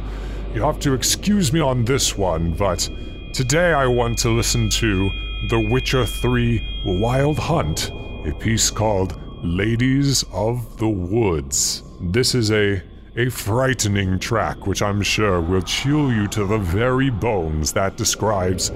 you 0.53 0.63
have 0.63 0.81
to 0.81 0.95
excuse 0.95 1.53
me 1.53 1.61
on 1.61 1.85
this 1.85 2.19
one, 2.19 2.53
but 2.53 2.91
today 3.33 3.73
I 3.73 3.87
want 3.87 4.19
to 4.19 4.31
listen 4.31 4.69
to 4.71 5.11
The 5.49 5.69
Witcher 5.71 6.05
3 6.05 6.83
Wild 6.85 7.39
Hunt, 7.39 7.93
a 8.27 8.35
piece 8.35 8.69
called 8.69 9.17
Ladies 9.43 10.25
of 10.33 10.79
the 10.79 10.89
Woods. 10.89 11.83
This 12.01 12.35
is 12.35 12.51
a 12.51 12.83
a 13.17 13.29
frightening 13.31 14.19
track 14.21 14.67
which 14.67 14.81
I'm 14.81 15.03
sure 15.03 15.41
will 15.41 15.63
chill 15.63 16.13
you 16.13 16.29
to 16.29 16.45
the 16.45 16.59
very 16.59 17.11
bones 17.11 17.73
that 17.73 17.97
describes 17.97 18.71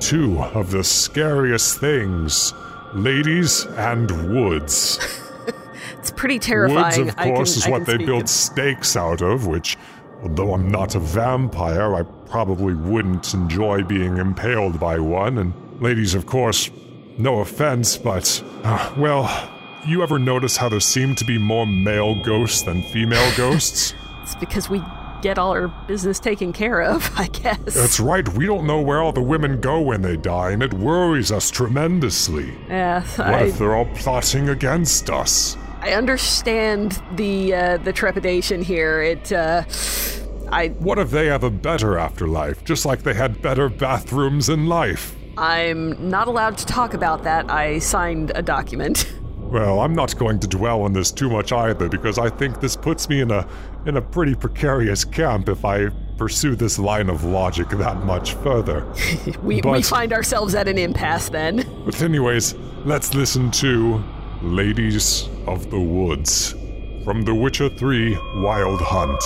two 0.00 0.38
of 0.40 0.70
the 0.70 0.82
scariest 0.82 1.80
things 1.80 2.54
ladies 2.94 3.64
and 3.76 4.10
woods. 4.34 4.98
It's 5.98 6.10
pretty 6.10 6.38
terrifying. 6.38 6.84
Woods, 6.84 6.98
of 6.98 7.08
I 7.18 7.24
can- 7.24 7.34
course, 7.34 7.56
is 7.56 7.66
what 7.66 7.86
they 7.86 7.96
build 7.96 8.28
stakes 8.28 8.94
out 8.94 9.22
of, 9.22 9.46
which, 9.46 9.78
although 10.22 10.52
I'm 10.52 10.70
not 10.70 10.94
a 10.94 10.98
vampire, 10.98 11.94
I 11.94 12.02
probably 12.28 12.74
wouldn't 12.74 13.32
enjoy 13.32 13.82
being 13.84 14.18
impaled 14.18 14.78
by 14.78 14.98
one. 14.98 15.38
And 15.38 15.54
ladies, 15.80 16.14
of 16.14 16.26
course, 16.26 16.70
no 17.16 17.40
offense, 17.40 17.96
but, 17.96 18.42
uh, 18.64 18.92
well, 18.98 19.24
you 19.86 20.02
ever 20.02 20.18
notice 20.18 20.56
how 20.56 20.68
there 20.68 20.80
seem 20.80 21.14
to 21.16 21.24
be 21.24 21.38
more 21.38 21.66
male 21.66 22.14
ghosts 22.14 22.62
than 22.62 22.82
female 22.82 23.30
ghosts? 23.36 23.94
It's 24.22 24.34
because 24.36 24.68
we 24.70 24.82
get 25.22 25.38
all 25.38 25.50
our 25.52 25.68
business 25.86 26.18
taken 26.20 26.52
care 26.52 26.82
of, 26.82 27.10
I 27.18 27.28
guess. 27.28 27.74
That's 27.74 28.00
right, 28.00 28.26
we 28.34 28.46
don't 28.46 28.66
know 28.66 28.80
where 28.80 29.00
all 29.02 29.12
the 29.12 29.22
women 29.22 29.60
go 29.60 29.80
when 29.80 30.02
they 30.02 30.16
die, 30.16 30.50
and 30.52 30.62
it 30.62 30.72
worries 30.74 31.30
us 31.32 31.50
tremendously. 31.50 32.54
yeah, 32.68 33.02
What 33.16 33.20
I, 33.28 33.44
if 33.44 33.58
they're 33.58 33.74
all 33.74 33.86
plotting 33.94 34.48
against 34.48 35.10
us? 35.10 35.56
I 35.80 35.92
understand 35.92 37.02
the 37.16 37.54
uh, 37.54 37.76
the 37.76 37.92
trepidation 37.92 38.62
here. 38.62 39.02
It, 39.02 39.30
uh, 39.32 39.64
I, 40.50 40.68
What 40.78 40.98
if 40.98 41.10
they 41.10 41.26
have 41.26 41.44
a 41.44 41.50
better 41.50 41.98
afterlife, 41.98 42.64
just 42.64 42.86
like 42.86 43.02
they 43.02 43.12
had 43.12 43.42
better 43.42 43.68
bathrooms 43.68 44.48
in 44.48 44.66
life? 44.66 45.14
I'm 45.36 46.08
not 46.08 46.26
allowed 46.28 46.56
to 46.58 46.66
talk 46.66 46.94
about 46.94 47.24
that. 47.24 47.50
I 47.50 47.80
signed 47.80 48.32
a 48.34 48.40
document. 48.42 49.10
Well, 49.50 49.80
I'm 49.80 49.94
not 49.94 50.16
going 50.16 50.40
to 50.40 50.48
dwell 50.48 50.82
on 50.82 50.92
this 50.92 51.12
too 51.12 51.30
much 51.30 51.52
either 51.52 51.88
because 51.88 52.18
I 52.18 52.28
think 52.30 52.60
this 52.60 52.76
puts 52.76 53.08
me 53.08 53.20
in 53.20 53.30
a 53.30 53.46
in 53.86 53.96
a 53.96 54.02
pretty 54.02 54.34
precarious 54.34 55.04
camp 55.04 55.48
if 55.48 55.64
I 55.64 55.90
pursue 56.16 56.56
this 56.56 56.78
line 56.78 57.10
of 57.10 57.24
logic 57.24 57.68
that 57.70 58.04
much 58.04 58.34
further. 58.34 58.86
We, 59.42 59.60
we 59.60 59.82
find 59.82 60.12
ourselves 60.12 60.54
at 60.54 60.68
an 60.68 60.78
impasse 60.78 61.28
then. 61.28 61.66
But 61.84 62.00
anyways, 62.00 62.54
let's 62.84 63.14
listen 63.14 63.50
to 63.52 64.02
Ladies 64.42 65.28
of 65.46 65.70
the 65.70 65.80
Woods 65.80 66.54
from 67.04 67.22
The 67.22 67.34
Witcher 67.34 67.68
3 67.68 68.18
Wild 68.36 68.80
Hunt. 68.80 69.22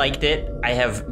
Liked 0.00 0.24
it. 0.24 0.50
I 0.64 0.72
have 0.72 1.04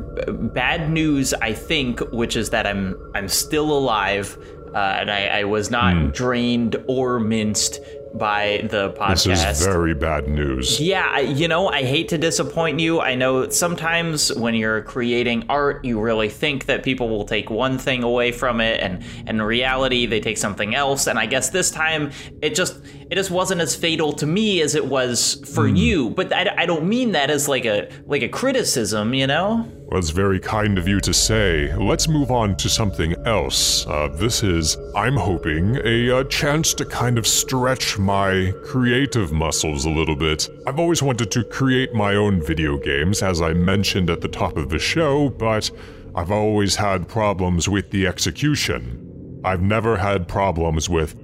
bad 0.55 0.91
news, 0.91 1.35
I 1.35 1.53
think, 1.53 2.01
which 2.11 2.37
is 2.37 2.49
that 2.51 2.67
I'm 2.67 2.97
I'm 3.15 3.29
still 3.29 3.71
alive, 3.71 4.39
uh, 4.75 4.79
and 5.01 5.11
I, 5.11 5.41
I 5.41 5.45
was 5.45 5.71
not 5.71 6.15
drained 6.15 6.77
or 6.87 7.21
minced 7.21 7.81
by 8.15 8.67
the 8.71 8.91
podcast. 8.93 9.27
This 9.27 9.61
is 9.61 9.67
very 9.67 9.95
bad 9.95 10.27
news. 10.29 10.81
Yeah, 10.81 11.19
you 11.19 11.47
know, 11.47 11.69
I 11.69 11.83
hate 11.83 12.09
to 12.09 12.19
disappoint 12.19 12.81
you. 12.81 13.01
I 13.01 13.15
know 13.15 13.51
sometimes 13.51 14.33
when 14.33 14.55
you're 14.55 14.83
creating 14.83 15.45
art, 15.51 15.85
you 15.85 16.01
really 16.01 16.31
think 16.31 16.65
that 16.67 16.83
people 16.83 17.11
will 17.11 17.27
take 17.27 17.51
one 17.51 17.77
thing 17.77 18.03
away 18.03 18.33
from 18.33 18.63
it, 18.63 18.81
and, 18.81 19.05
and 19.27 19.29
in 19.29 19.43
reality, 19.43 20.07
they 20.07 20.21
take 20.21 20.39
something 20.39 20.75
else. 20.75 21.07
And 21.07 21.19
I 21.19 21.27
guess 21.27 21.51
this 21.51 21.71
time, 21.71 22.11
it 22.41 22.55
just 22.55 22.78
just 23.19 23.33
wasn't 23.33 23.61
as 23.61 23.75
fatal 23.75 24.13
to 24.13 24.27
me 24.27 24.63
as 24.63 24.77
it 24.77 24.87
was 24.87 25.43
for 25.53 25.67
you. 25.67 26.11
But 26.11 26.33
I, 26.33 26.55
I 26.57 26.67
don't 26.67 26.89
mean 26.89 27.11
that 27.13 27.31
as 27.31 27.49
like 27.49 27.65
a 27.65 27.91
like 28.07 28.23
a 28.23 28.29
criticism, 28.29 29.13
you 29.13 29.27
know. 29.27 29.67
Well, 29.87 29.99
it's 29.99 30.11
very 30.11 30.39
kind 30.39 30.79
of 30.79 30.87
you 30.87 31.01
to 31.01 31.13
say. 31.13 31.75
Let's 31.75 32.07
move 32.07 32.31
on 32.31 32.57
to 32.59 32.69
something 32.69 33.17
else. 33.27 33.85
Uh, 33.89 34.07
this 34.15 34.45
is, 34.45 34.77
I'm 34.95 35.17
hoping, 35.17 35.81
a 35.85 36.19
uh, 36.19 36.25
chance 36.25 36.75
to 36.75 36.85
kind 36.85 37.19
of 37.19 37.27
stretch 37.27 37.99
my 37.99 38.53
creative 38.65 39.33
muscles 39.33 39.85
a 39.85 39.91
little 39.91 40.15
bit. 40.15 40.49
I've 40.67 40.79
always 40.79 41.03
wanted 41.03 41.33
to 41.33 41.43
create 41.43 41.95
my 41.95 42.15
own 42.15 42.41
video 42.41 42.79
games, 42.79 43.23
as 43.23 43.41
I 43.41 43.53
mentioned 43.53 44.11
at 44.11 44.21
the 44.21 44.29
top 44.29 44.57
of 44.57 44.69
the 44.69 44.79
show, 44.79 45.31
but 45.31 45.71
I've 46.15 46.31
always 46.31 46.77
had 46.77 47.09
problems 47.09 47.69
with 47.69 47.91
the 47.91 48.07
execution. 48.07 49.41
I've 49.45 49.63
never 49.63 49.97
had 49.97 50.29
problems 50.29 50.89
with 50.89 51.17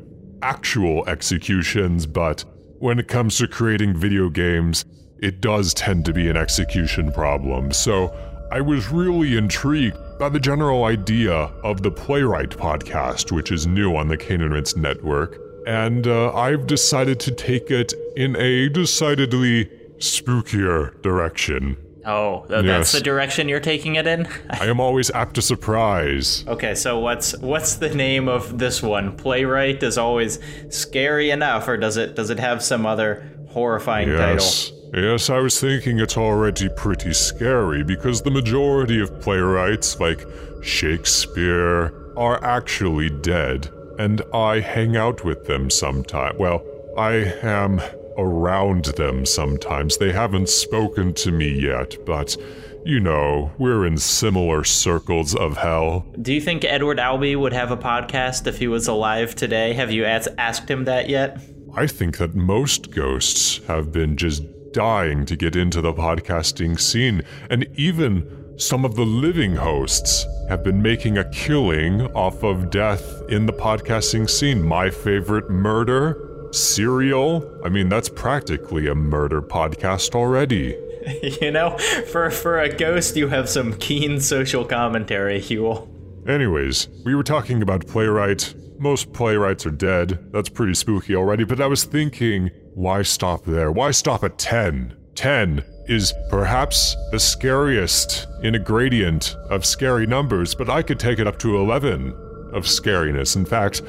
actual 0.44 1.09
executions, 1.09 2.07
but 2.07 2.44
when 2.78 2.98
it 2.98 3.09
comes 3.09 3.38
to 3.38 3.48
creating 3.48 3.96
video 3.96 4.28
games, 4.28 4.85
it 5.20 5.40
does 5.40 5.72
tend 5.72 6.04
to 6.04 6.12
be 6.12 6.28
an 6.28 6.37
execution 6.37 7.11
problem. 7.11 7.72
So 7.72 8.14
I 8.52 8.61
was 8.61 8.90
really 8.90 9.38
intrigued 9.38 9.96
by 10.18 10.28
the 10.28 10.38
general 10.38 10.85
idea 10.85 11.33
of 11.33 11.83
the 11.83 11.90
Playwright 11.90 12.50
podcast, 12.50 13.33
which 13.33 13.50
is 13.50 13.66
new 13.66 13.96
on 13.96 14.09
the 14.09 14.18
Cane 14.18 14.42
and 14.42 14.52
Rinse 14.52 14.76
network, 14.76 15.38
and 15.66 16.07
uh, 16.07 16.35
I've 16.35 16.66
decided 16.66 17.20
to 17.20 17.33
take 17.33 17.70
it 17.70 17.94
in 18.14 18.37
a 18.37 18.68
decidedly 18.68 19.64
spookier 19.96 21.00
direction. 21.00 21.78
Oh, 22.06 22.44
th- 22.48 22.64
Yes. 22.64 22.66
that's 22.66 22.92
the 22.92 23.00
direction 23.00 23.48
you're 23.48 23.60
taking 23.60 23.94
it 23.96 24.06
in. 24.06 24.26
I 24.50 24.66
am 24.66 24.78
always 24.80 25.10
apt 25.10 25.34
to 25.36 25.42
surprise. 25.42 26.44
okay, 26.46 26.74
so 26.74 26.98
what's 26.98 27.36
what's 27.38 27.74
the 27.76 27.88
name 27.94 28.28
of 28.28 28.58
this 28.58 28.82
one? 28.82 29.16
Playwright 29.16 29.82
is 29.82 29.96
always 29.98 30.38
scary 30.68 31.30
enough, 31.30 31.66
or 31.68 31.76
does 31.76 31.96
it 31.96 32.14
does 32.14 32.30
it 32.30 32.38
have 32.38 32.62
some 32.62 32.84
other 32.86 33.28
horrifying 33.50 34.08
Yes. 34.08 34.72
Yes, 34.92 35.28
I 35.30 35.38
was 35.38 35.58
thinking 35.60 35.98
it's 35.98 36.16
already 36.16 36.68
pretty 36.76 37.12
scary 37.14 37.82
because 37.82 38.22
the 38.22 38.30
majority 38.30 39.00
of 39.00 39.20
playwrights, 39.20 39.98
like 39.98 40.24
Shakespeare, 40.62 41.92
are 42.16 42.42
actually 42.44 43.10
dead, 43.10 43.70
and 43.98 44.22
I 44.32 44.60
hang 44.60 44.96
out 44.96 45.24
with 45.24 45.46
them 45.46 45.68
sometime. 45.70 46.36
Well, 46.38 46.62
I 46.96 47.14
am 47.42 47.80
around 48.16 48.87
them 48.96 49.27
sometimes. 49.27 49.98
They 49.98 50.12
haven't 50.12 50.48
spoken 50.48 51.14
to 51.14 51.33
me 51.33 51.61
yet, 51.61 51.96
but 52.05 52.37
you 52.85 53.00
know, 53.00 53.50
we're 53.57 53.87
in 53.87 53.96
similar 53.96 54.62
circles 54.62 55.35
of 55.35 55.57
hell. 55.57 56.05
Do 56.20 56.35
you 56.35 56.40
think 56.40 56.64
Edward 56.64 57.00
Albee 57.00 57.35
would 57.35 57.55
have 57.55 57.70
a 57.70 57.77
podcast 57.77 58.46
if 58.46 58.59
he 58.59 58.68
was 58.68 58.87
alive 58.87 59.35
today? 59.35 59.72
Have 59.72 59.90
you 59.90 60.05
as- 60.05 60.29
asked 60.37 60.70
him 60.70 60.85
that 60.85 61.09
yet? 61.09 61.40
I 61.74 61.87
think 61.87 62.18
that 62.18 62.35
most 62.35 62.90
ghosts 62.90 63.59
have 63.66 63.90
been 63.90 64.16
just 64.16 64.44
dying 64.72 65.24
to 65.24 65.37
get 65.37 65.57
into 65.57 65.81
the 65.81 65.92
podcasting 65.92 66.79
scene, 66.79 67.22
and 67.48 67.66
even 67.74 68.44
some 68.57 68.85
of 68.85 68.94
the 68.94 69.05
living 69.05 69.57
hosts 69.57 70.27
have 70.48 70.62
been 70.62 70.83
making 70.83 71.16
a 71.18 71.29
killing 71.31 72.03
off 72.12 72.42
of 72.44 72.70
death 72.70 73.22
in 73.29 73.46
the 73.46 73.53
podcasting 73.53 74.29
scene. 74.29 74.62
My 74.62 74.90
favorite 74.90 75.50
murder, 75.50 76.34
Serial. 76.54 77.60
I 77.64 77.68
mean, 77.68 77.88
that's 77.88 78.08
practically 78.08 78.86
a 78.86 78.94
murder 78.94 79.42
podcast 79.42 80.14
already. 80.14 80.76
you 81.40 81.50
know, 81.50 81.76
for 82.10 82.30
for 82.30 82.60
a 82.60 82.74
ghost, 82.74 83.16
you 83.16 83.28
have 83.28 83.48
some 83.48 83.74
keen 83.74 84.20
social 84.20 84.64
commentary, 84.64 85.40
Huell. 85.40 85.88
Anyways, 86.28 86.88
we 87.04 87.14
were 87.14 87.22
talking 87.22 87.60
about 87.60 87.86
playwright. 87.86 88.54
Most 88.78 89.12
playwrights 89.12 89.66
are 89.66 89.70
dead. 89.70 90.32
That's 90.32 90.48
pretty 90.48 90.74
spooky 90.74 91.14
already, 91.14 91.44
but 91.44 91.60
I 91.60 91.66
was 91.66 91.84
thinking, 91.84 92.50
why 92.74 93.02
stop 93.02 93.44
there? 93.44 93.70
Why 93.70 93.90
stop 93.90 94.24
at 94.24 94.38
10? 94.38 94.96
10 95.14 95.64
is 95.86 96.12
perhaps 96.30 96.96
the 97.12 97.20
scariest 97.20 98.26
in 98.42 98.54
a 98.54 98.58
gradient 98.58 99.36
of 99.50 99.64
scary 99.64 100.06
numbers, 100.06 100.54
but 100.54 100.70
I 100.70 100.82
could 100.82 100.98
take 100.98 101.18
it 101.18 101.26
up 101.26 101.38
to 101.40 101.56
11 101.56 102.08
of 102.52 102.64
scariness. 102.64 103.36
In 103.36 103.44
fact, 103.44 103.82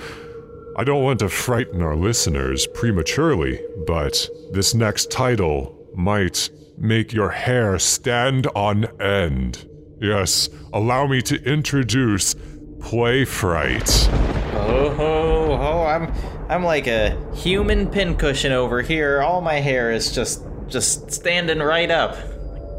I 0.77 0.83
don't 0.83 1.03
want 1.03 1.19
to 1.19 1.29
frighten 1.29 1.81
our 1.81 1.95
listeners 1.95 2.67
prematurely, 2.67 3.61
but 3.87 4.27
this 4.51 4.73
next 4.73 5.09
title 5.09 5.73
might 5.95 6.49
make 6.77 7.13
your 7.13 7.29
hair 7.29 7.79
stand 7.79 8.47
on 8.47 8.83
end. 9.01 9.69
Yes, 10.01 10.49
allow 10.73 11.07
me 11.07 11.21
to 11.21 11.41
introduce 11.49 12.35
Play 12.81 13.23
Fright. 13.23 14.09
Oh, 14.11 14.93
ho, 14.93 15.55
ho, 15.55 15.83
I'm 15.85 16.11
I'm 16.49 16.63
like 16.65 16.87
a 16.87 17.17
human 17.33 17.89
pincushion 17.89 18.51
over 18.51 18.81
here. 18.81 19.21
All 19.21 19.39
my 19.39 19.61
hair 19.61 19.93
is 19.93 20.11
just 20.11 20.43
just 20.67 21.09
standing 21.09 21.59
right 21.59 21.89
up. 21.89 22.17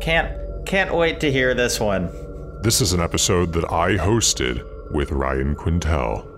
Can't 0.02 0.36
can't 0.66 0.94
wait 0.94 1.20
to 1.20 1.32
hear 1.32 1.54
this 1.54 1.80
one. 1.80 2.10
This 2.60 2.82
is 2.82 2.92
an 2.92 3.00
episode 3.00 3.54
that 3.54 3.72
I 3.72 3.96
hosted 3.96 4.62
with 4.92 5.12
Ryan 5.12 5.56
Quintel. 5.56 6.35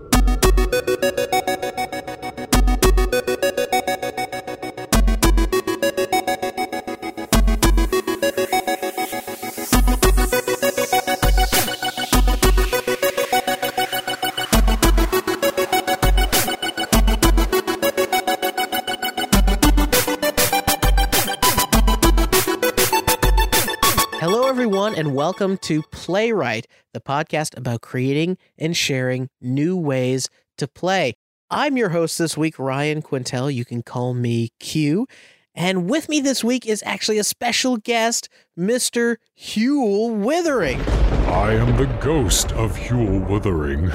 Welcome 25.39 25.57
to 25.59 25.83
Playwright, 25.83 26.67
the 26.93 26.99
podcast 26.99 27.57
about 27.57 27.79
creating 27.79 28.37
and 28.57 28.75
sharing 28.75 29.29
new 29.39 29.77
ways 29.77 30.27
to 30.57 30.67
play. 30.67 31.13
I'm 31.49 31.77
your 31.77 31.89
host 31.89 32.17
this 32.17 32.35
week, 32.35 32.59
Ryan 32.59 33.01
Quintel. 33.01 33.53
You 33.53 33.63
can 33.63 33.81
call 33.81 34.13
me 34.13 34.49
Q. 34.59 35.07
And 35.55 35.89
with 35.89 36.09
me 36.09 36.19
this 36.19 36.43
week 36.43 36.65
is 36.65 36.83
actually 36.85 37.19
a 37.19 37.23
special 37.23 37.77
guest, 37.77 38.27
Mr. 38.57 39.15
Huell 39.39 40.13
Wuthering. 40.13 40.81
I 41.29 41.53
am 41.53 41.77
the 41.77 41.85
ghost 42.01 42.51
of 42.51 42.75
Huell 42.75 43.25
Wuthering. 43.29 43.91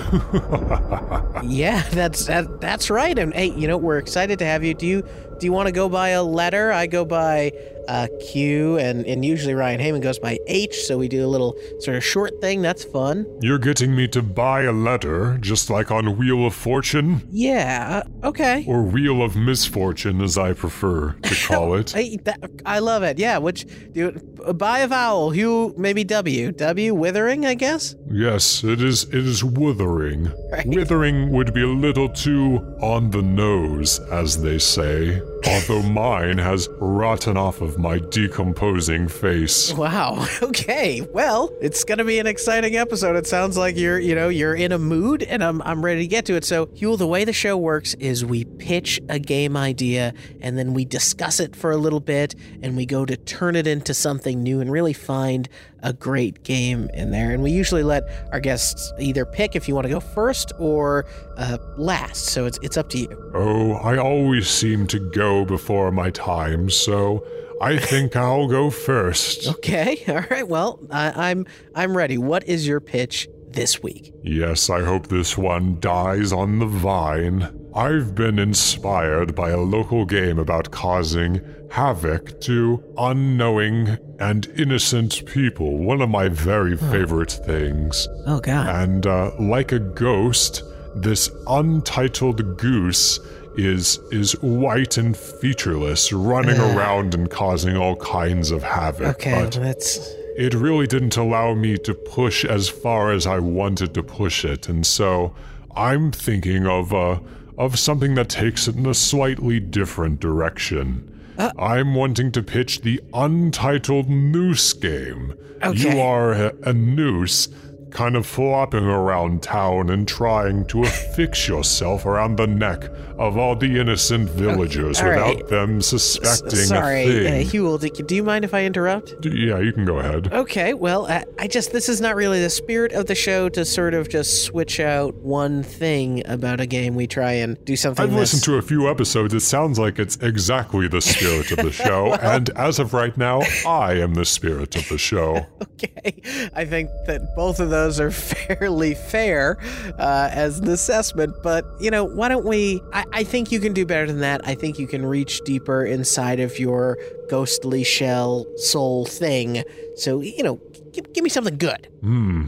Yeah, 1.47 1.83
that's 1.91 2.25
that, 2.25 2.63
that's 2.63 2.89
right. 2.89 3.19
And 3.19 3.35
hey, 3.35 3.51
you 3.51 3.69
know, 3.69 3.77
we're 3.77 3.99
excited 3.99 4.39
to 4.39 4.47
have 4.47 4.65
you. 4.65 4.73
Do 4.73 4.87
you 4.87 5.03
do 5.45 5.49
you 5.49 5.53
want 5.53 5.67
to 5.67 5.73
go 5.73 5.91
by 5.91 6.09
a 6.09 6.23
letter? 6.23 6.73
I 6.73 6.87
go 6.87 7.05
by 7.05 7.53
uh, 7.87 8.07
Q, 8.33 8.79
and 8.79 9.05
and 9.05 9.23
usually 9.23 9.53
Ryan 9.53 9.79
Hamann 9.79 10.01
goes 10.01 10.19
by 10.19 10.39
H. 10.47 10.85
So 10.87 10.97
we 10.97 11.07
do 11.07 11.23
a 11.23 11.29
little 11.29 11.55
sort 11.81 11.99
of 11.99 12.03
short 12.03 12.41
thing. 12.41 12.63
That's 12.63 12.83
fun. 12.83 13.27
You're 13.43 13.59
getting 13.59 13.95
me 13.95 14.09
to 14.09 14.23
buy 14.23 14.63
a 14.63 14.73
letter, 14.73 15.37
just 15.43 15.69
like 15.69 15.91
on 15.91 16.17
Wheel 16.17 16.47
of 16.47 16.55
Fortune, 16.55 17.29
Yeah. 17.31 18.05
uh, 18.25 18.29
Okay. 18.29 18.65
or 18.67 18.83
Wheel 18.85 19.21
of 19.23 19.37
Misfortune, 19.37 20.23
as 20.23 20.39
I 20.39 20.55
prefer 20.55 21.13
to 21.13 21.35
call 21.47 21.75
it. 21.75 21.95
I, 21.95 22.17
that, 22.25 22.41
I 22.65 22.79
love 22.79 23.03
it. 23.03 23.19
Yeah. 23.19 23.37
Which 23.37 23.67
do 23.93 24.13
buy 24.55 24.79
a 24.79 24.89
vowel. 24.89 25.29
Hugh 25.29 25.75
maybe 25.77 26.05
W. 26.05 26.53
W 26.53 26.95
withering. 26.95 27.45
I 27.45 27.53
guess. 27.53 27.95
Yes, 28.11 28.65
it 28.65 28.81
is. 28.81 29.05
It 29.05 29.27
is 29.27 29.45
withering. 29.45 30.33
Right. 30.51 30.67
Withering 30.67 31.31
would 31.33 31.53
be 31.53 31.63
a 31.65 31.67
little 31.67 32.09
too 32.09 32.61
on 32.81 33.11
the 33.11 33.21
nose, 33.21 34.01
as 34.11 34.41
they 34.41 34.59
say. 34.59 35.21
Although 35.47 35.83
mine 35.83 36.39
has 36.39 36.69
rotten 36.79 37.37
off 37.37 37.61
of 37.61 37.79
my 37.79 37.99
decomposing 37.99 39.09
face. 39.09 39.73
Wow. 39.73 40.27
Okay. 40.45 41.01
Well, 41.01 41.51
it's 41.61 41.85
gonna 41.85 42.05
be 42.05 42.19
an 42.19 42.27
exciting 42.27 42.77
episode. 42.77 43.17
It 43.17 43.27
sounds 43.27 43.57
like 43.57 43.77
you're, 43.77 43.99
you 43.99 44.15
know, 44.15 44.29
you're 44.29 44.55
in 44.55 44.73
a 44.73 44.79
mood, 44.79 45.23
and 45.23 45.43
I'm, 45.43 45.63
I'm 45.63 45.85
ready 45.85 46.03
to 46.03 46.07
get 46.07 46.27
to 46.27 46.35
it. 46.35 46.45
So, 46.45 46.67
Huell, 46.67 46.99
the 46.99 47.07
way 47.07 47.25
the 47.25 47.33
show 47.33 47.57
works 47.57 47.95
is 47.95 48.25
we 48.25 48.45
pitch 48.45 49.01
a 49.09 49.19
game 49.19 49.57
idea, 49.57 50.13
and 50.41 50.59
then 50.59 50.75
we 50.75 50.85
discuss 50.85 51.41
it 51.41 51.57
for 51.57 51.71
a 51.71 51.77
little 51.77 52.01
bit, 52.01 52.35
and 52.63 52.77
we 52.77 52.85
go 52.85 53.05
to 53.07 53.17
turn 53.17 53.57
it 53.57 53.67
into 53.67 53.95
something 53.95 54.43
new 54.43 54.61
and 54.61 54.71
really 54.71 54.93
find 54.93 55.49
a 55.85 55.93
great 55.93 56.43
game 56.43 56.89
in 56.95 57.11
there. 57.11 57.31
And 57.31 57.43
we 57.43 57.53
usually 57.53 57.85
let 57.85 58.03
our 58.33 58.41
guests 58.41 58.93
either 58.99 59.25
pick 59.25 59.55
if 59.55 59.69
you 59.69 59.75
want 59.75 59.85
to 59.87 59.93
go 59.93 60.01
first 60.01 60.53
or 60.59 61.05
uh, 61.37 61.59
last. 61.77 62.27
So 62.27 62.47
it's 62.47 62.59
it's 62.63 62.77
up 62.77 62.89
to 62.91 62.99
you. 62.99 63.31
Oh, 63.35 63.75
I 63.75 63.99
always 63.99 64.49
seem 64.49 64.87
to 64.89 64.99
go 64.99 65.45
before 65.45 65.93
my 65.93 66.11
time, 66.11 66.71
so 66.71 67.25
I 67.61 67.77
think 67.77 68.17
I'll 68.17 68.49
go 68.49 68.71
first. 68.71 69.47
Okay. 69.47 70.03
All 70.09 70.25
right. 70.31 70.49
Well, 70.49 70.81
I, 70.91 71.31
I'm 71.31 71.47
I'm 71.75 71.97
ready. 71.97 72.19
What 72.19 72.49
is 72.49 72.67
your 72.67 72.81
pitch 72.81 73.29
this 73.49 73.83
week? 73.83 74.13
Yes, 74.25 74.71
I 74.71 74.83
hope 74.83 75.09
this 75.09 75.37
one 75.39 75.79
dies 75.81 76.33
on 76.33 76.59
the 76.59 76.67
vine. 76.67 77.61
I've 77.75 78.15
been 78.15 78.39
inspired 78.39 79.35
by 79.35 79.51
a 79.51 79.57
local 79.59 80.05
game 80.05 80.39
about 80.39 80.71
causing 80.71 81.41
havoc 81.73 82.41
to 82.43 82.81
unknowing 82.97 83.99
and 84.21 84.47
innocent 84.57 85.27
people. 85.27 85.79
One 85.79 86.01
of 86.01 86.09
my 86.09 86.29
very 86.29 86.77
favorite 86.77 87.33
things. 87.33 88.07
Oh 88.27 88.39
God. 88.39 88.69
And 88.69 89.07
uh, 89.09 89.33
like 89.41 89.73
a 89.73 89.81
ghost, 89.81 90.63
this 90.95 91.29
untitled 91.49 92.59
goose 92.59 93.19
is 93.57 93.99
is 94.13 94.41
white 94.41 94.97
and 94.97 95.17
featureless, 95.17 96.13
running 96.13 96.59
around 96.59 97.13
and 97.13 97.29
causing 97.29 97.77
all 97.77 97.97
kinds 97.97 98.53
of 98.53 98.63
havoc. 98.63 99.17
Okay. 99.17 99.43
But 99.43 99.53
That's 99.53 99.99
it 100.37 100.55
really 100.55 100.87
didn't 100.87 101.17
allow 101.17 101.55
me 101.55 101.77
to 101.79 101.95
push 101.95 102.45
as 102.45 102.69
far 102.69 103.11
as 103.11 103.27
I 103.27 103.41
wanted 103.41 103.95
to 103.95 104.03
push 104.05 104.45
it, 104.45 104.69
and 104.69 104.87
so 104.87 105.35
I'm 105.77 106.13
thinking 106.13 106.67
of 106.67 106.93
uh, 106.93 107.19
of 107.57 107.79
something 107.79 108.15
that 108.15 108.29
takes 108.29 108.69
it 108.69 108.77
in 108.77 108.87
a 108.87 108.95
slightly 108.95 109.61
different 109.61 110.21
direction. 110.21 111.11
Uh. 111.39 111.53
I'm 111.59 111.95
wanting 111.95 112.33
to 112.33 112.43
pitch 112.43 112.83
the 112.83 113.01
untitled 113.13 114.09
noose 114.09 114.73
game. 114.73 115.35
Okay. 115.63 115.95
You 115.95 116.01
are 116.01 116.33
a, 116.33 116.53
a 116.65 116.73
noose, 116.73 117.49
kind 117.95 118.17
of 118.17 118.27
flopping 118.27 118.85
around 118.85 119.41
town 119.43 119.89
and 119.89 120.07
trying 120.07 120.67
to 120.67 120.83
affix 120.83 121.47
yourself 121.49 122.05
around 122.05 122.37
the 122.37 122.47
neck 122.47 122.91
of 123.19 123.39
all 123.39 123.55
the 123.55 123.79
innocent 123.79 124.29
villagers 124.31 125.01
all 125.01 125.09
without 125.09 125.37
right. 125.37 125.49
them 125.49 125.81
suspecting 125.81 126.59
sorry, 126.59 127.03
a 127.03 127.21
uh, 127.21 127.31
thing. 127.31 127.47
Huell. 127.47 128.07
Do, 128.07 128.15
you 128.17 128.25
mind 128.25 128.45
if 128.45 128.53
I 128.53 128.65
interrupt? 128.65 129.21
D- 129.21 129.47
yeah, 129.47 129.61
you 129.61 129.73
can 129.73 129.85
go 129.85 130.01
ahead. 130.01 130.33
Okay, 130.33 130.75
well, 130.75 131.07
I, 131.07 131.25
I 131.39 131.47
just 131.47 131.73
this 131.73 131.89
is 131.89 132.01
not 132.01 132.17
really 132.17 132.41
the 132.41 132.51
spirit 132.51 132.93
of 132.93 133.07
the 133.07 133.15
show 133.15 133.49
to 133.51 133.65
sort 133.65 133.95
of 133.95 134.09
just 134.09 134.45
switch 134.45 134.81
out 134.81 135.15
one 135.15 135.63
thing 135.63 136.27
about 136.27 136.61
a 136.61 136.67
game. 136.67 136.97
We 136.97 137.07
try 137.07 137.33
and 137.33 137.65
do 137.65 137.77
something. 137.77 138.03
I've 138.03 138.11
that's- 138.11 138.33
listened 138.33 138.43
to 138.45 138.57
a 138.57 138.63
few 138.63 138.91
episodes. 138.91 139.33
It 139.33 139.41
sounds 139.41 139.79
like 139.79 140.01
it's 140.01 140.17
exactly 140.17 140.89
the 140.89 141.01
spirit 141.01 141.53
of 141.53 141.59
the 141.59 141.73
show. 141.85 142.15
and 142.15 142.51
as 142.57 142.81
of 142.81 142.93
right 142.93 143.17
now, 143.17 143.43
I 143.65 143.95
am 143.95 144.15
the 144.15 144.25
spirit 144.25 144.75
of 144.75 144.89
the 144.89 144.99
show. 144.99 145.47
Okay, 145.75 146.51
I 146.55 146.65
think 146.65 146.89
that 147.07 147.21
both 147.35 147.59
of 147.59 147.69
those 147.69 147.84
are 148.01 148.11
fairly 148.11 148.95
fair 148.95 149.59
uh, 149.99 150.29
as 150.33 150.59
an 150.59 150.69
assessment, 150.69 151.35
but 151.43 151.65
you 151.81 151.91
know, 151.91 152.05
why 152.05 152.29
don't 152.29 152.45
we? 152.45 152.81
I, 152.93 153.05
I 153.13 153.25
think 153.25 153.53
you 153.53 153.61
can 153.61 153.73
do 153.73 153.87
better 153.87 154.07
than 154.07 154.21
that. 154.21 154.41
I 154.45 154.55
think 154.55 154.79
you 154.79 154.87
can 154.87 155.05
reach 155.07 155.41
deeper 155.45 155.85
inside 155.85 156.41
of 156.41 156.59
your 156.59 156.99
ghostly 157.29 157.85
shell 157.85 158.47
soul 158.57 159.07
thing. 159.07 159.63
So 159.97 160.21
you 160.21 160.43
know, 160.43 160.61
give, 160.93 161.13
give 161.13 161.25
me 161.25 161.31
something 161.31 161.57
good. 161.57 161.89
Hmm. 162.01 162.47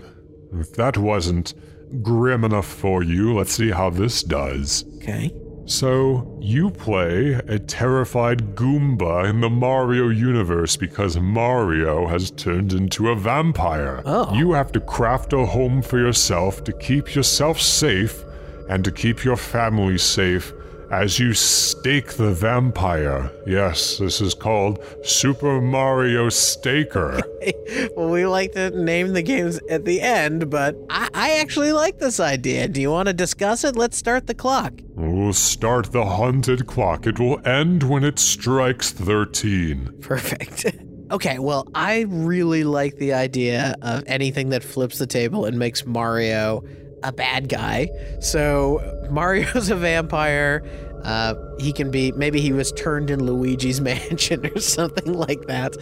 If 0.53 0.72
that 0.74 0.97
wasn't 0.97 1.55
grim 2.03 2.45
enough 2.45 2.66
for 2.66 3.03
you, 3.03 3.34
let's 3.34 3.53
see 3.53 3.70
how 3.70 3.91
this 3.91 4.22
does. 4.22 4.84
Okay. 4.97 5.32
So, 5.68 6.38
you 6.40 6.70
play 6.70 7.32
a 7.48 7.58
terrified 7.58 8.54
Goomba 8.54 9.28
in 9.28 9.40
the 9.40 9.50
Mario 9.50 10.10
universe 10.10 10.76
because 10.76 11.18
Mario 11.18 12.06
has 12.06 12.30
turned 12.30 12.72
into 12.72 13.08
a 13.08 13.16
vampire. 13.16 14.00
Oh. 14.04 14.32
You 14.32 14.52
have 14.52 14.70
to 14.72 14.80
craft 14.80 15.32
a 15.32 15.44
home 15.44 15.82
for 15.82 15.98
yourself 15.98 16.62
to 16.64 16.72
keep 16.72 17.16
yourself 17.16 17.60
safe 17.60 18.22
and 18.68 18.84
to 18.84 18.92
keep 18.92 19.24
your 19.24 19.36
family 19.36 19.98
safe 19.98 20.52
as 20.91 21.18
you 21.18 21.32
stake 21.32 22.14
the 22.14 22.32
vampire. 22.32 23.30
Yes, 23.47 23.99
this 23.99 24.20
is 24.20 24.34
called 24.34 24.82
Super 25.03 25.61
Mario 25.61 26.28
Staker. 26.28 27.20
well, 27.97 28.11
we 28.11 28.26
like 28.26 28.53
to 28.53 28.70
name 28.70 29.12
the 29.12 29.22
games 29.22 29.61
at 29.68 29.84
the 29.84 30.01
end, 30.01 30.51
but 30.51 30.76
I, 30.91 31.09
I 31.14 31.39
actually 31.39 31.72
like 31.72 31.99
this 31.99 32.20
idea. 32.20 32.68
Do 32.68 32.80
you 32.80 32.91
want 32.91 33.09
to 33.09 33.12
discuss 33.12 33.64
it? 33.64 33.76
Let's 33.76 33.97
start 33.97 34.26
the 34.26 34.34
clock. 34.34 34.72
We'll 34.95 35.32
start 35.32 35.93
the 35.93 36.05
haunted 36.05 36.66
clock. 36.66 37.07
It 37.07 37.18
will 37.18 37.47
end 37.47 37.82
when 37.82 38.05
it 38.05 38.18
strikes 38.18 38.91
13. 38.91 39.99
Perfect. 40.01 40.66
Okay, 41.09 41.39
well, 41.39 41.68
I 41.72 42.01
really 42.09 42.64
like 42.64 42.97
the 42.97 43.12
idea 43.12 43.76
of 43.80 44.03
anything 44.09 44.49
that 44.49 44.64
flips 44.64 44.99
the 44.99 45.07
table 45.07 45.45
and 45.45 45.57
makes 45.57 45.87
Mario 45.87 46.64
a 47.07 47.12
bad 47.12 47.48
guy. 47.48 47.88
So 48.20 48.80
Mario's 49.11 49.70
a 49.70 49.76
vampire. 49.76 50.62
Uh, 51.04 51.34
he 51.61 51.72
can 51.72 51.90
be 51.92 52.11
maybe 52.12 52.40
he 52.40 52.52
was 52.52 52.72
turned 52.72 53.11
in 53.11 53.24
Luigi's 53.24 53.80
Mansion 53.90 54.44
or 54.44 54.59
something 54.59 55.12
like 55.12 55.42
that. 55.46 55.76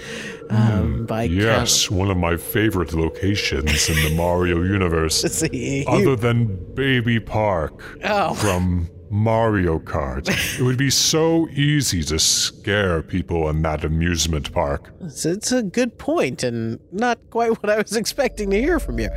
Um, 0.50 1.06
by 1.06 1.22
Yes, 1.24 1.90
one 1.90 2.10
of 2.10 2.18
my 2.18 2.36
favorite 2.36 2.92
locations 2.92 3.88
in 3.88 3.94
the 4.02 4.14
Mario 4.14 4.62
universe, 4.78 5.22
See, 5.22 5.84
other 5.88 6.14
than 6.14 6.74
Baby 6.74 7.20
Park 7.20 7.82
Oh. 8.04 8.34
from 8.34 8.90
Mario 9.10 9.78
Kart. 9.78 10.28
it 10.58 10.62
would 10.62 10.76
be 10.76 10.90
so 10.90 11.48
easy 11.50 12.02
to 12.02 12.18
scare 12.18 13.00
people 13.00 13.48
in 13.48 13.62
that 13.62 13.84
amusement 13.84 14.52
park. 14.52 14.92
It's, 15.00 15.24
it's 15.24 15.52
a 15.52 15.62
good 15.62 15.98
point 15.98 16.42
and 16.42 16.80
not 16.92 17.18
quite 17.30 17.62
what 17.62 17.70
I 17.70 17.78
was 17.80 17.96
expecting 17.96 18.50
to 18.50 18.60
hear 18.60 18.78
from 18.80 18.98
you. 18.98 19.08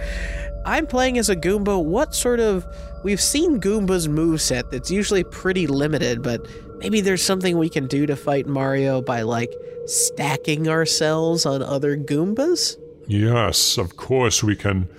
I'm 0.68 0.86
playing 0.86 1.18
as 1.18 1.30
a 1.30 1.36
Goomba. 1.36 1.84
What 1.84 2.13
sort 2.13 2.39
of. 2.39 2.65
We've 3.03 3.22
seen 3.22 3.61
Goomba's 3.61 4.07
moveset 4.07 4.70
that's 4.70 4.91
usually 4.91 5.24
pretty 5.24 5.65
limited, 5.65 6.22
but 6.22 6.45
maybe 6.80 6.99
there's 6.99 7.24
something 7.24 7.57
we 7.57 7.70
can 7.70 7.88
do 7.88 8.05
to 8.05 8.15
fight 8.15 8.47
Mario 8.47 9.01
by, 9.01 9.22
like, 9.22 9.53
stacking 9.86 10.68
ourselves 10.68 11.45
on 11.45 11.63
other 11.63 11.95
Goombas? 11.97 12.76
Yes, 13.07 13.78
of 13.78 13.95
course 13.95 14.43
we 14.43 14.55
can 14.55 14.89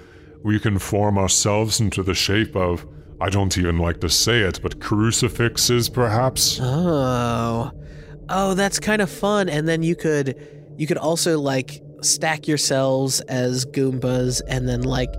we 0.42 0.58
can 0.58 0.78
form 0.78 1.18
ourselves 1.18 1.80
into 1.80 2.02
the 2.02 2.14
shape 2.14 2.56
of 2.56 2.86
I 3.20 3.28
don't 3.28 3.56
even 3.58 3.78
like 3.78 4.00
to 4.00 4.08
say 4.08 4.40
it, 4.40 4.60
but 4.62 4.80
crucifixes 4.80 5.88
perhaps? 5.88 6.58
Oh. 6.62 7.70
Oh, 8.30 8.54
that's 8.54 8.78
kind 8.78 9.02
of 9.02 9.10
fun. 9.10 9.48
And 9.48 9.68
then 9.68 9.82
you 9.82 9.94
could 9.94 10.36
you 10.78 10.86
could 10.86 10.96
also 10.96 11.38
like 11.38 11.82
stack 12.00 12.46
yourselves 12.48 13.20
as 13.22 13.66
Goombas 13.66 14.40
and 14.48 14.68
then 14.68 14.82
like 14.82 15.12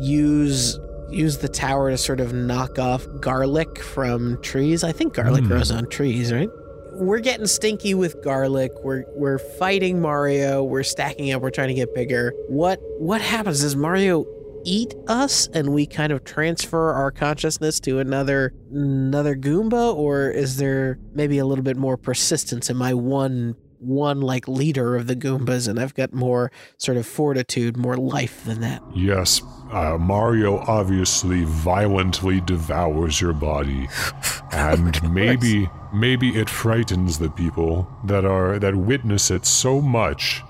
use 0.00 0.78
use 1.10 1.38
the 1.38 1.48
tower 1.48 1.90
to 1.90 1.98
sort 1.98 2.20
of 2.20 2.32
knock 2.32 2.78
off 2.78 3.06
garlic 3.20 3.82
from 3.82 4.40
trees. 4.42 4.84
I 4.84 4.92
think 4.92 5.14
garlic 5.14 5.42
hmm. 5.42 5.48
grows 5.48 5.70
on 5.70 5.88
trees, 5.88 6.32
right? 6.32 6.48
We're 6.92 7.20
getting 7.20 7.46
stinky 7.46 7.94
with 7.94 8.22
garlic. 8.22 8.72
We're 8.82 9.04
we're 9.14 9.38
fighting 9.38 10.00
Mario. 10.00 10.62
We're 10.62 10.82
stacking 10.82 11.32
up. 11.32 11.42
We're 11.42 11.50
trying 11.50 11.68
to 11.68 11.74
get 11.74 11.94
bigger. 11.94 12.32
What 12.48 12.80
what 12.98 13.20
happens? 13.20 13.60
Does 13.60 13.76
Mario 13.76 14.26
eat 14.64 14.94
us 15.08 15.48
and 15.54 15.72
we 15.72 15.86
kind 15.86 16.12
of 16.12 16.24
transfer 16.24 16.92
our 16.92 17.10
consciousness 17.10 17.80
to 17.80 17.98
another 17.98 18.52
another 18.70 19.34
Goomba, 19.34 19.94
or 19.94 20.30
is 20.30 20.56
there 20.58 20.98
maybe 21.14 21.38
a 21.38 21.46
little 21.46 21.64
bit 21.64 21.76
more 21.76 21.96
persistence? 21.96 22.68
Am 22.70 22.82
I 22.82 22.94
one 22.94 23.56
one 23.80 24.20
like 24.20 24.46
leader 24.46 24.96
of 24.96 25.06
the 25.06 25.16
Goombas 25.16 25.68
and 25.68 25.80
I've 25.80 25.94
got 25.94 26.12
more 26.12 26.52
sort 26.76 26.96
of 26.96 27.06
fortitude, 27.06 27.76
more 27.76 27.96
life 27.96 28.44
than 28.44 28.60
that? 28.60 28.82
Yes, 28.94 29.42
uh, 29.72 29.96
Mario 29.98 30.58
obviously 30.58 31.44
violently 31.44 32.40
devours 32.40 33.20
your 33.20 33.32
body, 33.32 33.88
and 34.52 35.12
maybe 35.12 35.68
maybe 35.92 36.30
it 36.30 36.48
frightens 36.48 37.18
the 37.18 37.30
people 37.30 37.88
that 38.04 38.24
are 38.24 38.58
that 38.58 38.76
witness 38.76 39.30
it 39.30 39.46
so 39.46 39.80
much 39.80 40.42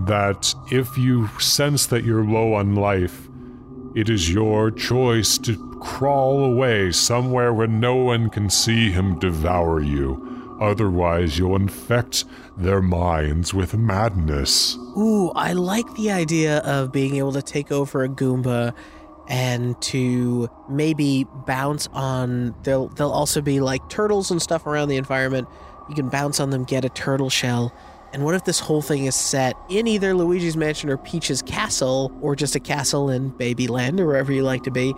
that 0.00 0.54
if 0.70 0.96
you 0.96 1.28
sense 1.40 1.86
that 1.86 2.04
you're 2.04 2.24
low 2.24 2.54
on 2.54 2.74
life, 2.74 3.28
it 3.94 4.08
is 4.08 4.32
your 4.32 4.70
choice 4.70 5.38
to 5.38 5.56
crawl 5.80 6.44
away 6.44 6.92
somewhere 6.92 7.52
where 7.52 7.66
no 7.66 7.96
one 7.96 8.30
can 8.30 8.50
see 8.50 8.90
him 8.90 9.18
devour 9.18 9.80
you. 9.80 10.24
Otherwise, 10.60 11.38
you'll 11.38 11.56
infect 11.56 12.24
their 12.58 12.82
minds 12.82 13.54
with 13.54 13.74
madness. 13.74 14.76
Ooh, 14.96 15.30
I 15.30 15.52
like 15.52 15.86
the 15.94 16.10
idea 16.10 16.58
of 16.58 16.92
being 16.92 17.16
able 17.16 17.32
to 17.32 17.42
take 17.42 17.70
over 17.70 18.04
a 18.04 18.08
Goomba 18.08 18.74
and 19.28 19.80
to 19.82 20.48
maybe 20.68 21.26
bounce 21.46 21.86
on 21.92 22.54
there'll 22.62 22.88
there'll 22.88 23.12
also 23.12 23.42
be 23.42 23.60
like 23.60 23.86
turtles 23.90 24.30
and 24.30 24.40
stuff 24.40 24.66
around 24.66 24.88
the 24.88 24.96
environment. 24.96 25.48
You 25.88 25.94
can 25.94 26.08
bounce 26.08 26.40
on 26.40 26.50
them, 26.50 26.64
get 26.64 26.84
a 26.84 26.88
turtle 26.88 27.30
shell. 27.30 27.72
And 28.12 28.24
what 28.24 28.34
if 28.34 28.44
this 28.44 28.58
whole 28.58 28.80
thing 28.80 29.04
is 29.04 29.14
set 29.14 29.54
in 29.68 29.86
either 29.86 30.14
Luigi's 30.14 30.56
Mansion 30.56 30.88
or 30.88 30.96
Peach's 30.96 31.42
castle, 31.42 32.10
or 32.22 32.34
just 32.34 32.54
a 32.56 32.60
castle 32.60 33.10
in 33.10 33.30
Babyland 33.32 34.00
or 34.00 34.06
wherever 34.06 34.32
you 34.32 34.42
like 34.42 34.62
to 34.64 34.70
be? 34.70 34.94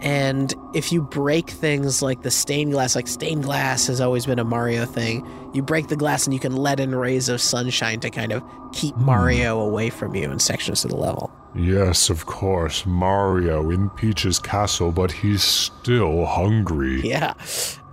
And 0.00 0.52
if 0.74 0.92
you 0.92 1.02
break 1.02 1.50
things 1.50 2.02
like 2.02 2.22
the 2.22 2.30
stained 2.30 2.72
glass, 2.72 2.94
like 2.94 3.08
stained 3.08 3.44
glass 3.44 3.86
has 3.86 4.00
always 4.00 4.26
been 4.26 4.38
a 4.38 4.44
Mario 4.44 4.84
thing, 4.84 5.26
you 5.52 5.62
break 5.62 5.88
the 5.88 5.96
glass 5.96 6.26
and 6.26 6.34
you 6.34 6.40
can 6.40 6.54
let 6.54 6.80
in 6.80 6.94
rays 6.94 7.28
of 7.28 7.40
sunshine 7.40 8.00
to 8.00 8.10
kind 8.10 8.32
of 8.32 8.42
keep 8.72 8.96
Mario 8.96 9.60
away 9.60 9.90
from 9.90 10.14
you 10.14 10.30
in 10.30 10.38
sections 10.38 10.84
of 10.84 10.90
the 10.90 10.96
level. 10.96 11.32
Yes, 11.54 12.10
of 12.10 12.26
course, 12.26 12.84
Mario 12.86 13.70
in 13.70 13.90
Peach's 13.90 14.38
castle, 14.38 14.92
but 14.92 15.10
he's 15.10 15.42
still 15.42 16.26
hungry. 16.26 17.00
Yeah. 17.00 17.34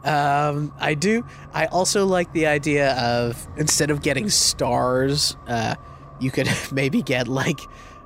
Um, 0.03 0.71
I 0.79 0.93
do. 0.93 1.25
I 1.53 1.65
also 1.67 2.05
like 2.05 2.31
the 2.33 2.45
idea 2.45 2.93
of 2.93 3.47
instead 3.57 3.89
of 3.89 4.01
getting 4.01 4.29
stars, 4.29 5.35
uh, 5.47 5.75
you 6.19 6.31
could 6.31 6.49
maybe 6.71 7.01
get 7.01 7.27
like 7.27 7.59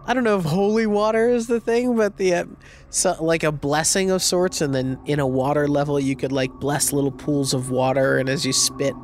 I 0.06 0.14
don't 0.14 0.24
know 0.24 0.40
if 0.40 0.46
holy 0.46 0.88
water 0.88 1.30
is 1.30 1.46
the 1.46 1.60
thing, 1.60 1.96
but 1.96 2.18
the 2.18 2.34
uh, 2.34 2.46
so, 2.90 3.16
like 3.22 3.44
a 3.44 3.52
blessing 3.52 4.10
of 4.10 4.24
sorts, 4.24 4.62
and 4.62 4.74
then 4.74 5.00
in 5.06 5.20
a 5.20 5.28
water 5.28 5.68
level 5.68 6.00
you 6.00 6.16
could 6.16 6.32
like 6.32 6.52
bless 6.54 6.92
little 6.94 7.12
pools 7.12 7.54
of 7.54 7.70
water, 7.70 8.18
and 8.18 8.30
as 8.30 8.46
you 8.46 8.54
spit 8.54 8.96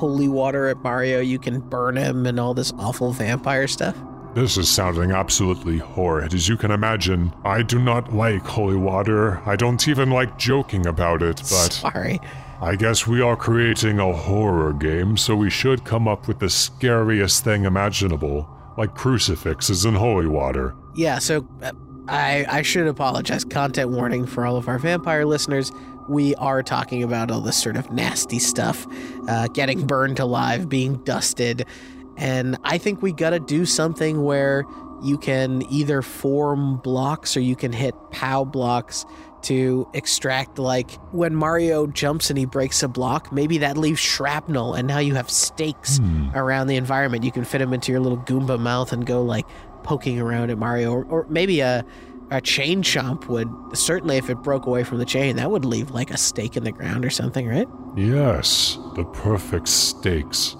holy 0.00 0.28
water 0.28 0.66
at 0.68 0.78
Mario, 0.78 1.20
you 1.20 1.38
can 1.38 1.60
burn 1.60 1.94
him 1.94 2.24
and 2.24 2.40
all 2.40 2.54
this 2.54 2.72
awful 2.78 3.12
vampire 3.12 3.68
stuff. 3.68 3.94
This 4.34 4.56
is 4.56 4.66
sounding 4.66 5.10
absolutely 5.10 5.76
horrid. 5.76 6.32
As 6.32 6.48
you 6.48 6.56
can 6.56 6.70
imagine, 6.70 7.34
I 7.44 7.60
do 7.62 7.78
not 7.78 8.14
like 8.14 8.42
holy 8.42 8.76
water. 8.76 9.42
I 9.46 9.56
don't 9.56 9.86
even 9.88 10.08
like 10.08 10.38
joking 10.38 10.86
about 10.86 11.22
it, 11.22 11.36
but 11.36 11.72
Sorry. 11.72 12.18
I 12.62 12.76
guess 12.76 13.06
we 13.06 13.20
are 13.20 13.36
creating 13.36 13.98
a 13.98 14.10
horror 14.10 14.72
game, 14.72 15.18
so 15.18 15.36
we 15.36 15.50
should 15.50 15.84
come 15.84 16.08
up 16.08 16.26
with 16.28 16.38
the 16.38 16.48
scariest 16.48 17.44
thing 17.44 17.64
imaginable, 17.64 18.48
like 18.78 18.94
crucifixes 18.94 19.84
and 19.84 19.98
holy 19.98 20.26
water. 20.26 20.74
Yeah, 20.94 21.18
so 21.18 21.46
uh, 21.62 21.72
I 22.08 22.46
I 22.48 22.62
should 22.62 22.86
apologize. 22.86 23.44
Content 23.44 23.90
warning 23.90 24.24
for 24.24 24.46
all 24.46 24.56
of 24.56 24.66
our 24.66 24.78
vampire 24.78 25.26
listeners. 25.26 25.72
We 26.08 26.34
are 26.36 26.62
talking 26.62 27.02
about 27.02 27.30
all 27.30 27.40
this 27.40 27.56
sort 27.56 27.76
of 27.76 27.90
nasty 27.90 28.38
stuff, 28.38 28.86
uh, 29.28 29.48
getting 29.48 29.86
burned 29.86 30.18
alive, 30.18 30.68
being 30.68 30.96
dusted, 31.04 31.66
and 32.16 32.58
I 32.64 32.78
think 32.78 33.00
we 33.02 33.12
got 33.12 33.30
to 33.30 33.40
do 33.40 33.64
something 33.64 34.22
where 34.22 34.64
you 35.02 35.16
can 35.16 35.62
either 35.70 36.02
form 36.02 36.76
blocks 36.76 37.36
or 37.36 37.40
you 37.40 37.56
can 37.56 37.72
hit 37.72 37.94
POW 38.10 38.44
blocks 38.44 39.06
to 39.42 39.88
extract 39.94 40.58
like 40.58 40.90
when 41.12 41.34
Mario 41.34 41.86
jumps 41.86 42.28
and 42.28 42.38
he 42.38 42.44
breaks 42.44 42.82
a 42.82 42.88
block, 42.88 43.32
maybe 43.32 43.56
that 43.58 43.78
leaves 43.78 43.98
shrapnel 43.98 44.74
and 44.74 44.86
now 44.86 44.98
you 44.98 45.14
have 45.14 45.30
stakes 45.30 45.98
around 46.34 46.66
the 46.66 46.76
environment. 46.76 47.24
You 47.24 47.32
can 47.32 47.44
fit 47.44 47.58
them 47.58 47.72
into 47.72 47.90
your 47.90 48.02
little 48.02 48.18
Goomba 48.18 48.60
mouth 48.60 48.92
and 48.92 49.06
go 49.06 49.22
like 49.22 49.46
poking 49.82 50.20
around 50.20 50.50
at 50.50 50.58
Mario 50.58 50.92
or, 50.92 51.04
or 51.04 51.26
maybe 51.30 51.60
a 51.60 51.86
a 52.30 52.40
chain 52.40 52.82
chomp 52.82 53.26
would 53.26 53.52
certainly 53.76 54.16
if 54.16 54.30
it 54.30 54.36
broke 54.36 54.66
away 54.66 54.84
from 54.84 54.98
the 54.98 55.04
chain 55.04 55.36
that 55.36 55.50
would 55.50 55.64
leave 55.64 55.90
like 55.90 56.10
a 56.10 56.16
stake 56.16 56.56
in 56.56 56.64
the 56.64 56.72
ground 56.72 57.04
or 57.04 57.10
something, 57.10 57.48
right? 57.48 57.68
Yes, 57.96 58.78
the 58.94 59.04
perfect 59.04 59.68
stakes. 59.68 60.56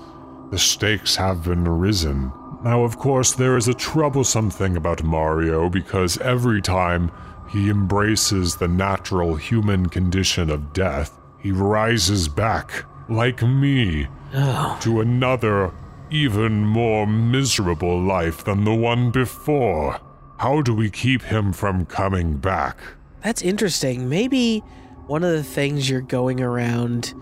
The 0.50 0.58
stakes 0.58 1.14
have 1.16 1.44
been 1.44 1.64
risen. 1.64 2.32
Now, 2.64 2.82
of 2.82 2.98
course, 2.98 3.32
there 3.32 3.56
is 3.56 3.68
a 3.68 3.74
troublesome 3.74 4.50
thing 4.50 4.76
about 4.76 5.02
Mario 5.02 5.70
because 5.70 6.18
every 6.18 6.60
time 6.60 7.10
he 7.48 7.70
embraces 7.70 8.56
the 8.56 8.68
natural 8.68 9.36
human 9.36 9.88
condition 9.88 10.50
of 10.50 10.72
death, 10.72 11.18
he 11.38 11.52
rises 11.52 12.28
back, 12.28 12.84
like 13.08 13.42
me, 13.42 14.08
oh. 14.34 14.78
to 14.82 15.00
another, 15.00 15.72
even 16.10 16.66
more 16.66 17.06
miserable 17.06 18.00
life 18.00 18.44
than 18.44 18.64
the 18.64 18.74
one 18.74 19.10
before. 19.10 20.00
How 20.40 20.62
do 20.62 20.72
we 20.72 20.88
keep 20.88 21.20
him 21.20 21.52
from 21.52 21.84
coming 21.84 22.38
back? 22.38 22.78
That's 23.22 23.42
interesting. 23.42 24.08
Maybe 24.08 24.60
one 25.06 25.22
of 25.22 25.32
the 25.32 25.44
things 25.44 25.90
you're 25.90 26.00
going 26.00 26.40
around, 26.40 27.12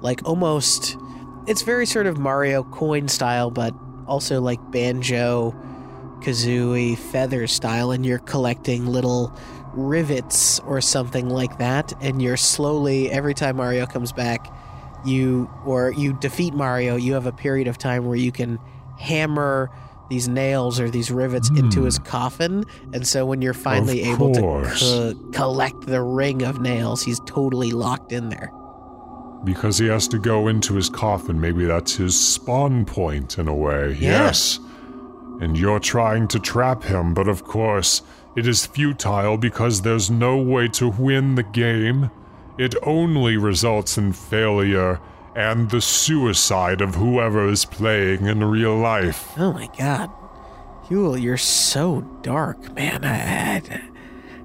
like 0.00 0.24
almost, 0.24 0.96
it's 1.48 1.62
very 1.62 1.86
sort 1.86 2.06
of 2.06 2.18
Mario 2.18 2.62
coin 2.62 3.08
style, 3.08 3.50
but 3.50 3.74
also 4.06 4.40
like 4.40 4.60
Banjo 4.70 5.56
Kazooie, 6.20 6.96
feather 6.96 7.48
style, 7.48 7.90
and 7.90 8.06
you're 8.06 8.20
collecting 8.20 8.86
little 8.86 9.36
rivets 9.72 10.60
or 10.60 10.80
something 10.80 11.28
like 11.28 11.58
that, 11.58 11.92
and 12.00 12.22
you're 12.22 12.36
slowly, 12.36 13.10
every 13.10 13.34
time 13.34 13.56
Mario 13.56 13.86
comes 13.86 14.12
back, 14.12 14.54
you 15.04 15.50
or 15.66 15.90
you 15.90 16.12
defeat 16.20 16.54
Mario, 16.54 16.94
you 16.94 17.14
have 17.14 17.26
a 17.26 17.32
period 17.32 17.66
of 17.66 17.76
time 17.76 18.06
where 18.06 18.16
you 18.16 18.30
can 18.30 18.60
hammer 19.00 19.68
these 20.08 20.28
nails 20.28 20.80
or 20.80 20.90
these 20.90 21.10
rivets 21.10 21.48
hmm. 21.48 21.58
into 21.58 21.82
his 21.82 21.98
coffin. 21.98 22.64
And 22.92 23.06
so 23.06 23.26
when 23.26 23.42
you're 23.42 23.54
finally 23.54 24.02
able 24.02 24.32
to 24.34 24.40
co- 24.40 25.14
collect 25.32 25.86
the 25.86 26.02
ring 26.02 26.42
of 26.42 26.60
nails, 26.60 27.02
he's 27.02 27.20
totally 27.20 27.70
locked 27.70 28.12
in 28.12 28.28
there. 28.28 28.52
Because 29.44 29.78
he 29.78 29.86
has 29.86 30.08
to 30.08 30.18
go 30.18 30.48
into 30.48 30.74
his 30.74 30.88
coffin. 30.88 31.40
Maybe 31.40 31.64
that's 31.64 31.96
his 31.96 32.18
spawn 32.18 32.84
point 32.84 33.38
in 33.38 33.46
a 33.46 33.54
way. 33.54 33.96
Yeah. 34.00 34.24
Yes. 34.24 34.58
And 35.40 35.56
you're 35.56 35.78
trying 35.78 36.26
to 36.28 36.40
trap 36.40 36.82
him, 36.82 37.14
but 37.14 37.28
of 37.28 37.44
course, 37.44 38.02
it 38.34 38.46
is 38.46 38.66
futile 38.66 39.36
because 39.36 39.82
there's 39.82 40.10
no 40.10 40.36
way 40.36 40.68
to 40.68 40.88
win 40.88 41.36
the 41.36 41.44
game. 41.44 42.10
It 42.58 42.74
only 42.82 43.36
results 43.36 43.96
in 43.96 44.12
failure 44.12 45.00
and 45.38 45.70
the 45.70 45.80
suicide 45.80 46.80
of 46.80 46.96
whoever 46.96 47.48
is 47.48 47.64
playing 47.64 48.26
in 48.26 48.42
real 48.42 48.76
life. 48.76 49.32
Oh 49.38 49.52
my 49.52 49.68
god. 49.78 50.10
Huell, 50.88 51.20
you're 51.20 51.36
so 51.36 52.00
dark, 52.22 52.74
man. 52.74 53.04
I, 53.04 53.56
I- 53.58 53.82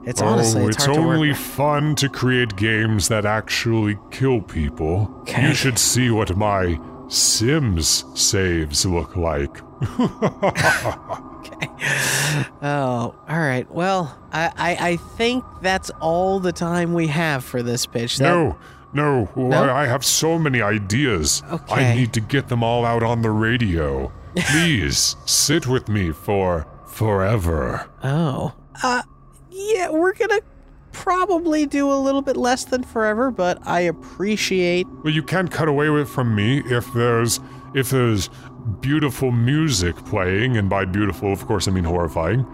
it's 0.06 0.22
oh, 0.22 0.26
honestly, 0.26 0.64
oh, 0.64 0.68
it's, 0.68 0.78
it's 0.86 0.88
only 0.98 1.30
to 1.30 1.34
fun 1.36 1.96
to 1.96 2.10
create 2.10 2.58
games 2.58 3.08
that 3.08 3.26
actually 3.26 3.98
kill 4.12 4.42
people. 4.42 5.10
Okay. 5.22 5.48
You 5.48 5.54
should 5.54 5.80
see 5.80 6.12
what 6.12 6.36
my 6.36 6.78
Sims 7.08 8.04
saves 8.14 8.86
look 8.86 9.16
like. 9.16 9.58
Okay. 11.44 11.68
Oh, 12.62 13.14
all 13.28 13.40
right. 13.40 13.70
Well, 13.70 14.18
I, 14.32 14.52
I, 14.56 14.90
I 14.92 14.96
think 14.96 15.44
that's 15.62 15.90
all 16.00 16.40
the 16.40 16.54
time 16.54 16.94
we 16.94 17.08
have 17.08 17.44
for 17.44 17.62
this 17.62 17.86
pitch. 17.86 18.18
That- 18.18 18.24
no, 18.30 18.58
no, 18.94 19.30
No? 19.36 19.52
I 19.52 19.84
I 19.84 19.88
have 19.88 20.06
so 20.06 20.38
many 20.40 20.62
ideas. 20.62 21.44
Okay. 21.52 21.74
I 21.92 21.96
need 21.96 22.14
to 22.14 22.22
get 22.22 22.48
them 22.50 22.64
all 22.64 22.86
out 22.86 23.04
on 23.04 23.22
the 23.22 23.32
radio. 23.32 24.12
Please 24.36 25.16
sit 25.26 25.68
with 25.68 25.88
me 25.90 26.12
for 26.12 26.68
forever. 26.88 27.90
Oh. 28.04 28.54
Uh, 28.82 29.04
yeah, 29.52 29.90
we're 29.90 30.14
gonna 30.14 30.42
probably 30.92 31.66
do 31.66 31.92
a 31.92 32.00
little 32.00 32.22
bit 32.22 32.38
less 32.38 32.66
than 32.66 32.84
forever, 32.84 33.32
but 33.32 33.60
I 33.68 33.82
appreciate. 33.82 34.88
Well, 35.04 35.14
you 35.14 35.24
can't 35.24 35.52
cut 35.52 35.68
away 35.68 35.90
with 35.90 36.10
from 36.10 36.36
me 36.36 36.60
if 36.66 36.92
there's 36.94 37.40
if 37.74 37.90
there's 37.90 38.30
beautiful 38.80 39.32
music 39.32 39.96
playing, 40.06 40.58
and 40.58 40.70
by 40.70 40.86
beautiful, 40.86 41.34
of 41.34 41.46
course, 41.46 41.68
I 41.68 41.72
mean 41.72 41.84
horrifying. 41.84 42.46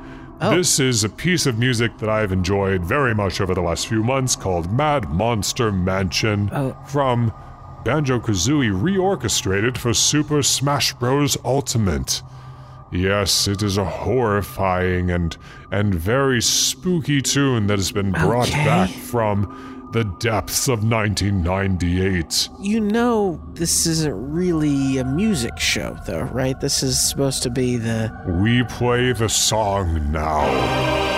Oh. 0.41 0.55
This 0.55 0.79
is 0.79 1.03
a 1.03 1.09
piece 1.09 1.45
of 1.45 1.57
music 1.59 1.97
that 1.97 2.09
I've 2.09 2.31
enjoyed 2.31 2.83
very 2.85 3.13
much 3.13 3.41
over 3.41 3.53
the 3.53 3.61
last 3.61 3.87
few 3.87 4.03
months 4.03 4.35
called 4.37 4.71
Mad 4.71 5.09
Monster 5.09 5.71
Mansion 5.71 6.49
Oh. 6.53 6.77
from 6.87 7.33
Banjo 7.83 8.19
Kazooie 8.19 8.71
reorchestrated 8.71 9.77
for 9.77 9.93
Super 9.93 10.41
Smash 10.41 10.93
Bros. 10.93 11.37
Ultimate. 11.43 12.21
Yes, 12.91 13.47
it 13.47 13.61
is 13.61 13.77
a 13.77 13.85
horrifying 13.85 15.11
and 15.11 15.37
and 15.71 15.93
very 15.93 16.41
spooky 16.41 17.21
tune 17.21 17.67
that 17.67 17.77
has 17.77 17.91
been 17.91 18.11
brought 18.11 18.49
Okay. 18.49 18.65
back 18.65 18.89
from 18.89 19.78
the 19.91 20.03
depths 20.19 20.67
of 20.67 20.83
1998. 20.83 22.49
You 22.59 22.79
know, 22.79 23.41
this 23.53 23.85
isn't 23.85 24.31
really 24.31 24.97
a 24.97 25.05
music 25.05 25.57
show, 25.57 25.97
though, 26.05 26.23
right? 26.23 26.59
This 26.59 26.83
is 26.83 26.99
supposed 27.01 27.43
to 27.43 27.49
be 27.49 27.77
the. 27.77 28.11
We 28.41 28.63
play 28.63 29.13
the 29.13 29.29
song 29.29 30.11
now. 30.11 31.08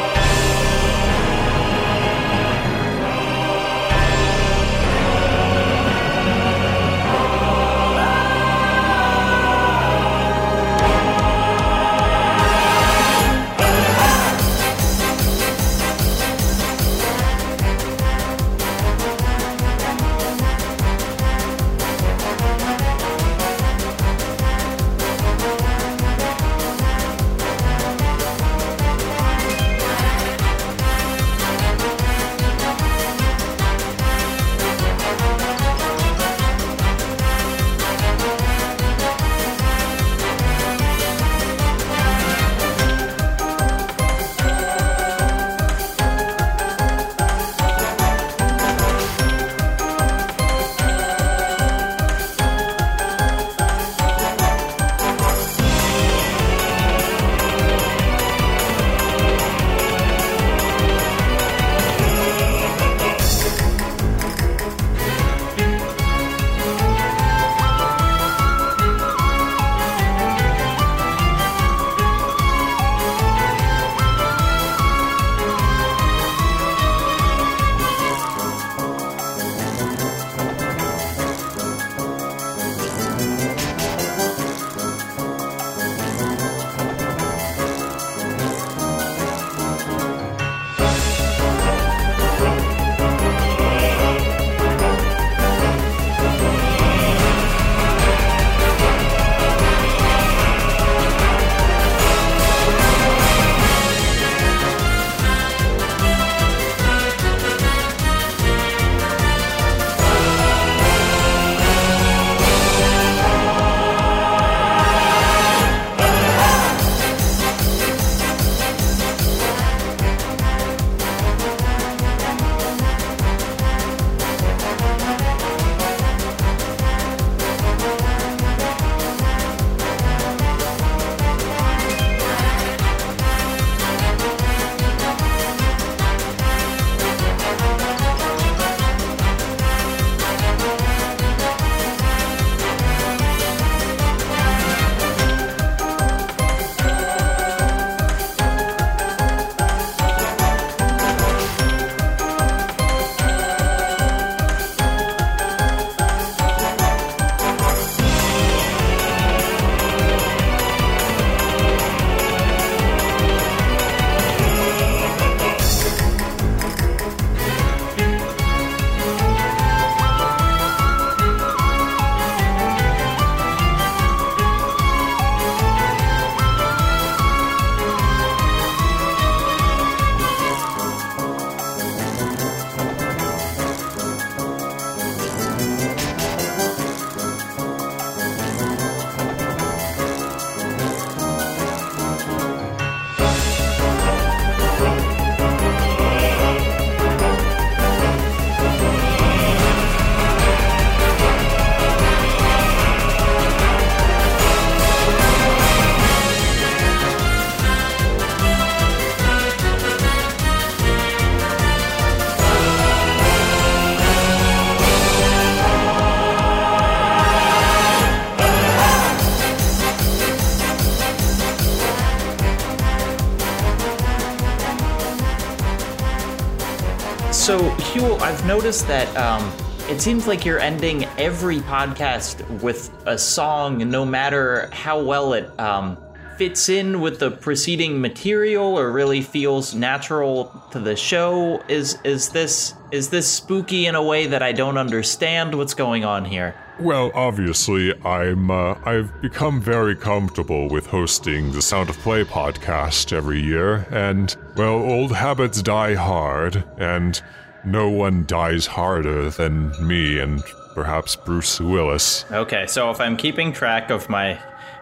Noticed 228.61 228.87
that 228.87 229.17
um, 229.17 229.51
it 229.89 229.99
seems 229.99 230.27
like 230.27 230.45
you're 230.45 230.59
ending 230.59 231.05
every 231.17 231.57
podcast 231.61 232.47
with 232.61 232.91
a 233.07 233.17
song, 233.17 233.89
no 233.89 234.05
matter 234.05 234.69
how 234.71 235.01
well 235.01 235.33
it 235.33 235.49
um, 235.59 235.97
fits 236.37 236.69
in 236.69 237.01
with 237.01 237.17
the 237.17 237.31
preceding 237.31 237.99
material 237.99 238.77
or 238.77 238.91
really 238.91 239.23
feels 239.23 239.73
natural 239.73 240.63
to 240.69 240.79
the 240.79 240.95
show. 240.95 241.59
Is 241.69 241.97
is 242.03 242.29
this 242.29 242.75
is 242.91 243.09
this 243.09 243.27
spooky 243.27 243.87
in 243.87 243.95
a 243.95 244.03
way 244.03 244.27
that 244.27 244.43
I 244.43 244.51
don't 244.51 244.77
understand? 244.77 245.55
What's 245.55 245.73
going 245.73 246.05
on 246.05 246.23
here? 246.23 246.53
Well, 246.79 247.09
obviously, 247.15 247.99
I'm 248.05 248.51
uh, 248.51 248.75
I've 248.85 249.21
become 249.23 249.59
very 249.59 249.95
comfortable 249.95 250.69
with 250.69 250.85
hosting 250.85 251.51
the 251.51 251.63
Sound 251.63 251.89
of 251.89 251.97
Play 251.97 252.23
podcast 252.25 253.11
every 253.11 253.41
year, 253.41 253.87
and 253.89 254.35
well, 254.55 254.75
old 254.75 255.13
habits 255.13 255.63
die 255.63 255.95
hard, 255.95 256.63
and 256.77 257.19
no 257.65 257.89
one 257.89 258.25
dies 258.25 258.65
harder 258.65 259.29
than 259.29 259.71
me 259.85 260.19
and 260.19 260.43
perhaps 260.73 261.15
Bruce 261.15 261.59
Willis. 261.59 262.25
Okay, 262.31 262.65
so 262.67 262.89
if 262.91 262.99
I'm 262.99 263.17
keeping 263.17 263.51
track 263.51 263.89
of 263.89 264.09
my, 264.09 264.39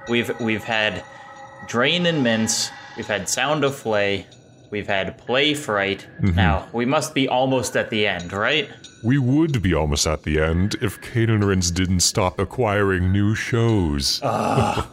we've 0.07 0.31
we've 0.39 0.63
had 0.63 1.03
Drain 1.67 2.05
and 2.05 2.23
Mince, 2.23 2.69
we've 2.95 3.07
had 3.07 3.27
Sound 3.27 3.63
of 3.63 3.75
Play, 3.77 4.27
we've 4.69 4.87
had 4.87 5.17
Play 5.17 5.53
Fright. 5.53 6.07
Mm-hmm. 6.21 6.35
Now 6.35 6.67
we 6.73 6.85
must 6.85 7.13
be 7.13 7.27
almost 7.27 7.75
at 7.75 7.89
the 7.89 8.07
end, 8.07 8.33
right? 8.33 8.69
We 9.03 9.17
would 9.17 9.61
be 9.61 9.73
almost 9.73 10.05
at 10.05 10.23
the 10.23 10.39
end 10.39 10.75
if 10.81 11.01
Cane 11.01 11.29
and 11.29 11.43
Rinse 11.43 11.71
didn't 11.71 12.01
stop 12.01 12.37
acquiring 12.37 13.13
new 13.13 13.33
shows. 13.33 14.19
Ah. 14.23 14.89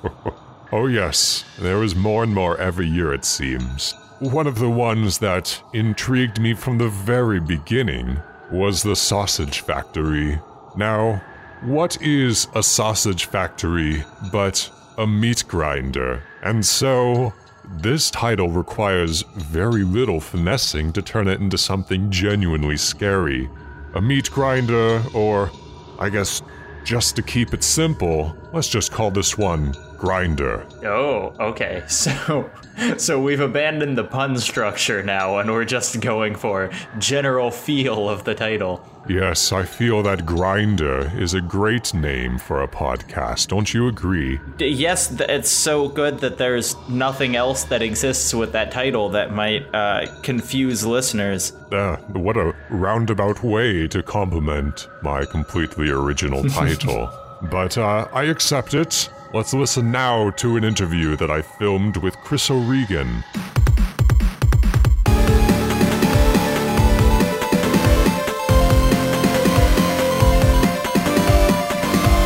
oh, 0.73 0.87
yes, 0.87 1.45
there 1.59 1.83
is 1.83 1.97
more 1.97 2.23
and 2.23 2.33
more 2.33 2.57
every 2.59 2.87
year, 2.87 3.13
it 3.13 3.25
seems. 3.25 3.95
One 4.19 4.47
of 4.47 4.59
the 4.59 4.71
ones 4.71 5.19
that 5.19 5.63
intrigued 5.75 6.41
me 6.41 6.55
from 6.55 6.79
the 6.79 6.89
very 6.89 7.39
beginning 7.39 8.17
was 8.51 8.83
the 8.83 8.97
Sausage 8.97 9.61
Factory. 9.61 10.41
Now, 10.75 11.23
what 11.61 12.01
is 12.01 12.49
a 12.55 12.63
sausage 12.63 13.27
factory 13.27 14.05
but 14.33 14.71
a 14.97 15.07
meat 15.07 15.45
grinder? 15.47 16.23
And 16.43 16.65
so, 16.65 17.35
this 17.69 18.11
title 18.11 18.49
requires 18.49 19.21
very 19.37 19.85
little 19.85 20.21
finessing 20.21 20.95
to 20.95 21.03
turn 21.03 21.29
it 21.29 21.41
into 21.41 21.59
something 21.59 22.11
genuinely 22.11 22.79
scary. 22.79 23.51
A 23.97 24.01
meat 24.01 24.31
grinder, 24.31 25.03
or 25.13 25.51
I 25.99 26.09
guess 26.09 26.41
just 26.85 27.17
to 27.17 27.23
keep 27.23 27.53
it 27.53 27.63
simple, 27.63 28.35
let's 28.55 28.69
just 28.69 28.93
call 28.93 29.11
this 29.11 29.37
one 29.37 29.75
Grinder. 29.97 30.67
Oh, 30.85 31.33
okay. 31.41 31.83
So, 31.97 32.51
so 32.99 33.21
we've 33.21 33.41
abandoned 33.41 33.97
the 33.97 34.05
pun 34.05 34.37
structure 34.39 35.03
now, 35.03 35.39
and 35.39 35.51
we're 35.51 35.65
just 35.65 36.01
going 36.01 36.35
for 36.35 36.71
general 36.99 37.51
feel 37.51 38.09
of 38.09 38.25
the 38.25 38.35
title. 38.35 38.87
Yes, 39.09 39.51
I 39.53 39.65
feel 39.65 40.03
that 40.03 40.27
Grinder 40.27 41.11
is 41.17 41.33
a 41.33 41.41
great 41.41 41.95
name 41.95 42.39
for 42.39 42.63
a 42.63 42.69
podcast, 42.69 43.49
don't 43.49 43.73
you 43.73 43.89
agree? 43.89 44.41
D- 44.59 44.67
yes, 44.67 45.09
th- 45.09 45.31
it's 45.31 45.49
so 45.51 45.89
good 45.89 46.19
that 46.21 46.37
there's 46.39 46.77
nothing 46.89 47.35
else 47.37 47.65
that 47.65 47.83
exists 47.83 48.35
with 48.35 48.53
that 48.53 48.71
title 48.73 49.09
that 49.11 49.33
might 49.33 49.73
uh, 49.75 50.07
confuse 50.23 50.85
listeners. 50.85 51.53
Uh, 51.73 51.97
what 52.13 52.37
a 52.37 52.55
roundabout 52.69 53.43
way 53.43 53.89
to 53.89 54.03
compliment 54.03 54.89
my 55.03 55.25
completely 55.25 55.89
original 55.89 56.43
title. 56.51 57.11
But 57.51 57.79
uh, 57.79 58.09
I 58.13 58.25
accept 58.25 58.75
it. 58.75 59.09
Let's 59.37 59.53
listen 59.53 59.91
now 59.91 60.31
to 60.31 60.57
an 60.57 60.65
interview 60.65 61.15
that 61.17 61.31
I 61.31 61.43
filmed 61.43 61.99
with 61.99 62.17
Chris 62.17 62.51
O'Regan. 62.51 63.23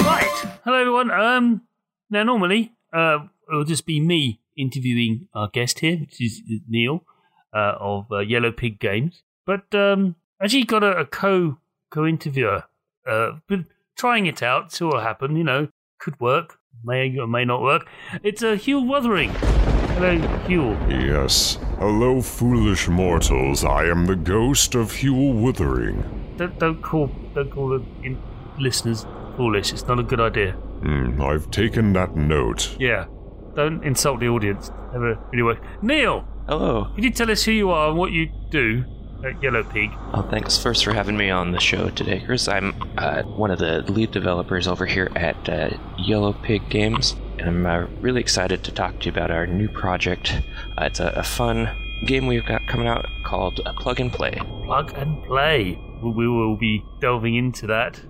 Right. 0.06 0.46
Hello, 0.62 0.76
everyone. 0.78 1.10
Um, 1.10 1.62
now 2.10 2.22
normally, 2.22 2.74
uh, 2.92 3.26
it'll 3.48 3.64
just 3.64 3.86
be 3.86 3.98
me 3.98 4.40
interviewing 4.56 5.26
our 5.34 5.48
guest 5.48 5.80
here, 5.80 5.96
which 5.96 6.20
is 6.20 6.42
Neil 6.68 7.04
uh, 7.52 7.74
of 7.80 8.06
uh, 8.12 8.20
Yellow 8.20 8.52
Pig 8.52 8.78
Games. 8.78 9.24
But 9.44 9.74
um, 9.74 10.14
actually, 10.40 10.62
got 10.62 10.84
a, 10.84 10.98
a 10.98 11.06
co 11.06 11.58
co 11.90 12.06
interviewer. 12.06 12.66
Uh, 13.04 13.32
been 13.48 13.66
trying 13.96 14.26
it 14.26 14.44
out, 14.44 14.70
see 14.70 14.84
what'll 14.84 15.00
happen. 15.00 15.34
You 15.34 15.42
know, 15.42 15.68
could 15.98 16.20
work, 16.20 16.59
may 16.84 17.16
or 17.18 17.26
may 17.26 17.44
not 17.44 17.62
work. 17.62 17.86
It's 18.22 18.42
uh, 18.42 18.54
Hugh 18.54 18.80
Wuthering. 18.80 19.30
Hello, 19.30 20.18
Hugh. 20.46 20.76
Yes. 20.88 21.58
Hello, 21.78 22.20
foolish 22.22 22.88
mortals. 22.88 23.64
I 23.64 23.84
am 23.84 24.06
the 24.06 24.16
ghost 24.16 24.74
of 24.74 24.92
Huell 24.92 25.34
Wuthering. 25.40 26.02
Don't, 26.36 26.58
don't 26.58 26.82
call 26.82 27.08
don't 27.34 27.50
call 27.50 27.68
the 27.68 27.84
in- 28.02 28.20
listeners 28.58 29.06
foolish. 29.36 29.72
It's 29.72 29.86
not 29.86 29.98
a 29.98 30.02
good 30.02 30.20
idea. 30.20 30.52
Hmm, 30.52 31.20
I've 31.20 31.50
taken 31.50 31.92
that 31.94 32.16
note. 32.16 32.76
Yeah. 32.78 33.06
Don't 33.54 33.84
insult 33.84 34.20
the 34.20 34.28
audience. 34.28 34.70
Never 34.92 35.18
really 35.32 35.42
work. 35.42 35.58
Neil, 35.82 36.26
Hello. 36.48 36.86
Can 36.94 37.04
you 37.04 37.10
tell 37.10 37.30
us 37.30 37.44
who 37.44 37.52
you 37.52 37.70
are 37.70 37.90
and 37.90 37.98
what 37.98 38.10
you 38.12 38.28
do 38.50 38.84
at 39.24 39.42
Yellow 39.42 39.62
Pig? 39.64 39.90
Oh, 40.14 40.22
thanks 40.22 40.58
first 40.58 40.84
for 40.84 40.92
having 40.92 41.16
me 41.16 41.30
on 41.30 41.52
the 41.52 41.60
show 41.60 41.90
today, 41.90 42.22
Chris. 42.24 42.48
I'm 42.48 42.74
uh, 42.96 43.22
one 43.22 43.50
of 43.50 43.58
the 43.58 43.82
lead 43.90 44.10
developers 44.10 44.66
over 44.66 44.86
here 44.86 45.10
at 45.16 45.48
uh, 45.48 45.70
Yellow 45.98 46.32
Pig 46.32 46.68
Games, 46.68 47.16
and 47.38 47.48
I'm 47.48 47.66
uh, 47.66 47.86
really 48.00 48.20
excited 48.20 48.64
to 48.64 48.72
talk 48.72 48.98
to 49.00 49.06
you 49.06 49.12
about 49.12 49.30
our 49.30 49.46
new 49.46 49.68
project. 49.68 50.40
Uh, 50.78 50.84
it's 50.84 51.00
a, 51.00 51.08
a 51.08 51.22
fun 51.22 51.68
game 52.06 52.26
we've 52.26 52.46
got 52.46 52.66
coming 52.66 52.86
out 52.86 53.06
called 53.24 53.60
uh, 53.66 53.72
Plug 53.74 54.00
and 54.00 54.12
Play. 54.12 54.40
Plug 54.64 54.92
and 54.96 55.22
play. 55.24 55.78
We 56.02 56.10
we 56.10 56.28
will 56.28 56.56
be 56.56 56.84
delving 57.00 57.34
into 57.34 57.66
that 57.66 58.00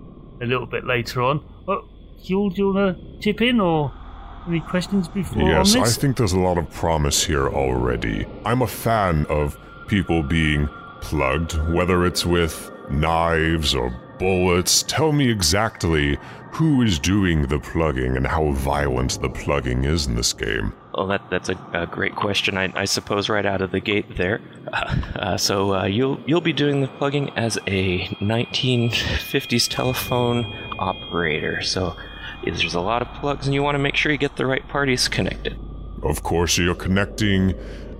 a 0.40 0.46
little 0.46 0.66
bit 0.66 0.86
later 0.86 1.22
on. 1.22 1.44
Oh, 1.66 1.88
Hugh, 2.22 2.50
do 2.50 2.56
you 2.56 2.72
want 2.72 2.98
to 2.98 3.20
chip 3.20 3.40
in 3.40 3.60
or 3.60 3.92
any 4.46 4.60
questions 4.60 5.08
before 5.08 5.42
Yes, 5.42 5.74
on 5.74 5.82
I 5.82 5.86
think 5.86 6.16
there's 6.16 6.32
a 6.32 6.38
lot 6.38 6.56
of 6.56 6.70
promise 6.70 7.24
here 7.24 7.48
already. 7.48 8.26
I'm 8.44 8.62
a 8.62 8.66
fan 8.66 9.26
of 9.28 9.58
people 9.88 10.22
being 10.22 10.68
plugged, 11.00 11.52
whether 11.72 12.06
it's 12.06 12.24
with 12.24 12.70
knives 12.90 13.74
or 13.74 13.90
bullets. 14.18 14.82
Tell 14.84 15.12
me 15.12 15.30
exactly 15.30 16.18
who 16.52 16.82
is 16.82 16.98
doing 16.98 17.46
the 17.46 17.58
plugging 17.58 18.16
and 18.16 18.26
how 18.26 18.50
violent 18.52 19.20
the 19.20 19.30
plugging 19.30 19.84
is 19.84 20.06
in 20.06 20.14
this 20.14 20.32
game. 20.32 20.72
Well, 20.94 21.06
that 21.06 21.22
that's 21.30 21.48
a, 21.48 21.56
a 21.72 21.86
great 21.86 22.16
question. 22.16 22.58
I, 22.58 22.72
I 22.74 22.84
suppose 22.84 23.28
right 23.28 23.46
out 23.46 23.62
of 23.62 23.70
the 23.70 23.80
gate 23.80 24.16
there. 24.16 24.40
Uh, 24.72 24.96
uh, 25.16 25.36
so 25.36 25.74
uh, 25.74 25.84
you'll 25.86 26.20
you'll 26.26 26.40
be 26.40 26.52
doing 26.52 26.80
the 26.80 26.88
plugging 26.88 27.30
as 27.30 27.58
a 27.66 28.00
1950s 28.20 29.68
telephone 29.68 30.44
operator. 30.78 31.62
So 31.62 31.96
there's 32.44 32.74
a 32.74 32.80
lot 32.80 33.02
of 33.02 33.08
plugs, 33.20 33.46
and 33.46 33.54
you 33.54 33.62
want 33.62 33.76
to 33.76 33.78
make 33.78 33.96
sure 33.96 34.12
you 34.12 34.18
get 34.18 34.36
the 34.36 34.46
right 34.46 34.66
parties 34.68 35.08
connected. 35.08 35.58
Of 36.02 36.22
course, 36.22 36.58
you're 36.58 36.74
connecting 36.74 37.54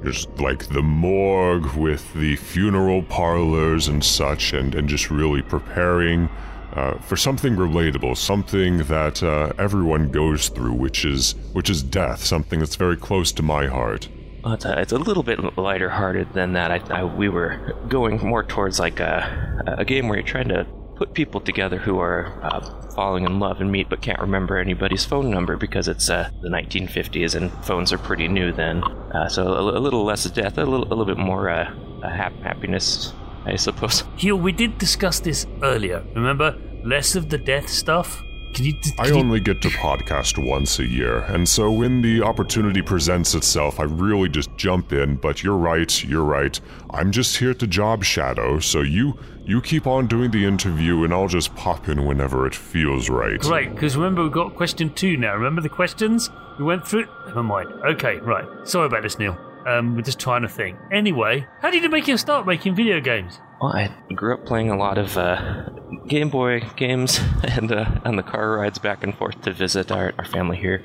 just 0.04 0.28
like 0.38 0.66
the 0.68 0.82
morgue 0.82 1.74
with 1.74 2.12
the 2.14 2.36
funeral 2.36 3.02
parlors 3.02 3.88
and 3.88 4.04
such, 4.04 4.52
and, 4.52 4.74
and 4.74 4.88
just 4.88 5.10
really 5.10 5.42
preparing 5.42 6.28
uh, 6.72 6.98
for 6.98 7.16
something 7.16 7.56
relatable, 7.56 8.16
something 8.16 8.78
that 8.84 9.22
uh, 9.22 9.52
everyone 9.58 10.10
goes 10.10 10.48
through, 10.48 10.72
which 10.72 11.04
is 11.04 11.34
which 11.52 11.68
is 11.68 11.82
death, 11.82 12.24
something 12.24 12.60
that's 12.60 12.76
very 12.76 12.96
close 12.96 13.32
to 13.32 13.42
my 13.42 13.66
heart. 13.66 14.08
Well, 14.44 14.54
it's, 14.54 14.64
a, 14.64 14.80
it's 14.80 14.92
a 14.92 14.98
little 14.98 15.22
bit 15.22 15.58
lighter 15.58 15.90
hearted 15.90 16.32
than 16.32 16.54
that. 16.54 16.70
I, 16.70 17.00
I, 17.00 17.04
we 17.04 17.28
were 17.28 17.76
going 17.88 18.18
more 18.26 18.42
towards 18.42 18.78
like 18.78 19.00
a, 19.00 19.74
a 19.78 19.84
game 19.84 20.08
where 20.08 20.18
you're 20.18 20.26
trying 20.26 20.48
to 20.48 20.66
put 20.96 21.12
people 21.12 21.40
together 21.40 21.76
who 21.76 21.98
are 21.98 22.38
uh, 22.42 22.79
falling 23.00 23.24
in 23.24 23.38
love 23.38 23.62
and 23.62 23.72
meet 23.72 23.88
but 23.88 24.02
can't 24.02 24.20
remember 24.20 24.58
anybody's 24.58 25.06
phone 25.06 25.30
number 25.30 25.56
because 25.56 25.88
it's 25.88 26.10
uh, 26.10 26.28
the 26.42 26.50
1950s 26.50 27.34
and 27.34 27.50
phones 27.64 27.94
are 27.94 27.98
pretty 27.98 28.28
new 28.28 28.52
then. 28.52 28.84
Uh, 28.84 29.26
so 29.26 29.54
a, 29.54 29.78
a 29.78 29.80
little 29.80 30.04
less 30.04 30.24
death, 30.30 30.58
a 30.58 30.64
little, 30.64 30.86
a 30.86 30.94
little 30.94 31.06
bit 31.06 31.16
more 31.16 31.48
uh, 31.48 31.64
hap- 32.02 32.38
happiness, 32.42 33.14
I 33.46 33.56
suppose. 33.56 34.04
Hugh, 34.18 34.36
we 34.36 34.52
did 34.52 34.76
discuss 34.76 35.18
this 35.18 35.46
earlier. 35.62 36.04
Remember? 36.14 36.58
Less 36.84 37.16
of 37.16 37.30
the 37.30 37.38
death 37.38 37.70
stuff. 37.70 38.22
Can 38.52 38.64
you? 38.64 38.74
Can 38.74 38.92
I 38.98 39.06
you- 39.08 39.14
only 39.14 39.40
get 39.40 39.60
to 39.62 39.68
podcast 39.68 40.36
once 40.38 40.78
a 40.78 40.86
year, 40.86 41.18
and 41.28 41.48
so 41.48 41.70
when 41.70 42.02
the 42.02 42.22
opportunity 42.22 42.82
presents 42.82 43.34
itself, 43.34 43.78
I 43.80 43.84
really 43.84 44.28
just 44.28 44.50
jump 44.56 44.92
in. 44.92 45.16
But 45.16 45.42
you're 45.42 45.56
right, 45.56 46.04
you're 46.04 46.24
right. 46.24 46.58
I'm 46.90 47.12
just 47.12 47.36
here 47.38 47.54
to 47.54 47.66
job 47.66 48.04
shadow, 48.04 48.58
so 48.58 48.80
you 48.80 49.18
you 49.44 49.60
keep 49.60 49.86
on 49.86 50.06
doing 50.06 50.30
the 50.30 50.44
interview, 50.44 51.04
and 51.04 51.12
I'll 51.14 51.28
just 51.28 51.54
pop 51.56 51.88
in 51.88 52.04
whenever 52.04 52.46
it 52.46 52.54
feels 52.54 53.08
right. 53.08 53.42
Right, 53.44 53.72
because 53.72 53.96
remember 53.96 54.22
we've 54.22 54.32
got 54.32 54.54
question 54.56 54.90
two 54.94 55.16
now. 55.16 55.34
Remember 55.34 55.60
the 55.60 55.68
questions 55.68 56.28
we 56.58 56.64
went 56.64 56.86
through? 56.86 57.06
Never 57.28 57.42
mind. 57.42 57.70
Okay, 57.84 58.18
right. 58.18 58.46
Sorry 58.68 58.86
about 58.86 59.02
this, 59.02 59.18
Neil. 59.18 59.36
Um, 59.66 59.94
we're 59.94 60.02
just 60.02 60.18
trying 60.18 60.42
to 60.42 60.48
think. 60.48 60.78
Anyway, 60.90 61.46
how 61.60 61.70
did 61.70 61.82
you 61.82 61.88
make 61.88 62.08
you 62.08 62.16
start 62.16 62.46
making 62.46 62.74
video 62.74 63.00
games? 63.00 63.40
Well, 63.60 63.72
I 63.72 63.94
grew 64.14 64.32
up 64.32 64.46
playing 64.46 64.70
a 64.70 64.76
lot 64.76 64.96
of 64.96 65.18
uh, 65.18 65.68
Game 66.08 66.30
Boy 66.30 66.60
games 66.76 67.20
and 67.42 67.70
uh, 67.70 68.00
on 68.06 68.16
the 68.16 68.22
car 68.22 68.52
rides 68.52 68.78
back 68.78 69.04
and 69.04 69.14
forth 69.14 69.42
to 69.42 69.52
visit 69.52 69.92
our, 69.92 70.14
our 70.16 70.24
family 70.24 70.56
here, 70.56 70.82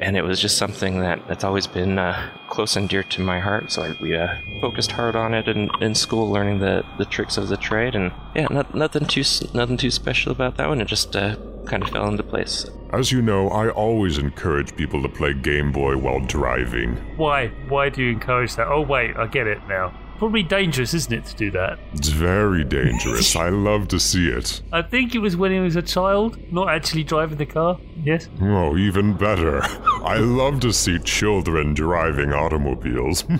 and 0.00 0.16
it 0.16 0.22
was 0.22 0.40
just 0.40 0.56
something 0.56 1.00
that 1.00 1.26
that's 1.26 1.42
always 1.42 1.66
been 1.66 1.98
uh, 1.98 2.30
close 2.50 2.76
and 2.76 2.88
dear 2.88 3.02
to 3.02 3.20
my 3.20 3.40
heart, 3.40 3.72
so 3.72 3.82
I, 3.82 3.96
we 4.00 4.16
uh, 4.16 4.28
focused 4.60 4.92
hard 4.92 5.16
on 5.16 5.34
it 5.34 5.48
in, 5.48 5.68
in 5.80 5.96
school, 5.96 6.30
learning 6.30 6.60
the, 6.60 6.84
the 6.98 7.04
tricks 7.04 7.36
of 7.36 7.48
the 7.48 7.56
trade, 7.56 7.96
and 7.96 8.12
yeah, 8.36 8.46
not, 8.48 8.72
nothing 8.76 9.06
too 9.06 9.24
nothing 9.52 9.76
too 9.76 9.90
special 9.90 10.30
about 10.30 10.56
that 10.56 10.68
one. 10.68 10.80
It 10.80 10.86
just 10.86 11.16
uh, 11.16 11.34
kind 11.66 11.82
of 11.82 11.90
fell 11.90 12.06
into 12.06 12.22
place. 12.22 12.64
As 12.92 13.10
you 13.10 13.22
know, 13.22 13.48
I 13.48 13.70
always 13.70 14.18
encourage 14.18 14.76
people 14.76 15.02
to 15.02 15.08
play 15.08 15.34
Game 15.34 15.72
Boy 15.72 15.96
while 15.96 16.20
driving. 16.20 16.94
Why? 17.16 17.48
Why 17.68 17.88
do 17.88 18.04
you 18.04 18.12
encourage 18.12 18.54
that? 18.54 18.68
Oh, 18.68 18.82
wait, 18.82 19.16
I 19.16 19.26
get 19.26 19.48
it 19.48 19.58
now. 19.66 19.92
Probably 20.18 20.42
dangerous, 20.42 20.94
isn't 20.94 21.12
it, 21.12 21.24
to 21.26 21.36
do 21.36 21.50
that? 21.52 21.78
It's 21.92 22.08
very 22.08 22.64
dangerous. 22.64 23.34
I 23.36 23.48
love 23.70 23.88
to 23.88 24.00
see 24.00 24.28
it. 24.28 24.62
I 24.72 24.82
think 24.82 25.14
it 25.14 25.18
was 25.18 25.36
when 25.36 25.52
he 25.52 25.60
was 25.60 25.76
a 25.76 25.82
child, 25.82 26.38
not 26.52 26.68
actually 26.68 27.04
driving 27.04 27.38
the 27.38 27.46
car. 27.46 27.78
Yes? 28.02 28.28
Oh, 28.40 28.76
even 28.76 29.14
better. 29.14 29.60
I 30.04 30.18
love 30.18 30.60
to 30.60 30.72
see 30.72 30.98
children 31.00 31.74
driving 31.74 32.32
automobiles. 32.32 33.24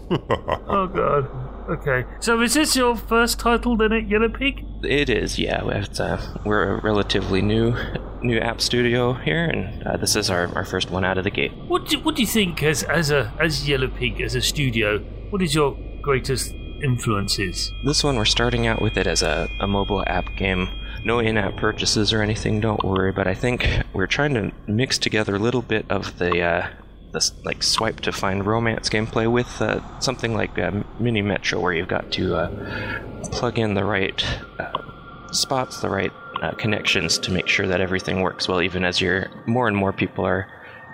Oh, 0.67 0.87
God. 0.87 1.29
Okay. 1.69 2.05
So 2.21 2.41
is 2.41 2.55
this 2.55 2.75
your 2.77 2.97
first 2.97 3.39
title 3.39 3.77
then 3.77 3.93
at 3.93 4.09
Yellow 4.09 4.29
Pig? 4.29 4.65
It 4.83 5.09
is, 5.09 5.39
yeah. 5.39 5.63
It's, 5.69 6.01
uh, 6.01 6.21
we're 6.45 6.79
a 6.79 6.81
relatively 6.83 7.41
new 7.41 7.75
new 8.23 8.39
app 8.39 8.61
studio 8.61 9.13
here, 9.13 9.45
and 9.45 9.83
uh, 9.87 9.97
this 9.97 10.17
is 10.17 10.31
our, 10.31 10.49
our 10.57 10.65
first 10.65 10.91
one 10.91 11.05
out 11.05 11.19
of 11.19 11.25
the 11.25 11.31
gate. 11.31 11.53
What 11.69 11.89
do, 11.89 11.99
what 12.01 12.17
do 12.17 12.23
you 12.23 12.27
think 12.27 12.63
as 12.63 12.83
as 12.85 13.11
a 13.11 13.33
as 13.39 13.69
Yellow 13.69 13.89
Pig 13.89 14.21
as 14.21 14.35
a 14.35 14.43
studio? 14.43 14.99
What 15.31 15.43
is 15.43 15.55
your 15.55 15.77
greatest 16.03 16.53
influences? 16.83 17.73
This 17.85 18.03
one, 18.03 18.17
we're 18.17 18.25
starting 18.25 18.67
out 18.67 18.81
with 18.81 18.97
it 18.97 19.07
as 19.07 19.23
a, 19.23 19.49
a 19.61 19.67
mobile 19.67 20.05
app 20.07 20.35
game. 20.37 20.69
No 21.05 21.19
in 21.19 21.37
app 21.37 21.57
purchases 21.57 22.13
or 22.13 22.23
anything, 22.23 22.61
don't 22.61 22.83
worry, 22.83 23.13
but 23.13 23.27
I 23.27 23.35
think 23.35 23.69
we're 23.93 24.07
trying 24.07 24.35
to 24.35 24.53
mix 24.67 24.99
together 24.99 25.37
a 25.37 25.39
little 25.39 25.63
bit 25.63 25.87
of 25.91 26.19
the. 26.19 26.41
Uh, 26.41 26.69
this 27.13 27.33
like 27.45 27.63
swipe 27.63 28.01
to 28.01 28.13
find 28.13 28.45
romance 28.45 28.91
gameplay 28.91 29.31
with 29.31 29.63
uh, 29.63 29.81
something 30.01 30.35
like 30.35 30.59
uh, 30.59 30.83
Mini 30.99 31.23
Metro, 31.23 31.61
where 31.61 31.73
you've 31.73 31.89
got 31.89 32.11
to 32.13 32.35
uh, 32.35 33.31
plug 33.31 33.59
in 33.59 33.75
the 33.75 33.85
right 33.85 34.27
uh, 34.59 35.33
spots, 35.33 35.81
the 35.81 35.89
right 35.89 36.13
uh, 36.43 36.51
connections 36.53 37.17
to 37.19 37.31
make 37.31 37.49
sure 37.49 37.67
that 37.67 37.81
everything 37.81 38.21
works 38.21 38.49
well, 38.49 38.61
even 38.61 38.85
as 38.85 39.01
you're 39.01 39.31
more 39.47 39.69
and 39.69 39.77
more 39.77 39.93
people 39.93 40.27
are 40.27 40.47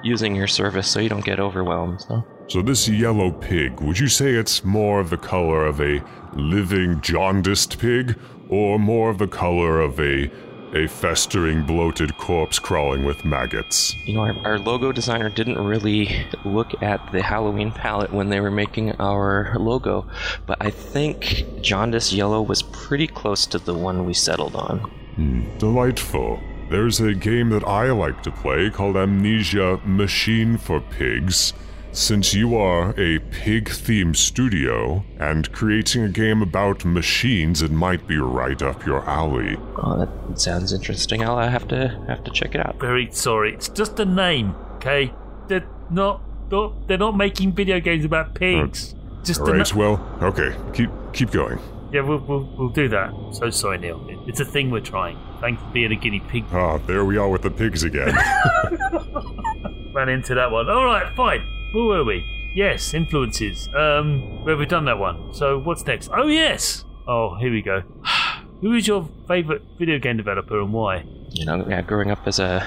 using 0.04 0.36
your 0.36 0.46
service, 0.46 0.88
so 0.88 1.00
you 1.00 1.08
don't 1.08 1.24
get 1.24 1.40
overwhelmed. 1.40 2.02
So. 2.02 2.24
So, 2.50 2.62
this 2.62 2.88
yellow 2.88 3.30
pig, 3.30 3.80
would 3.80 4.00
you 4.00 4.08
say 4.08 4.32
it's 4.32 4.64
more 4.64 4.98
of 4.98 5.08
the 5.08 5.16
color 5.16 5.64
of 5.64 5.80
a 5.80 6.02
living, 6.32 7.00
jaundiced 7.00 7.78
pig, 7.78 8.18
or 8.48 8.76
more 8.76 9.08
of 9.08 9.18
the 9.18 9.28
color 9.28 9.80
of 9.80 10.00
a 10.00 10.28
a 10.74 10.88
festering, 10.88 11.64
bloated 11.64 12.16
corpse 12.18 12.58
crawling 12.58 13.04
with 13.04 13.24
maggots? 13.24 13.94
You 14.04 14.14
know, 14.14 14.20
our, 14.22 14.34
our 14.44 14.58
logo 14.58 14.90
designer 14.90 15.28
didn't 15.28 15.58
really 15.58 16.26
look 16.44 16.82
at 16.82 17.00
the 17.12 17.22
Halloween 17.22 17.70
palette 17.70 18.12
when 18.12 18.30
they 18.30 18.40
were 18.40 18.50
making 18.50 18.92
our 19.00 19.54
logo, 19.56 20.08
but 20.46 20.58
I 20.60 20.70
think 20.70 21.44
Jaundice 21.60 22.12
Yellow 22.12 22.42
was 22.42 22.62
pretty 22.62 23.06
close 23.06 23.46
to 23.46 23.60
the 23.60 23.74
one 23.74 24.06
we 24.06 24.14
settled 24.14 24.56
on. 24.56 24.78
Hmm, 25.14 25.58
delightful. 25.58 26.40
There's 26.68 27.00
a 27.00 27.14
game 27.14 27.50
that 27.50 27.64
I 27.64 27.92
like 27.92 28.24
to 28.24 28.32
play 28.32 28.70
called 28.70 28.96
Amnesia 28.96 29.80
Machine 29.84 30.56
for 30.56 30.80
Pigs. 30.80 31.52
Since 31.92 32.34
you 32.34 32.56
are 32.56 32.90
a 32.96 33.18
pig 33.18 33.64
themed 33.68 34.14
studio 34.16 35.04
and 35.18 35.50
creating 35.52 36.04
a 36.04 36.08
game 36.08 36.40
about 36.40 36.84
machines, 36.84 37.62
it 37.62 37.72
might 37.72 38.06
be 38.06 38.16
right 38.16 38.60
up 38.62 38.86
your 38.86 39.04
alley. 39.08 39.56
Oh, 39.76 39.98
that 39.98 40.40
sounds 40.40 40.72
interesting. 40.72 41.24
I'll 41.24 41.36
uh, 41.38 41.48
have 41.50 41.66
to 41.68 41.88
have 42.06 42.22
to 42.24 42.30
check 42.30 42.54
it 42.54 42.64
out. 42.64 42.78
Very 42.78 43.10
sorry. 43.10 43.52
It's 43.54 43.68
just 43.68 43.98
a 43.98 44.04
name, 44.04 44.54
okay? 44.76 45.12
They're 45.48 45.66
not, 45.90 46.22
not 46.50 46.86
they're 46.86 46.96
not 46.96 47.16
making 47.16 47.52
video 47.54 47.80
games 47.80 48.04
about 48.04 48.34
pigs. 48.36 48.94
Just 49.24 49.40
a 49.40 49.44
Right, 49.44 49.74
na- 49.74 49.78
well, 49.78 50.18
okay, 50.22 50.54
keep 50.72 50.90
keep 51.12 51.32
going. 51.32 51.58
yeah, 51.92 52.02
we'll, 52.02 52.18
we'll 52.20 52.48
we'll 52.56 52.68
do 52.68 52.88
that. 52.88 53.12
So 53.32 53.50
sorry, 53.50 53.78
Neil. 53.78 54.06
It- 54.08 54.18
It's 54.28 54.40
a 54.40 54.44
thing 54.44 54.70
we're 54.70 54.80
trying. 54.80 55.18
Thanks 55.40 55.60
for 55.60 55.68
being 55.70 55.90
a 55.90 55.96
guinea 55.96 56.20
pig. 56.28 56.44
Ah, 56.52 56.78
there 56.86 57.04
we 57.04 57.16
are 57.16 57.28
with 57.28 57.42
the 57.42 57.50
pigs 57.50 57.82
again. 57.82 58.14
Ran 59.92 60.08
into 60.08 60.36
that 60.36 60.52
one. 60.52 60.70
All 60.70 60.84
right, 60.84 61.12
fine. 61.16 61.42
Where 61.72 61.84
were 61.84 62.04
we? 62.04 62.24
Yes, 62.54 62.94
influences. 62.94 63.68
Um, 63.76 64.44
where 64.44 64.52
have 64.52 64.58
we 64.58 64.66
done 64.66 64.84
that 64.86 64.98
one? 64.98 65.32
So 65.32 65.58
what's 65.58 65.86
next? 65.86 66.10
Oh 66.12 66.26
yes. 66.26 66.84
Oh, 67.06 67.36
here 67.36 67.52
we 67.52 67.62
go. 67.62 67.82
Who 68.60 68.74
is 68.74 68.86
your 68.86 69.08
favourite 69.28 69.62
video 69.78 69.98
game 69.98 70.16
developer 70.16 70.60
and 70.60 70.72
why? 70.72 71.04
You 71.30 71.46
know, 71.46 71.66
yeah, 71.68 71.80
growing 71.80 72.10
up 72.10 72.26
as 72.26 72.38
a 72.38 72.60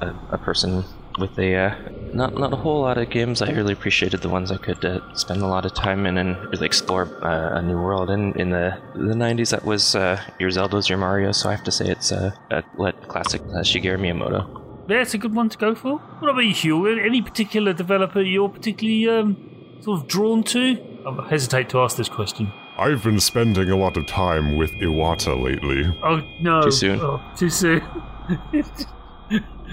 a, 0.00 0.34
a 0.34 0.38
person 0.38 0.84
with 1.18 1.38
a 1.38 1.54
uh, 1.54 1.74
not 2.12 2.34
not 2.34 2.52
a 2.52 2.56
whole 2.56 2.82
lot 2.82 2.98
of 2.98 3.10
games, 3.10 3.42
I 3.42 3.50
really 3.50 3.72
appreciated 3.72 4.22
the 4.22 4.28
ones 4.28 4.50
I 4.50 4.56
could 4.56 4.84
uh, 4.84 5.00
spend 5.14 5.42
a 5.42 5.46
lot 5.46 5.64
of 5.64 5.74
time 5.74 6.06
in 6.06 6.18
and 6.18 6.36
really 6.50 6.66
explore 6.66 7.04
uh, 7.24 7.58
a 7.58 7.62
new 7.62 7.76
world. 7.76 8.10
And 8.10 8.34
in 8.36 8.50
the 8.50 8.78
the 8.94 9.14
'90s, 9.14 9.50
that 9.50 9.64
was 9.64 9.94
uh, 9.94 10.20
your 10.38 10.50
Zeldas, 10.50 10.88
your 10.88 10.98
Mario. 10.98 11.32
So 11.32 11.48
I 11.48 11.52
have 11.52 11.64
to 11.64 11.72
say 11.72 11.86
it's 11.88 12.12
uh, 12.12 12.32
a 12.50 12.62
classic 13.08 13.42
uh, 13.42 13.62
Shigeru 13.62 13.98
Miyamoto. 13.98 14.61
Yeah, 14.88 15.02
it's 15.02 15.14
a 15.14 15.18
good 15.18 15.34
one 15.34 15.48
to 15.48 15.58
go 15.58 15.74
for. 15.74 15.98
What 15.98 16.30
about 16.30 16.40
you, 16.40 16.54
Hugh? 16.54 16.86
Any 16.86 17.22
particular 17.22 17.72
developer 17.72 18.20
you're 18.20 18.48
particularly 18.48 19.08
um, 19.08 19.36
sort 19.80 20.00
of 20.00 20.08
drawn 20.08 20.42
to? 20.44 20.78
I 21.06 21.28
hesitate 21.28 21.68
to 21.70 21.80
ask 21.80 21.96
this 21.96 22.08
question. 22.08 22.52
I've 22.78 23.02
been 23.04 23.20
spending 23.20 23.70
a 23.70 23.76
lot 23.76 23.96
of 23.96 24.06
time 24.06 24.56
with 24.56 24.70
Iwata 24.72 25.40
lately. 25.40 25.84
Oh 26.02 26.22
no! 26.40 26.62
Too 26.62 26.70
soon. 26.70 27.00
Oh, 27.00 27.22
too 27.36 27.50
soon. 27.50 27.82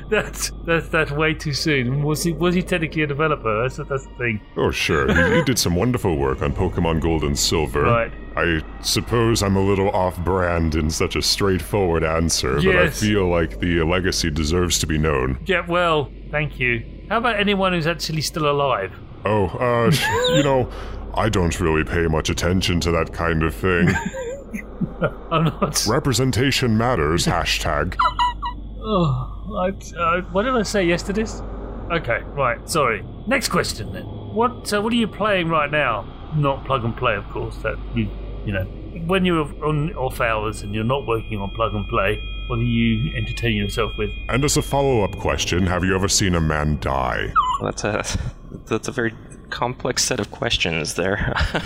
that's 0.09 0.51
that's 0.65 0.89
that's 0.89 1.11
way 1.11 1.33
too 1.33 1.53
soon. 1.53 2.03
Was 2.03 2.23
he 2.23 2.31
was 2.31 2.55
he 2.55 2.61
technically 2.61 3.03
a 3.03 3.07
developer? 3.07 3.61
That's 3.63 3.77
that's 3.77 4.05
the 4.05 4.13
thing. 4.17 4.41
Oh, 4.57 4.71
sure. 4.71 5.07
he, 5.13 5.35
he 5.37 5.43
did 5.43 5.59
some 5.59 5.75
wonderful 5.75 6.17
work 6.17 6.41
on 6.41 6.53
Pokemon 6.53 7.01
Gold 7.01 7.23
and 7.23 7.37
Silver. 7.37 7.83
Right. 7.83 8.11
I 8.35 8.63
suppose 8.81 9.43
I'm 9.43 9.55
a 9.55 9.61
little 9.61 9.89
off 9.91 10.17
brand 10.23 10.75
in 10.75 10.89
such 10.89 11.15
a 11.15 11.21
straightforward 11.21 12.03
answer, 12.03 12.55
but 12.55 12.75
I 12.75 12.89
feel 12.89 13.27
like 13.27 13.59
the 13.59 13.83
legacy 13.83 14.29
deserves 14.29 14.79
to 14.79 14.87
be 14.87 14.97
known. 14.97 15.39
Yeah. 15.45 15.65
Well, 15.67 16.11
thank 16.31 16.59
you. 16.59 16.83
How 17.09 17.17
about 17.17 17.39
anyone 17.39 17.73
who's 17.73 17.87
actually 17.87 18.21
still 18.21 18.49
alive? 18.49 18.93
Oh, 19.25 19.47
uh, 19.47 19.91
you 20.35 20.43
know, 20.43 20.69
I 21.15 21.29
don't 21.29 21.59
really 21.59 21.83
pay 21.83 22.07
much 22.07 22.29
attention 22.29 22.79
to 22.81 22.91
that 22.91 23.13
kind 23.13 23.43
of 23.43 23.53
thing. 23.53 23.89
I'm 25.31 25.45
not. 25.45 25.85
Representation 25.87 26.77
matters, 26.77 27.25
hashtag. 27.25 27.95
Oh, 28.81 29.38
I, 29.55 29.69
uh, 29.97 30.21
what 30.31 30.43
did 30.43 30.55
I 30.55 30.63
say 30.63 30.85
yesterday? 30.85 31.25
Okay, 31.91 32.21
right. 32.33 32.69
Sorry. 32.69 33.03
Next 33.27 33.49
question 33.49 33.91
then. 33.93 34.03
What 34.03 34.71
uh, 34.73 34.81
What 34.81 34.93
are 34.93 34.95
you 34.95 35.07
playing 35.07 35.49
right 35.49 35.71
now? 35.71 36.05
Not 36.35 36.65
plug 36.65 36.83
and 36.83 36.95
play, 36.95 37.15
of 37.15 37.27
course. 37.29 37.57
That 37.57 37.77
you 37.95 38.09
you 38.45 38.53
know 38.53 38.63
when 39.07 39.25
you're 39.25 39.45
on 39.65 39.93
off 39.95 40.21
hours 40.21 40.61
and 40.61 40.73
you're 40.75 40.83
not 40.83 41.07
working 41.07 41.39
on 41.41 41.49
plug 41.55 41.73
and 41.73 41.87
play. 41.87 42.21
What 42.47 42.59
are 42.59 42.63
you 42.63 43.15
entertaining 43.15 43.57
yourself 43.57 43.91
with? 43.97 44.09
And 44.27 44.43
as 44.43 44.57
a 44.57 44.61
follow 44.63 45.03
up 45.03 45.15
question, 45.17 45.67
have 45.67 45.83
you 45.83 45.93
ever 45.93 46.07
seen 46.07 46.33
a 46.33 46.41
man 46.41 46.79
die? 46.79 47.31
Well, 47.59 47.71
that's 47.71 47.83
a 47.83 48.03
that's 48.65 48.87
a 48.87 48.91
very 48.91 49.13
complex 49.49 50.03
set 50.03 50.19
of 50.19 50.31
questions 50.31 50.93
there. 50.95 51.33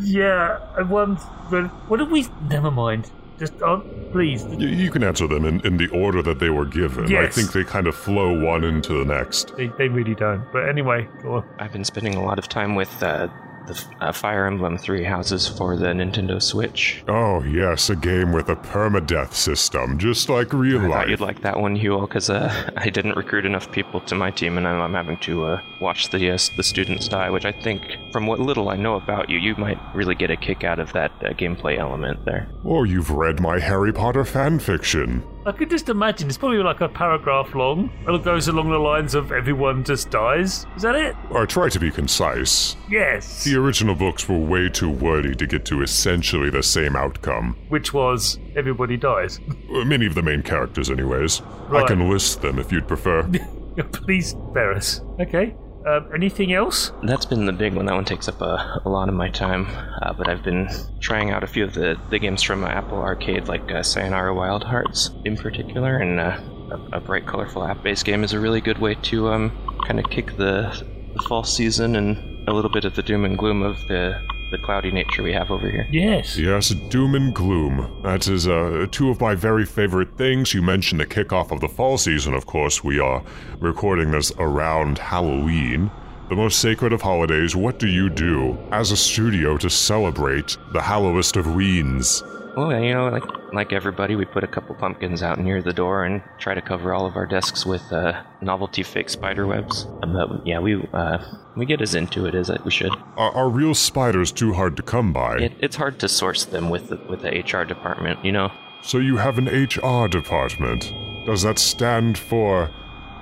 Yeah, 0.00 0.58
I 0.76 0.82
once. 0.82 1.22
But 1.50 1.68
what 1.88 1.98
did 1.98 2.10
we? 2.10 2.26
Never 2.48 2.70
mind. 2.70 3.10
Just 3.42 3.60
uh, 3.60 3.80
please. 4.12 4.44
Y- 4.44 4.58
you 4.66 4.88
can 4.88 5.02
answer 5.02 5.26
them 5.26 5.44
in, 5.44 5.58
in 5.66 5.76
the 5.76 5.88
order 5.88 6.22
that 6.22 6.38
they 6.38 6.48
were 6.48 6.64
given. 6.64 7.10
Yes. 7.10 7.24
I 7.24 7.28
think 7.28 7.52
they 7.52 7.64
kind 7.64 7.88
of 7.88 7.96
flow 7.96 8.38
one 8.40 8.62
into 8.62 8.96
the 9.02 9.04
next. 9.04 9.56
They, 9.56 9.66
they 9.66 9.88
really 9.88 10.14
don't. 10.14 10.44
But 10.52 10.68
anyway, 10.68 11.08
go 11.20 11.34
on. 11.38 11.48
I've 11.58 11.72
been 11.72 11.82
spending 11.82 12.14
a 12.14 12.22
lot 12.22 12.38
of 12.38 12.46
time 12.48 12.76
with 12.76 13.02
uh, 13.02 13.26
the 13.66 13.84
uh, 14.00 14.12
Fire 14.12 14.46
Emblem 14.46 14.78
Three 14.78 15.04
Houses 15.04 15.48
for 15.48 15.76
the 15.76 15.86
Nintendo 15.86 16.42
Switch. 16.42 17.02
Oh, 17.08 17.42
yes, 17.42 17.90
a 17.90 17.96
game 17.96 18.32
with 18.32 18.48
a 18.48 18.56
permadeath 18.56 19.32
system, 19.32 19.98
just 19.98 20.28
like 20.28 20.52
real 20.52 20.80
life. 20.80 20.90
I 20.90 20.94
thought 20.94 21.08
you'd 21.08 21.20
like 21.20 21.42
that 21.42 21.60
one, 21.60 21.76
Huell, 21.76 22.02
because 22.08 22.30
uh, 22.30 22.70
I 22.76 22.90
didn't 22.90 23.16
recruit 23.16 23.46
enough 23.46 23.70
people 23.72 24.00
to 24.02 24.14
my 24.14 24.30
team, 24.30 24.58
and 24.58 24.66
I'm, 24.66 24.80
I'm 24.80 24.94
having 24.94 25.18
to 25.18 25.44
uh, 25.44 25.62
watch 25.80 26.10
the 26.10 26.30
uh, 26.30 26.38
the 26.56 26.62
students 26.62 27.08
die. 27.08 27.30
Which 27.30 27.44
I 27.44 27.52
think, 27.52 27.82
from 28.12 28.26
what 28.26 28.40
little 28.40 28.68
I 28.68 28.76
know 28.76 28.96
about 28.96 29.28
you, 29.28 29.38
you 29.38 29.54
might 29.56 29.78
really 29.94 30.14
get 30.14 30.30
a 30.30 30.36
kick 30.36 30.64
out 30.64 30.78
of 30.78 30.92
that 30.92 31.12
uh, 31.20 31.30
gameplay 31.30 31.78
element 31.78 32.24
there. 32.24 32.48
Or 32.64 32.86
you've 32.86 33.10
read 33.10 33.40
my 33.40 33.58
Harry 33.58 33.92
Potter 33.92 34.24
fanfiction. 34.24 35.22
I 35.44 35.50
could 35.50 35.70
just 35.70 35.88
imagine 35.88 36.28
it's 36.28 36.38
probably 36.38 36.58
like 36.58 36.80
a 36.80 36.88
paragraph 36.88 37.54
long, 37.54 37.90
and 38.06 38.14
it 38.14 38.22
goes 38.24 38.46
along 38.46 38.70
the 38.70 38.78
lines 38.78 39.14
of 39.16 39.32
"everyone 39.32 39.82
just 39.82 40.08
dies." 40.10 40.66
Is 40.76 40.82
that 40.82 40.94
it? 40.94 41.16
I 41.34 41.44
try 41.46 41.68
to 41.68 41.80
be 41.80 41.90
concise. 41.90 42.76
Yes. 42.88 43.42
The 43.44 43.56
original 43.56 43.96
books 43.96 44.28
were 44.28 44.38
way 44.38 44.68
too 44.68 44.88
wordy 44.90 45.34
to 45.34 45.46
get 45.46 45.64
to 45.66 45.82
essentially 45.82 46.48
the 46.48 46.62
same 46.62 46.94
outcome. 46.94 47.56
Which 47.70 47.92
was 47.92 48.38
everybody 48.56 48.96
dies. 48.96 49.40
Uh, 49.72 49.86
Many 49.86 50.04
of 50.06 50.14
the 50.14 50.22
main 50.22 50.42
characters, 50.42 50.90
anyways. 50.90 51.40
I 51.70 51.84
can 51.86 52.10
list 52.10 52.42
them 52.42 52.58
if 52.58 52.70
you'd 52.70 52.86
prefer. 52.86 53.22
Please 53.92 54.36
Ferris. 54.52 55.00
Okay. 55.18 55.56
Um, 55.86 56.08
anything 56.14 56.52
else? 56.52 56.92
That's 57.02 57.26
been 57.26 57.46
the 57.46 57.52
big 57.52 57.74
one. 57.74 57.86
That 57.86 57.94
one 57.94 58.04
takes 58.04 58.28
up 58.28 58.40
a, 58.40 58.80
a 58.84 58.88
lot 58.88 59.08
of 59.08 59.14
my 59.14 59.28
time. 59.28 59.66
Uh, 60.00 60.12
but 60.12 60.28
I've 60.28 60.42
been 60.42 60.68
trying 61.00 61.30
out 61.30 61.42
a 61.42 61.46
few 61.46 61.64
of 61.64 61.74
the, 61.74 61.96
the 62.10 62.18
games 62.18 62.42
from 62.42 62.64
uh, 62.64 62.68
Apple 62.68 62.98
Arcade, 62.98 63.48
like 63.48 63.70
uh, 63.70 63.82
Sayonara 63.82 64.34
Wild 64.34 64.64
Hearts 64.64 65.10
in 65.24 65.36
particular, 65.36 65.96
and 65.96 66.20
uh, 66.20 66.38
a, 66.70 66.96
a 66.96 67.00
bright, 67.00 67.26
colorful 67.26 67.64
app-based 67.64 68.04
game 68.04 68.22
is 68.22 68.32
a 68.32 68.40
really 68.40 68.60
good 68.60 68.78
way 68.78 68.94
to 68.94 69.28
um, 69.28 69.52
kind 69.86 69.98
of 69.98 70.08
kick 70.10 70.36
the, 70.36 70.84
the 71.14 71.22
fall 71.24 71.44
season 71.44 71.96
and 71.96 72.48
a 72.48 72.52
little 72.52 72.70
bit 72.70 72.84
of 72.84 72.94
the 72.94 73.02
doom 73.02 73.24
and 73.24 73.36
gloom 73.36 73.62
of 73.62 73.76
the 73.88 74.20
the 74.52 74.58
cloudy 74.58 74.92
nature 74.92 75.22
we 75.22 75.32
have 75.32 75.50
over 75.50 75.68
here. 75.68 75.88
Yes. 75.90 76.38
Yes, 76.38 76.68
doom 76.68 77.16
and 77.16 77.34
gloom. 77.34 78.00
That 78.04 78.28
is 78.28 78.46
uh, 78.46 78.86
two 78.90 79.10
of 79.10 79.20
my 79.20 79.34
very 79.34 79.64
favorite 79.64 80.16
things. 80.16 80.54
You 80.54 80.62
mentioned 80.62 81.00
the 81.00 81.06
kickoff 81.06 81.50
of 81.50 81.60
the 81.60 81.68
fall 81.68 81.98
season, 81.98 82.34
of 82.34 82.46
course. 82.46 82.84
We 82.84 83.00
are 83.00 83.22
recording 83.58 84.12
this 84.12 84.30
around 84.38 84.98
Halloween. 84.98 85.90
The 86.28 86.36
most 86.36 86.60
sacred 86.60 86.92
of 86.92 87.02
holidays, 87.02 87.56
what 87.56 87.78
do 87.78 87.88
you 87.88 88.08
do 88.08 88.56
as 88.70 88.90
a 88.92 88.96
studio 88.96 89.56
to 89.58 89.68
celebrate 89.68 90.56
the 90.72 90.80
hallowest 90.80 91.36
of 91.36 91.46
weens? 91.46 92.22
Well, 92.56 92.72
you 92.82 92.92
know, 92.92 93.08
like 93.08 93.24
like 93.52 93.72
everybody, 93.72 94.14
we 94.14 94.24
put 94.24 94.44
a 94.44 94.46
couple 94.46 94.74
pumpkins 94.74 95.22
out 95.22 95.38
near 95.38 95.62
the 95.62 95.72
door 95.72 96.04
and 96.04 96.22
try 96.38 96.54
to 96.54 96.60
cover 96.60 96.92
all 96.92 97.06
of 97.06 97.16
our 97.16 97.26
desks 97.26 97.64
with 97.64 97.92
uh, 97.92 98.22
novelty 98.40 98.82
fake 98.82 99.08
spider 99.08 99.46
webs. 99.46 99.86
Um, 100.02 100.12
but 100.12 100.46
yeah, 100.46 100.58
we 100.58 100.86
uh, 100.92 101.18
we 101.56 101.64
get 101.66 101.80
as 101.80 101.94
into 101.94 102.26
it 102.26 102.34
as 102.34 102.50
we 102.64 102.70
should. 102.70 102.92
Are, 103.16 103.32
are 103.32 103.48
real 103.48 103.74
spiders 103.74 104.32
too 104.32 104.52
hard 104.52 104.76
to 104.76 104.82
come 104.82 105.12
by? 105.12 105.38
It, 105.38 105.52
it's 105.60 105.76
hard 105.76 105.98
to 106.00 106.08
source 106.08 106.44
them 106.44 106.68
with 106.68 106.88
the, 106.88 106.96
with 107.08 107.22
the 107.22 107.30
HR 107.30 107.64
department, 107.64 108.24
you 108.24 108.32
know. 108.32 108.50
So 108.82 108.98
you 108.98 109.16
have 109.16 109.38
an 109.38 109.46
HR 109.46 110.08
department. 110.08 110.92
Does 111.24 111.42
that 111.42 111.58
stand 111.58 112.18
for 112.18 112.66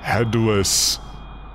headless 0.01 0.99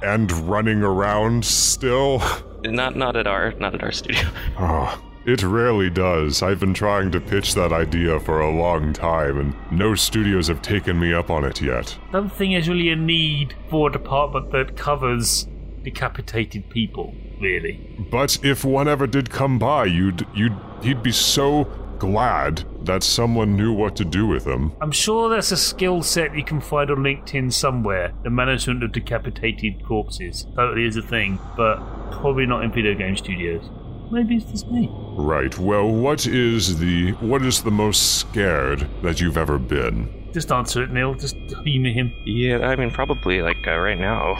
and 0.01 0.31
running 0.31 0.83
around 0.83 1.43
still? 1.43 2.21
Not 2.63 2.95
not 2.95 3.15
at 3.15 3.27
our 3.27 3.51
not 3.59 3.75
at 3.75 3.83
our 3.83 3.91
studio. 3.91 4.23
Oh, 4.57 4.99
it 5.25 5.43
rarely 5.43 5.89
does. 5.89 6.43
I've 6.43 6.59
been 6.59 6.73
trying 6.73 7.11
to 7.11 7.19
pitch 7.19 7.53
that 7.55 7.73
idea 7.73 8.19
for 8.19 8.39
a 8.39 8.51
long 8.51 8.93
time, 8.93 9.39
and 9.39 9.71
no 9.71 9.95
studios 9.95 10.47
have 10.47 10.61
taken 10.61 10.99
me 10.99 11.13
up 11.13 11.29
on 11.29 11.43
it 11.43 11.61
yet. 11.61 11.97
Don't 12.11 12.31
think 12.31 12.53
there's 12.53 12.69
really 12.69 12.89
a 12.89 12.95
need 12.95 13.55
for 13.69 13.89
a 13.89 13.91
department 13.91 14.51
that 14.51 14.77
covers 14.77 15.47
decapitated 15.83 16.69
people, 16.69 17.15
really. 17.39 17.79
But 18.11 18.43
if 18.43 18.63
one 18.63 18.87
ever 18.87 19.07
did 19.07 19.29
come 19.29 19.57
by, 19.59 19.85
you'd 19.85 20.25
you'd 20.33 20.57
he'd 20.81 21.03
be 21.03 21.11
so 21.11 21.65
glad 21.97 22.63
that 22.85 23.03
someone 23.03 23.55
knew 23.55 23.71
what 23.71 23.95
to 23.95 24.05
do 24.05 24.27
with 24.27 24.45
him. 24.45 24.73
I'm 24.81 24.91
sure 24.91 25.29
there's 25.29 25.51
a 25.51 25.57
skill 25.57 26.03
set 26.03 26.35
you 26.35 26.43
can 26.43 26.61
find 26.61 26.91
on 26.91 26.97
LinkedIn 26.97 27.53
somewhere. 27.53 28.13
The 28.23 28.29
management 28.29 28.83
of 28.83 28.91
decapitated 28.91 29.83
corpses 29.85 30.45
totally 30.55 30.85
is 30.85 30.97
a 30.97 31.01
thing, 31.01 31.39
but 31.55 31.77
probably 32.11 32.45
not 32.45 32.63
in 32.63 32.71
video 32.71 32.93
game 32.93 33.15
studios. 33.15 33.63
Maybe 34.11 34.35
it's 34.37 34.45
just 34.51 34.67
me. 34.71 34.89
Right. 35.17 35.57
Well, 35.57 35.87
what 35.89 36.25
is 36.27 36.77
the 36.79 37.11
what 37.13 37.43
is 37.43 37.63
the 37.63 37.71
most 37.71 38.17
scared 38.19 38.87
that 39.01 39.19
you've 39.19 39.37
ever 39.37 39.57
been? 39.57 40.29
Just 40.33 40.51
answer 40.51 40.83
it, 40.83 40.91
Neil. 40.91 41.13
Just 41.15 41.35
humor 41.63 41.89
him. 41.89 42.11
Yeah, 42.25 42.59
I 42.67 42.75
mean, 42.75 42.91
probably 42.91 43.41
like 43.41 43.65
uh, 43.67 43.77
right 43.77 43.97
now, 43.97 44.35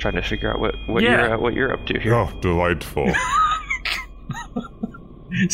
trying 0.00 0.14
to 0.14 0.22
figure 0.22 0.52
out 0.52 0.60
what 0.60 0.74
what 0.88 1.02
Yeah. 1.02 1.26
you're 1.26 1.34
uh, 1.34 1.38
what 1.38 1.54
you're 1.54 1.72
up 1.72 1.86
to 1.86 1.98
here. 2.00 2.14
Oh, 2.14 2.30
delightful. 2.40 3.10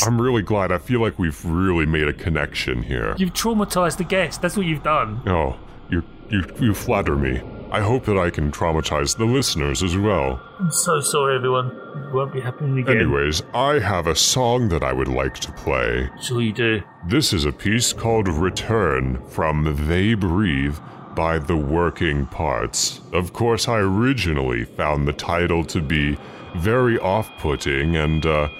I'm 0.04 0.20
really 0.20 0.42
glad. 0.42 0.70
I 0.70 0.78
feel 0.78 1.00
like 1.00 1.18
we've 1.18 1.44
really 1.44 1.86
made 1.86 2.06
a 2.08 2.12
connection 2.12 2.82
here. 2.82 3.14
You've 3.18 3.32
traumatized 3.32 3.96
the 3.96 4.04
guest. 4.04 4.40
That's 4.42 4.56
what 4.56 4.66
you've 4.66 4.82
done. 4.82 5.22
Oh, 5.26 5.56
you 5.90 6.02
you 6.30 6.44
you 6.60 6.74
flatter 6.74 7.16
me. 7.16 7.40
I 7.72 7.80
hope 7.80 8.04
that 8.04 8.18
I 8.18 8.28
can 8.28 8.52
traumatize 8.52 9.16
the 9.16 9.24
listeners 9.24 9.82
as 9.82 9.96
well. 9.96 10.38
I'm 10.60 10.70
so 10.70 11.00
sorry, 11.00 11.36
everyone. 11.36 11.68
It 11.68 12.12
won't 12.12 12.30
be 12.30 12.42
happening 12.42 12.78
again. 12.78 12.98
Anyways, 12.98 13.42
I 13.54 13.78
have 13.78 14.06
a 14.06 14.14
song 14.14 14.68
that 14.68 14.82
I 14.82 14.92
would 14.92 15.08
like 15.08 15.36
to 15.38 15.52
play. 15.52 16.10
Sure 16.20 16.42
you 16.42 16.52
do. 16.52 16.82
This 17.08 17.32
is 17.32 17.46
a 17.46 17.50
piece 17.52 17.94
called 17.94 18.28
Return 18.28 19.26
from 19.26 19.86
They 19.88 20.12
Breathe 20.12 20.76
by 21.14 21.38
The 21.38 21.56
Working 21.56 22.26
Parts. 22.26 23.00
Of 23.14 23.32
course, 23.32 23.66
I 23.68 23.78
originally 23.78 24.66
found 24.66 25.08
the 25.08 25.14
title 25.14 25.64
to 25.64 25.80
be 25.80 26.18
very 26.56 26.98
off 26.98 27.30
putting 27.38 27.96
and, 27.96 28.26
uh, 28.26 28.50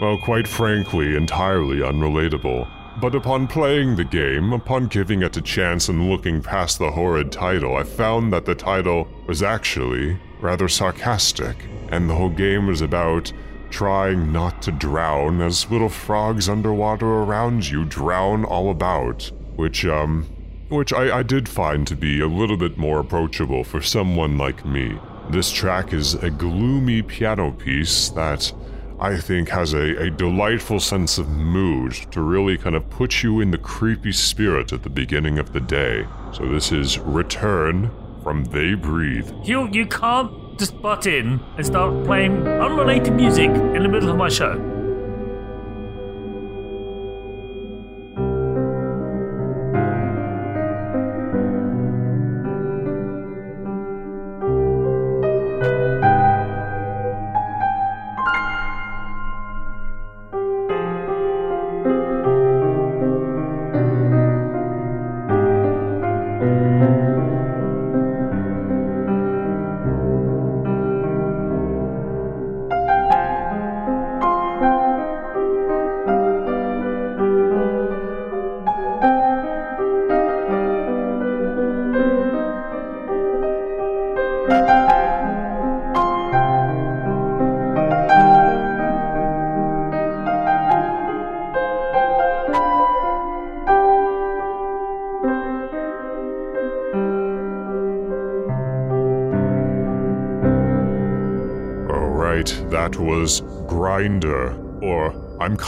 well, 0.00 0.18
quite 0.18 0.48
frankly, 0.48 1.14
entirely 1.14 1.76
unrelatable. 1.76 2.68
But 2.98 3.14
upon 3.14 3.46
playing 3.46 3.96
the 3.96 4.04
game, 4.04 4.54
upon 4.54 4.86
giving 4.86 5.22
it 5.22 5.36
a 5.36 5.42
chance 5.42 5.90
and 5.90 6.08
looking 6.08 6.40
past 6.40 6.78
the 6.78 6.90
horrid 6.90 7.30
title, 7.30 7.76
I 7.76 7.82
found 7.82 8.32
that 8.32 8.46
the 8.46 8.54
title 8.54 9.06
was 9.26 9.42
actually 9.42 10.18
rather 10.40 10.66
sarcastic, 10.66 11.56
and 11.90 12.08
the 12.08 12.14
whole 12.14 12.30
game 12.30 12.66
was 12.66 12.80
about 12.80 13.30
trying 13.68 14.32
not 14.32 14.62
to 14.62 14.72
drown 14.72 15.42
as 15.42 15.70
little 15.70 15.90
frogs 15.90 16.48
underwater 16.48 17.06
around 17.06 17.68
you 17.68 17.84
drown 17.84 18.44
all 18.44 18.70
about. 18.70 19.30
Which, 19.56 19.84
um, 19.84 20.24
which 20.70 20.94
I, 20.94 21.18
I 21.18 21.22
did 21.22 21.50
find 21.50 21.86
to 21.88 21.96
be 21.96 22.20
a 22.20 22.26
little 22.26 22.56
bit 22.56 22.78
more 22.78 23.00
approachable 23.00 23.62
for 23.62 23.82
someone 23.82 24.38
like 24.38 24.64
me. 24.64 24.98
This 25.28 25.50
track 25.50 25.92
is 25.92 26.14
a 26.14 26.30
gloomy 26.30 27.02
piano 27.02 27.50
piece 27.52 28.08
that 28.10 28.52
I 28.98 29.18
think 29.18 29.50
has 29.50 29.74
a, 29.74 30.04
a 30.04 30.10
delightful 30.10 30.80
sense 30.80 31.18
of 31.18 31.28
mood 31.28 31.92
to 32.12 32.22
really 32.22 32.56
kind 32.56 32.74
of 32.74 32.88
put 32.88 33.22
you 33.22 33.40
in 33.40 33.50
the 33.50 33.58
creepy 33.58 34.12
spirit 34.12 34.72
at 34.72 34.84
the 34.84 34.90
beginning 34.90 35.38
of 35.38 35.52
the 35.52 35.60
day. 35.60 36.06
So 36.32 36.46
this 36.46 36.72
is 36.72 36.98
Return 36.98 37.90
from 38.22 38.44
They 38.46 38.74
Breathe. 38.74 39.30
You 39.44 39.68
you 39.70 39.86
can't 39.86 40.58
just 40.58 40.80
butt 40.80 41.06
in 41.06 41.40
and 41.56 41.66
start 41.66 42.04
playing 42.06 42.48
unrelated 42.48 43.12
music 43.12 43.50
in 43.50 43.82
the 43.82 43.88
middle 43.88 44.08
of 44.08 44.16
my 44.16 44.30
show. 44.30 44.75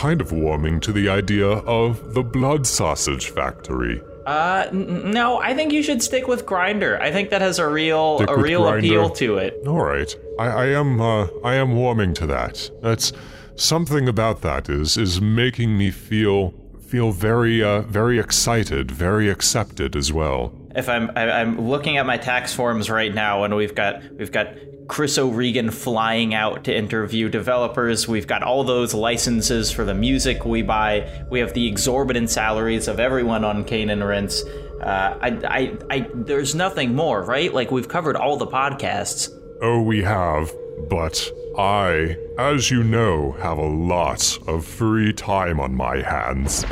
Kind 0.09 0.23
of 0.23 0.33
warming 0.33 0.81
to 0.81 0.91
the 0.91 1.07
idea 1.07 1.47
of 1.47 2.15
the 2.15 2.23
Blood 2.23 2.67
Sausage 2.67 3.29
Factory. 3.29 4.01
Uh, 4.25 4.67
n- 4.73 5.11
no, 5.11 5.39
I 5.39 5.53
think 5.53 5.71
you 5.71 5.83
should 5.83 6.03
stick 6.03 6.27
with 6.27 6.47
Grinder. 6.47 6.99
I 6.99 7.13
think 7.13 7.29
that 7.29 7.43
has 7.43 7.59
a 7.59 7.69
real 7.69 8.17
Stick 8.17 8.31
a 8.31 8.39
real 8.39 8.63
Grindr. 8.63 8.79
appeal 8.79 9.11
to 9.11 9.37
it. 9.37 9.59
Alright, 9.67 10.17
I, 10.39 10.47
I 10.47 10.67
am, 10.69 10.99
uh, 10.99 11.27
I 11.45 11.57
am 11.57 11.77
warming 11.77 12.15
to 12.15 12.27
that. 12.27 12.71
That's 12.81 13.13
something 13.57 14.09
about 14.09 14.41
that 14.41 14.71
is, 14.71 14.97
is 14.97 15.21
making 15.21 15.77
me 15.77 15.91
feel, 15.91 16.55
feel 16.81 17.13
very, 17.13 17.63
uh, 17.63 17.83
very 17.83 18.19
excited, 18.19 18.91
very 18.91 19.29
accepted 19.29 19.95
as 19.95 20.11
well. 20.11 20.55
If 20.75 20.89
I'm 20.89 21.11
I'm 21.17 21.69
looking 21.69 21.97
at 21.97 22.07
my 22.07 22.19
tax 22.19 22.53
forms 22.53 22.91
right 22.91 23.15
now, 23.15 23.45
and 23.45 23.57
we've 23.57 23.75
got 23.75 24.03
we've 24.13 24.33
got 24.33 24.49
Chris 24.89 25.19
O'Regan 25.19 25.71
flying 25.71 26.35
out 26.35 26.65
to 26.65 26.75
interview 26.75 27.29
developers. 27.29 28.09
We've 28.09 28.27
got 28.27 28.43
all 28.43 28.65
those 28.65 28.95
licenses 28.95 29.71
for 29.71 29.85
the 29.85 29.95
music 29.95 30.45
we 30.45 30.63
buy. 30.63 31.27
We 31.31 31.41
have 31.41 31.53
the 31.53 31.69
exorbitant 31.69 32.31
salaries 32.31 32.89
of 32.89 32.99
everyone 32.99 33.45
on 33.45 33.65
Cane 33.65 33.91
and 33.91 34.03
Rinse. 34.03 34.43
Uh, 34.81 35.19
I, 35.21 35.29
I, 35.45 35.79
I, 35.91 36.11
there's 36.15 36.55
nothing 36.55 36.95
more, 36.95 37.23
right? 37.23 37.53
Like 37.53 37.71
we've 37.71 37.89
covered 37.89 38.17
all 38.17 38.37
the 38.37 38.47
podcasts. 38.47 39.29
Oh, 39.61 39.83
we 39.83 40.03
have, 40.03 40.55
but 40.89 41.31
I, 41.59 42.17
as 42.39 42.71
you 42.71 42.83
know, 42.83 43.33
have 43.33 43.59
a 43.59 43.67
lot 43.67 44.39
of 44.47 44.65
free 44.65 45.13
time 45.13 45.61
on 45.61 45.75
my 45.75 46.01
hands. 46.01 46.65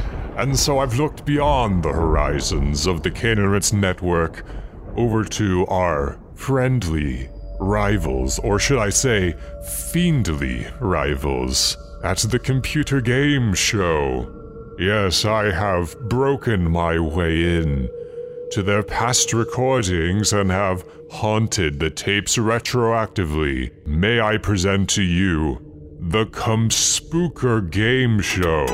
and 0.38 0.58
so 0.58 0.78
I've 0.78 0.96
looked 0.96 1.24
beyond 1.24 1.82
the 1.82 1.92
horizons 1.92 2.86
of 2.86 3.02
the 3.02 3.10
Canaanite 3.10 3.72
network 3.72 4.44
over 4.96 5.24
to 5.24 5.66
our 5.66 6.18
friendly 6.34 7.28
rivals, 7.58 8.38
or 8.38 8.60
should 8.60 8.78
I 8.78 8.90
say, 8.90 9.34
fiendly 9.92 10.72
rivals, 10.80 11.76
at 12.04 12.18
the 12.18 12.38
computer 12.38 13.00
game 13.00 13.52
show. 13.52 14.32
Yes, 14.78 15.24
I 15.24 15.50
have 15.50 15.98
broken 16.08 16.70
my 16.70 17.00
way 17.00 17.58
in 17.58 17.88
to 18.52 18.62
their 18.62 18.84
past 18.84 19.32
recordings 19.32 20.32
and 20.32 20.52
have 20.52 20.84
haunted 21.10 21.80
the 21.80 21.90
tapes 21.90 22.36
retroactively, 22.36 23.72
may 23.86 24.20
I 24.20 24.38
present 24.38 24.88
to 24.90 25.02
you 25.02 25.58
the 26.00 26.26
Come 26.26 26.68
Spooker 26.68 27.68
Game 27.68 28.20
Show. 28.20 28.66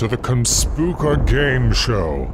To 0.00 0.08
the 0.08 0.16
Conspooker 0.16 1.26
Game 1.26 1.74
Show. 1.74 2.32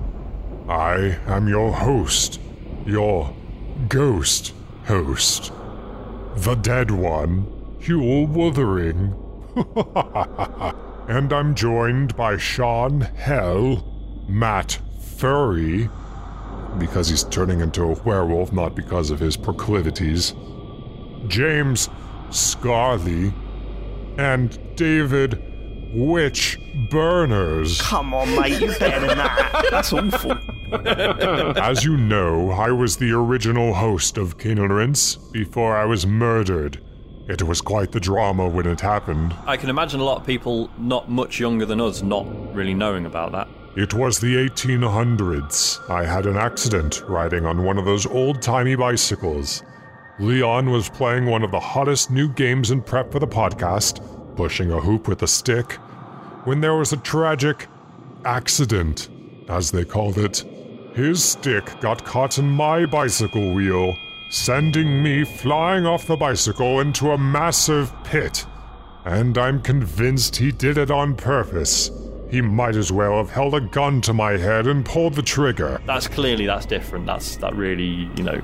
I 0.68 1.18
am 1.26 1.48
your 1.48 1.72
host, 1.72 2.38
your 2.84 3.34
ghost 3.88 4.54
host, 4.84 5.52
the 6.36 6.54
dead 6.54 6.92
one, 6.92 7.44
Huell 7.80 8.28
Wuthering. 8.28 9.16
and 11.08 11.32
I'm 11.32 11.56
joined 11.56 12.14
by 12.16 12.36
Sean 12.36 13.00
Hell, 13.00 13.84
Matt 14.28 14.78
Furry, 15.16 15.90
because 16.78 17.08
he's 17.08 17.24
turning 17.24 17.58
into 17.58 17.82
a 17.82 18.00
werewolf, 18.04 18.52
not 18.52 18.76
because 18.76 19.10
of 19.10 19.18
his 19.18 19.36
proclivities, 19.36 20.34
James 21.26 21.88
Scarley, 22.30 23.34
and 24.18 24.56
David 24.76 25.55
Witch 25.96 26.58
Burners. 26.90 27.80
Come 27.80 28.12
on, 28.12 28.28
mate, 28.36 28.60
you 28.60 28.68
better 28.78 29.06
than 29.06 29.16
that. 29.16 29.68
That's 29.70 29.94
awful. 29.94 30.36
As 31.58 31.86
you 31.86 31.96
know, 31.96 32.50
I 32.50 32.70
was 32.70 32.98
the 32.98 33.12
original 33.12 33.72
host 33.72 34.18
of 34.18 34.36
Rinse 34.44 35.16
before 35.32 35.74
I 35.74 35.86
was 35.86 36.06
murdered. 36.06 36.82
It 37.28 37.42
was 37.42 37.62
quite 37.62 37.92
the 37.92 38.00
drama 38.00 38.46
when 38.46 38.66
it 38.66 38.78
happened. 38.78 39.34
I 39.46 39.56
can 39.56 39.70
imagine 39.70 40.00
a 40.00 40.04
lot 40.04 40.20
of 40.20 40.26
people 40.26 40.70
not 40.76 41.08
much 41.08 41.40
younger 41.40 41.64
than 41.64 41.80
us 41.80 42.02
not 42.02 42.26
really 42.54 42.74
knowing 42.74 43.06
about 43.06 43.32
that. 43.32 43.48
It 43.74 43.94
was 43.94 44.20
the 44.20 44.36
1800s. 44.36 45.88
I 45.88 46.04
had 46.04 46.26
an 46.26 46.36
accident 46.36 47.04
riding 47.08 47.46
on 47.46 47.64
one 47.64 47.78
of 47.78 47.86
those 47.86 48.04
old 48.04 48.42
timey 48.42 48.76
bicycles. 48.76 49.62
Leon 50.18 50.70
was 50.70 50.90
playing 50.90 51.24
one 51.24 51.42
of 51.42 51.52
the 51.52 51.60
hottest 51.60 52.10
new 52.10 52.28
games 52.28 52.70
in 52.70 52.82
prep 52.82 53.10
for 53.10 53.18
the 53.18 53.26
podcast, 53.26 54.04
pushing 54.36 54.70
a 54.72 54.80
hoop 54.80 55.08
with 55.08 55.22
a 55.22 55.26
stick, 55.26 55.78
when 56.46 56.60
there 56.60 56.74
was 56.76 56.92
a 56.92 56.96
tragic 56.98 57.66
accident, 58.24 59.08
as 59.48 59.70
they 59.70 59.84
called 59.84 60.16
it. 60.18 60.44
His 60.94 61.22
stick 61.22 61.78
got 61.80 62.04
caught 62.04 62.38
in 62.38 62.48
my 62.48 62.86
bicycle 62.86 63.52
wheel, 63.52 63.94
sending 64.30 65.02
me 65.02 65.24
flying 65.24 65.84
off 65.84 66.06
the 66.06 66.16
bicycle 66.16 66.80
into 66.80 67.10
a 67.10 67.18
massive 67.18 67.92
pit. 68.04 68.46
And 69.04 69.36
I'm 69.36 69.60
convinced 69.60 70.36
he 70.36 70.50
did 70.50 70.78
it 70.78 70.90
on 70.90 71.14
purpose. 71.14 71.90
He 72.30 72.40
might 72.40 72.74
as 72.74 72.90
well 72.90 73.18
have 73.18 73.30
held 73.30 73.54
a 73.54 73.60
gun 73.60 74.00
to 74.02 74.12
my 74.12 74.32
head 74.32 74.66
and 74.66 74.84
pulled 74.84 75.14
the 75.14 75.22
trigger. 75.22 75.80
That's 75.86 76.08
clearly 76.08 76.46
that's 76.46 76.66
different. 76.66 77.06
That's 77.06 77.36
that 77.36 77.54
really 77.54 78.10
you 78.16 78.22
know, 78.24 78.40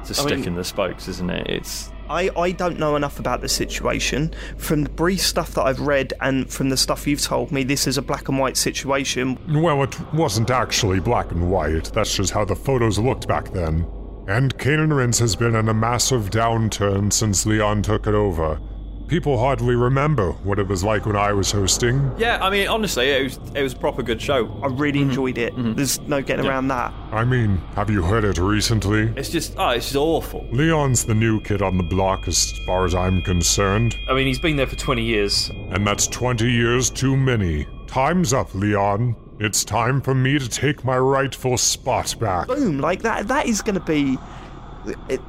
it's 0.00 0.10
a 0.18 0.22
I 0.22 0.26
stick 0.26 0.38
mean- 0.40 0.48
in 0.48 0.54
the 0.54 0.64
spokes, 0.64 1.08
isn't 1.08 1.30
it? 1.30 1.46
It's 1.48 1.90
I, 2.08 2.30
I 2.36 2.52
don't 2.52 2.78
know 2.78 2.96
enough 2.96 3.18
about 3.18 3.40
the 3.40 3.48
situation. 3.48 4.34
From 4.56 4.84
the 4.84 4.90
brief 4.90 5.20
stuff 5.20 5.54
that 5.54 5.62
I've 5.62 5.80
read 5.80 6.12
and 6.20 6.50
from 6.50 6.68
the 6.68 6.76
stuff 6.76 7.06
you've 7.06 7.22
told 7.22 7.52
me, 7.52 7.64
this 7.64 7.86
is 7.86 7.98
a 7.98 8.02
black 8.02 8.28
and 8.28 8.38
white 8.38 8.56
situation. 8.56 9.38
Well, 9.62 9.82
it 9.82 10.12
wasn't 10.12 10.50
actually 10.50 11.00
black 11.00 11.32
and 11.32 11.50
white. 11.50 11.92
That's 11.92 12.14
just 12.14 12.32
how 12.32 12.44
the 12.44 12.56
photos 12.56 12.98
looked 12.98 13.26
back 13.26 13.52
then. 13.52 13.86
And 14.28 14.56
Canaan 14.58 14.90
has 15.12 15.36
been 15.36 15.54
in 15.54 15.68
a 15.68 15.74
massive 15.74 16.30
downturn 16.30 17.12
since 17.12 17.46
Leon 17.46 17.82
took 17.82 18.06
it 18.06 18.14
over. 18.14 18.60
People 19.08 19.38
hardly 19.38 19.76
remember 19.76 20.32
what 20.32 20.58
it 20.58 20.66
was 20.66 20.82
like 20.82 21.06
when 21.06 21.14
I 21.14 21.32
was 21.32 21.52
hosting. 21.52 22.12
yeah. 22.18 22.38
I 22.42 22.50
mean, 22.50 22.66
honestly, 22.66 23.08
it 23.10 23.22
was 23.22 23.38
it 23.54 23.62
was 23.62 23.72
a 23.72 23.76
proper 23.76 24.02
good 24.02 24.20
show. 24.20 24.48
I 24.62 24.66
really 24.66 25.00
mm-hmm. 25.00 25.10
enjoyed 25.10 25.38
it. 25.38 25.54
Mm-hmm. 25.54 25.74
There's 25.74 26.00
no 26.00 26.20
getting 26.22 26.46
around 26.46 26.68
that. 26.68 26.92
I 27.12 27.24
mean, 27.24 27.58
have 27.76 27.88
you 27.88 28.02
heard 28.02 28.24
it 28.24 28.38
recently? 28.38 29.12
It's 29.16 29.30
just 29.30 29.54
oh, 29.56 29.70
it's 29.70 29.86
just 29.86 29.96
awful. 29.96 30.44
Leon's 30.50 31.04
the 31.04 31.14
new 31.14 31.40
kid 31.40 31.62
on 31.62 31.76
the 31.76 31.84
block 31.84 32.26
as 32.26 32.52
far 32.66 32.84
as 32.84 32.94
I'm 32.94 33.22
concerned, 33.22 33.96
I 34.08 34.14
mean, 34.14 34.26
he's 34.26 34.38
been 34.38 34.56
there 34.56 34.66
for 34.66 34.76
20 34.76 35.02
years. 35.02 35.50
and 35.70 35.86
that's 35.86 36.06
20 36.08 36.50
years 36.50 36.90
too 36.90 37.16
many. 37.16 37.66
Time's 37.86 38.32
up, 38.32 38.54
Leon. 38.54 39.14
It's 39.38 39.64
time 39.64 40.00
for 40.00 40.14
me 40.14 40.38
to 40.38 40.48
take 40.48 40.84
my 40.84 40.98
rightful 40.98 41.58
spot 41.58 42.14
back. 42.18 42.48
Boom, 42.48 42.78
like 42.78 43.02
that. 43.02 43.28
That 43.28 43.46
is 43.46 43.62
going 43.62 43.74
to 43.74 43.80
be 43.80 44.18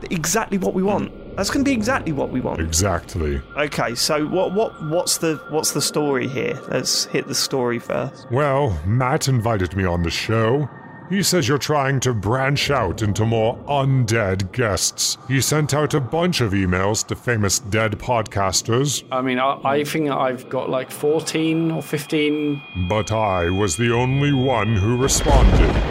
exactly 0.09 0.57
what 0.57 0.73
we 0.73 0.81
want. 0.81 1.11
That's 1.37 1.51
going 1.51 1.63
to 1.63 1.69
be 1.69 1.73
exactly 1.73 2.11
what 2.11 2.31
we 2.31 2.41
want. 2.41 2.59
Exactly. 2.59 3.39
Okay, 3.55 3.93
so 3.93 4.25
what 4.27 4.53
what 4.53 4.83
what's 4.85 5.19
the 5.19 5.35
what's 5.49 5.71
the 5.71 5.81
story 5.81 6.27
here? 6.27 6.59
Let's 6.67 7.05
hit 7.05 7.27
the 7.27 7.35
story 7.35 7.77
first. 7.77 8.25
Well, 8.31 8.81
Matt 8.85 9.27
invited 9.27 9.75
me 9.75 9.85
on 9.85 10.01
the 10.01 10.09
show. 10.09 10.67
He 11.09 11.23
says 11.23 11.47
you're 11.47 11.57
trying 11.57 12.01
to 12.01 12.13
branch 12.13 12.69
out 12.69 13.01
into 13.01 13.25
more 13.25 13.55
undead 13.69 14.51
guests. 14.51 15.17
He 15.29 15.39
sent 15.39 15.73
out 15.73 15.93
a 15.93 16.01
bunch 16.01 16.41
of 16.41 16.51
emails 16.51 17.07
to 17.07 17.15
famous 17.15 17.59
dead 17.59 17.93
podcasters, 17.93 19.05
I 19.09 19.21
mean, 19.21 19.39
I, 19.39 19.57
I 19.63 19.83
think 19.85 20.09
I've 20.09 20.49
got 20.49 20.69
like 20.69 20.91
14 20.91 21.71
or 21.71 21.81
15. 21.81 22.61
but 22.89 23.13
I 23.13 23.49
was 23.49 23.77
the 23.77 23.93
only 23.93 24.33
one 24.33 24.75
who 24.75 24.97
responded. 24.97 25.86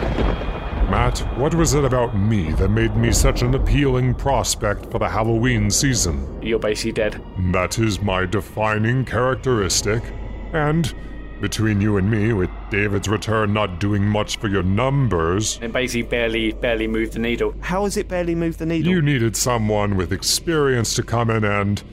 Matt, 0.89 1.19
what 1.37 1.53
was 1.53 1.73
it 1.73 1.83
about 1.83 2.15
me 2.17 2.53
that 2.53 2.69
made 2.69 2.95
me 2.95 3.11
such 3.11 3.41
an 3.41 3.53
appealing 3.55 4.15
prospect 4.15 4.89
for 4.89 4.99
the 4.99 5.09
Halloween 5.09 5.69
season? 5.69 6.41
You're 6.41 6.59
basically 6.59 6.93
dead. 6.93 7.21
That 7.51 7.77
is 7.77 8.01
my 8.01 8.25
defining 8.25 9.03
characteristic. 9.03 10.01
And 10.53 10.95
between 11.41 11.81
you 11.81 11.97
and 11.97 12.09
me, 12.09 12.31
with 12.31 12.49
David's 12.71 13.09
return 13.09 13.51
not 13.51 13.81
doing 13.81 14.05
much 14.05 14.37
for 14.37 14.47
your 14.47 14.63
numbers, 14.63 15.59
It 15.61 15.73
basically 15.73 16.03
barely, 16.03 16.53
barely 16.53 16.87
moved 16.87 17.13
the 17.13 17.19
needle. 17.19 17.53
How 17.59 17.83
has 17.83 17.97
it 17.97 18.07
barely 18.07 18.33
moved 18.33 18.59
the 18.59 18.65
needle? 18.65 18.89
You 18.89 19.01
needed 19.01 19.35
someone 19.35 19.97
with 19.97 20.13
experience 20.13 20.95
to 20.95 21.03
come 21.03 21.29
in 21.29 21.43
and, 21.43 21.83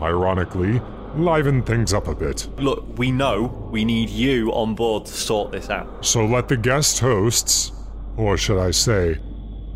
ironically, 0.00 0.80
liven 1.14 1.62
things 1.62 1.94
up 1.94 2.08
a 2.08 2.14
bit. 2.14 2.48
Look, 2.56 2.98
we 2.98 3.12
know 3.12 3.68
we 3.70 3.84
need 3.84 4.10
you 4.10 4.50
on 4.52 4.74
board 4.74 5.06
to 5.06 5.12
sort 5.12 5.52
this 5.52 5.70
out. 5.70 6.04
So 6.04 6.26
let 6.26 6.48
the 6.48 6.56
guest 6.56 6.98
hosts, 6.98 7.70
or 8.16 8.36
should 8.36 8.58
I 8.58 8.70
say, 8.70 9.18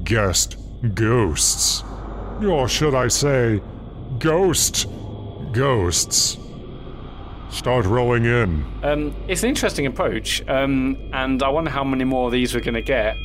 guest 0.05 0.57
ghosts, 0.95 1.83
or 2.45 2.69
should 2.69 2.95
I 2.95 3.09
say, 3.09 3.61
ghost 4.19 4.87
ghosts, 5.53 6.37
start 7.51 7.87
rolling 7.87 8.25
in. 8.25 8.65
Um, 8.83 9.15
it's 9.27 9.43
an 9.43 9.49
interesting 9.49 9.87
approach, 9.87 10.47
um, 10.49 10.97
and 11.13 11.43
I 11.43 11.49
wonder 11.49 11.71
how 11.71 11.83
many 11.83 12.05
more 12.05 12.27
of 12.27 12.33
these 12.33 12.55
we're 12.55 12.61
going 12.61 12.75
to 12.75 12.83
get. 12.83 13.17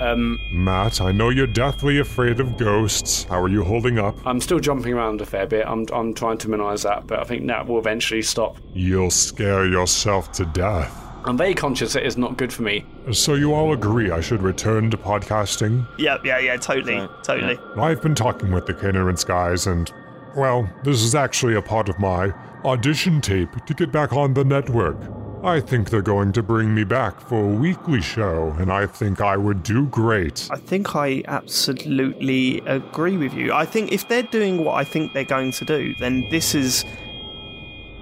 Um, 0.00 0.38
Matt, 0.52 1.00
I 1.00 1.12
know 1.12 1.30
you're 1.30 1.46
deathly 1.46 1.98
afraid 1.98 2.40
of 2.40 2.58
ghosts. 2.58 3.24
How 3.24 3.40
are 3.40 3.48
you 3.48 3.64
holding 3.64 3.98
up? 3.98 4.14
I'm 4.26 4.40
still 4.40 4.58
jumping 4.58 4.92
around 4.92 5.20
a 5.20 5.26
fair 5.26 5.46
bit. 5.46 5.66
I'm, 5.66 5.86
I'm 5.92 6.12
trying 6.12 6.38
to 6.38 6.50
minimise 6.50 6.82
that, 6.82 7.06
but 7.06 7.18
I 7.18 7.24
think 7.24 7.46
that 7.46 7.66
will 7.66 7.78
eventually 7.78 8.22
stop. 8.22 8.58
You'll 8.74 9.10
scare 9.10 9.66
yourself 9.66 10.32
to 10.32 10.44
death. 10.46 11.05
I'm 11.26 11.36
very 11.36 11.54
conscious 11.54 11.96
it 11.96 12.06
is 12.06 12.16
not 12.16 12.36
good 12.36 12.52
for 12.52 12.62
me. 12.62 12.86
So 13.10 13.34
you 13.34 13.52
all 13.52 13.72
agree 13.72 14.12
I 14.12 14.20
should 14.20 14.42
return 14.42 14.92
to 14.92 14.96
podcasting? 14.96 15.84
Yeah, 15.98 16.18
yeah, 16.22 16.38
yeah, 16.38 16.56
totally, 16.56 17.08
totally. 17.24 17.58
I've 17.76 18.00
been 18.00 18.14
talking 18.14 18.52
with 18.52 18.66
the 18.66 18.74
Cane 18.74 18.94
and 18.94 19.04
Rinse 19.04 19.24
guys, 19.24 19.66
and, 19.66 19.92
well, 20.36 20.70
this 20.84 21.02
is 21.02 21.16
actually 21.16 21.54
a 21.56 21.62
part 21.62 21.88
of 21.88 21.98
my 21.98 22.32
audition 22.64 23.20
tape 23.20 23.50
to 23.66 23.74
get 23.74 23.90
back 23.90 24.12
on 24.12 24.34
the 24.34 24.44
network. 24.44 24.96
I 25.42 25.60
think 25.60 25.90
they're 25.90 26.00
going 26.00 26.32
to 26.32 26.44
bring 26.44 26.74
me 26.74 26.84
back 26.84 27.20
for 27.20 27.44
a 27.44 27.48
weekly 27.48 28.00
show, 28.00 28.54
and 28.58 28.70
I 28.70 28.86
think 28.86 29.20
I 29.20 29.36
would 29.36 29.64
do 29.64 29.86
great. 29.86 30.48
I 30.52 30.56
think 30.56 30.94
I 30.94 31.24
absolutely 31.26 32.60
agree 32.66 33.16
with 33.16 33.34
you. 33.34 33.52
I 33.52 33.64
think 33.64 33.90
if 33.90 34.08
they're 34.08 34.22
doing 34.22 34.64
what 34.64 34.74
I 34.74 34.84
think 34.84 35.12
they're 35.12 35.24
going 35.24 35.50
to 35.52 35.64
do, 35.64 35.92
then 35.98 36.28
this 36.30 36.54
is 36.54 36.84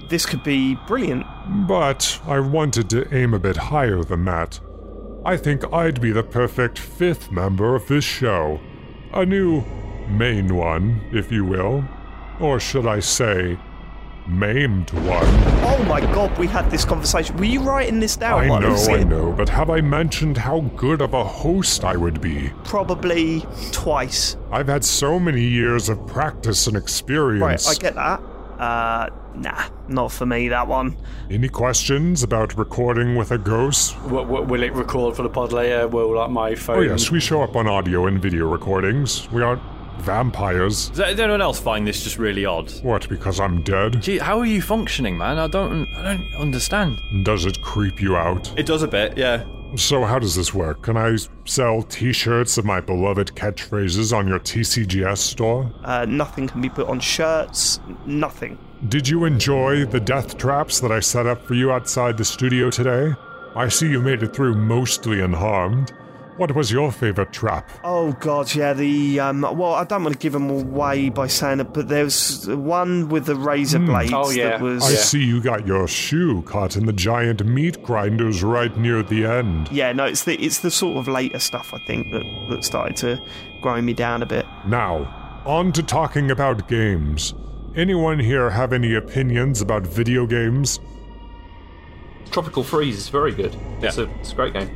this 0.09 0.27
could 0.27 0.43
be 0.43 0.77
brilliant. 0.87 1.27
But 1.67 2.21
I 2.27 2.41
wanted 2.41 2.91
to 2.91 3.15
aim 3.15 3.35
a 3.35 3.39
bit 3.39 3.57
higher 3.57 4.03
than 4.03 4.25
that. 4.25 4.61
I 5.25 5.37
think 5.37 5.65
I'd 5.73 6.01
be 6.01 6.13
the 6.13 6.23
perfect 6.23 6.79
fifth 6.79 7.31
member 7.31 7.75
of 7.75 7.87
this 7.89 8.05
show. 8.05 8.61
A 9.13 9.25
new 9.25 9.65
main 10.09 10.55
one, 10.55 11.01
if 11.13 11.33
you 11.33 11.45
will. 11.45 11.85
Or 12.41 12.61
should 12.61 12.87
I 12.87 13.01
say, 13.01 13.59
maimed 14.27 14.91
one. 14.91 15.27
Oh 15.65 15.85
my 15.89 16.01
god, 16.01 16.37
we 16.39 16.47
had 16.47 16.71
this 16.71 16.85
conversation. 16.85 17.37
Were 17.37 17.45
you 17.45 17.61
writing 17.61 18.01
this 18.01 18.17
down? 18.17 18.51
I 18.51 18.59
know, 18.59 18.75
I 18.75 19.05
know, 19.05 19.33
but 19.33 19.49
have 19.49 19.71
I 19.71 19.81
mentioned 19.81 20.37
how 20.37 20.61
good 20.77 21.01
of 21.01 21.15
a 21.15 21.25
host 21.25 21.85
I 21.85 21.97
would 21.97 22.21
be? 22.21 22.51
Probably 22.65 23.47
twice. 23.73 24.37
I've 24.51 24.69
had 24.69 24.85
so 24.85 25.19
many 25.19 25.43
years 25.43 25.89
of 25.89 26.07
practice 26.07 26.67
and 26.67 26.77
experience. 26.77 27.67
Right, 27.67 27.77
I 27.77 27.79
get 27.79 27.95
that. 27.95 28.21
Uh, 28.59 29.11
nah, 29.35 29.65
not 29.89 30.13
for 30.13 30.27
me, 30.27 30.49
that 30.49 30.67
one. 30.67 30.97
Any 31.31 31.49
questions 31.49 32.23
about 32.23 32.57
recording 32.57 33.17
with 33.17 33.31
a 33.33 33.39
ghost? 33.39 33.95
W- 34.05 34.23
w- 34.23 34.45
will 34.47 34.63
it 34.63 34.73
record 34.75 35.17
for 35.17 35.23
the 35.23 35.29
pod 35.29 35.53
later? 35.53 35.89
Will 35.89 36.15
like 36.15 36.31
my 36.31 36.55
phone? 36.55 36.79
Oh, 36.79 36.81
yes, 36.81 37.11
we 37.11 37.21
show 37.21 37.43
up 37.43 37.57
on 37.57 37.67
audio 37.67 38.07
and 38.07 38.21
video 38.23 38.49
recordings. 38.49 39.31
We 39.33 39.43
aren't 39.43 39.63
vampires. 39.99 40.91
Does 40.91 41.19
anyone 41.19 41.41
else 41.41 41.59
find 41.59 41.87
this 41.87 42.03
just 42.05 42.19
really 42.19 42.45
odd? 42.45 42.71
What, 42.83 43.09
because 43.09 43.41
I'm 43.41 43.63
dead? 43.63 44.03
Gee, 44.03 44.19
how 44.19 44.39
are 44.39 44.47
you 44.47 44.61
functioning, 44.63 45.17
man? 45.17 45.39
I 45.39 45.47
don't, 45.47 45.87
I 45.97 46.03
don't 46.15 46.35
understand. 46.37 47.01
Does 47.25 47.47
it 47.47 47.61
creep 47.63 48.01
you 48.01 48.17
out? 48.17 48.53
It 48.59 48.67
does 48.67 48.83
a 48.83 48.89
bit, 48.89 49.17
yeah. 49.17 49.45
So, 49.77 50.05
how 50.05 50.21
does 50.21 50.37
this 50.37 50.55
work? 50.55 50.83
Can 50.83 50.97
I 50.97 51.17
sell 51.47 51.83
t 51.83 52.13
shirts 52.13 52.59
of 52.59 52.65
my 52.65 52.81
beloved 52.81 53.35
catchphrases 53.35 54.17
on 54.17 54.29
your 54.29 54.39
TCGS 54.39 55.19
store? 55.19 55.73
Uh, 55.83 56.05
nothing 56.05 56.47
can 56.47 56.61
be 56.61 56.69
put 56.69 56.89
on 56.89 57.01
shirts. 57.01 57.81
Nothing. 58.07 58.57
Did 58.89 59.09
you 59.09 59.25
enjoy 59.25 59.85
the 59.85 59.99
death 59.99 60.39
traps 60.39 60.79
that 60.79 60.93
I 60.93 61.01
set 61.01 61.27
up 61.27 61.45
for 61.45 61.55
you 61.55 61.73
outside 61.73 62.17
the 62.17 62.25
studio 62.25 62.71
today? 62.71 63.15
I 63.57 63.69
see 63.69 63.89
you 63.89 64.01
made 64.01 64.23
it 64.23 64.35
through 64.35 64.55
mostly 64.55 65.21
unharmed. 65.21 65.93
What 66.37 66.55
was 66.55 66.73
your 66.73 66.91
favorite 66.91 67.33
trap? 67.33 67.71
Oh 67.85 68.13
god, 68.15 68.53
yeah. 68.55 68.73
The 68.73 69.21
um, 69.21 69.43
well, 69.43 69.75
I 69.75 69.85
don't 69.85 70.03
want 70.03 70.15
to 70.15 70.19
give 70.19 70.33
them 70.33 70.51
away 70.51 71.09
by 71.09 71.29
saying 71.29 71.61
it, 71.61 71.73
but 71.73 71.89
there's 71.89 72.49
one 72.49 73.09
with 73.09 73.27
the 73.27 73.37
razor 73.37 73.79
blades 73.79 74.13
Oh, 74.13 74.31
yeah. 74.31 74.51
that 74.51 74.61
was. 74.61 74.83
I 74.83 74.95
see 74.95 75.23
you 75.23 75.41
got 75.41 75.65
your 75.67 75.87
shoe 75.87 76.43
caught 76.43 76.77
in 76.77 76.87
the 76.87 76.93
giant 76.93 77.45
meat 77.47 77.83
grinders 77.85 78.43
right 78.43 78.77
near 78.77 79.03
the 79.05 79.25
end. 79.25 79.71
Yeah, 79.71 79.93
no, 79.93 80.07
it's 80.07 80.25
the 80.25 80.35
it's 80.45 80.59
the 80.61 80.71
sort 80.73 80.97
of 80.99 81.07
later 81.07 81.39
stuff 81.39 81.71
I 81.73 81.79
think 81.87 82.11
that 82.11 82.25
that 82.51 82.65
started 82.65 82.97
to 82.99 83.19
grind 83.63 83.87
me 83.87 83.93
down 83.95 84.23
a 84.23 84.27
bit. 84.27 84.45
Now, 84.67 85.41
on 85.47 85.71
to 85.73 85.83
talking 85.85 86.31
about 86.33 86.67
games. 86.69 87.33
Anyone 87.77 88.19
here 88.19 88.51
have 88.51 88.73
any 88.73 88.95
opinions 88.95 89.61
about 89.61 89.85
video 89.87 90.27
games? 90.27 90.81
Tropical 92.31 92.65
Freeze 92.65 92.97
is 92.97 93.09
very 93.09 93.33
good. 93.33 93.57
It's, 93.81 93.99
a, 93.99 94.09
it's 94.21 94.33
a 94.33 94.35
great 94.35 94.53
game. 94.53 94.71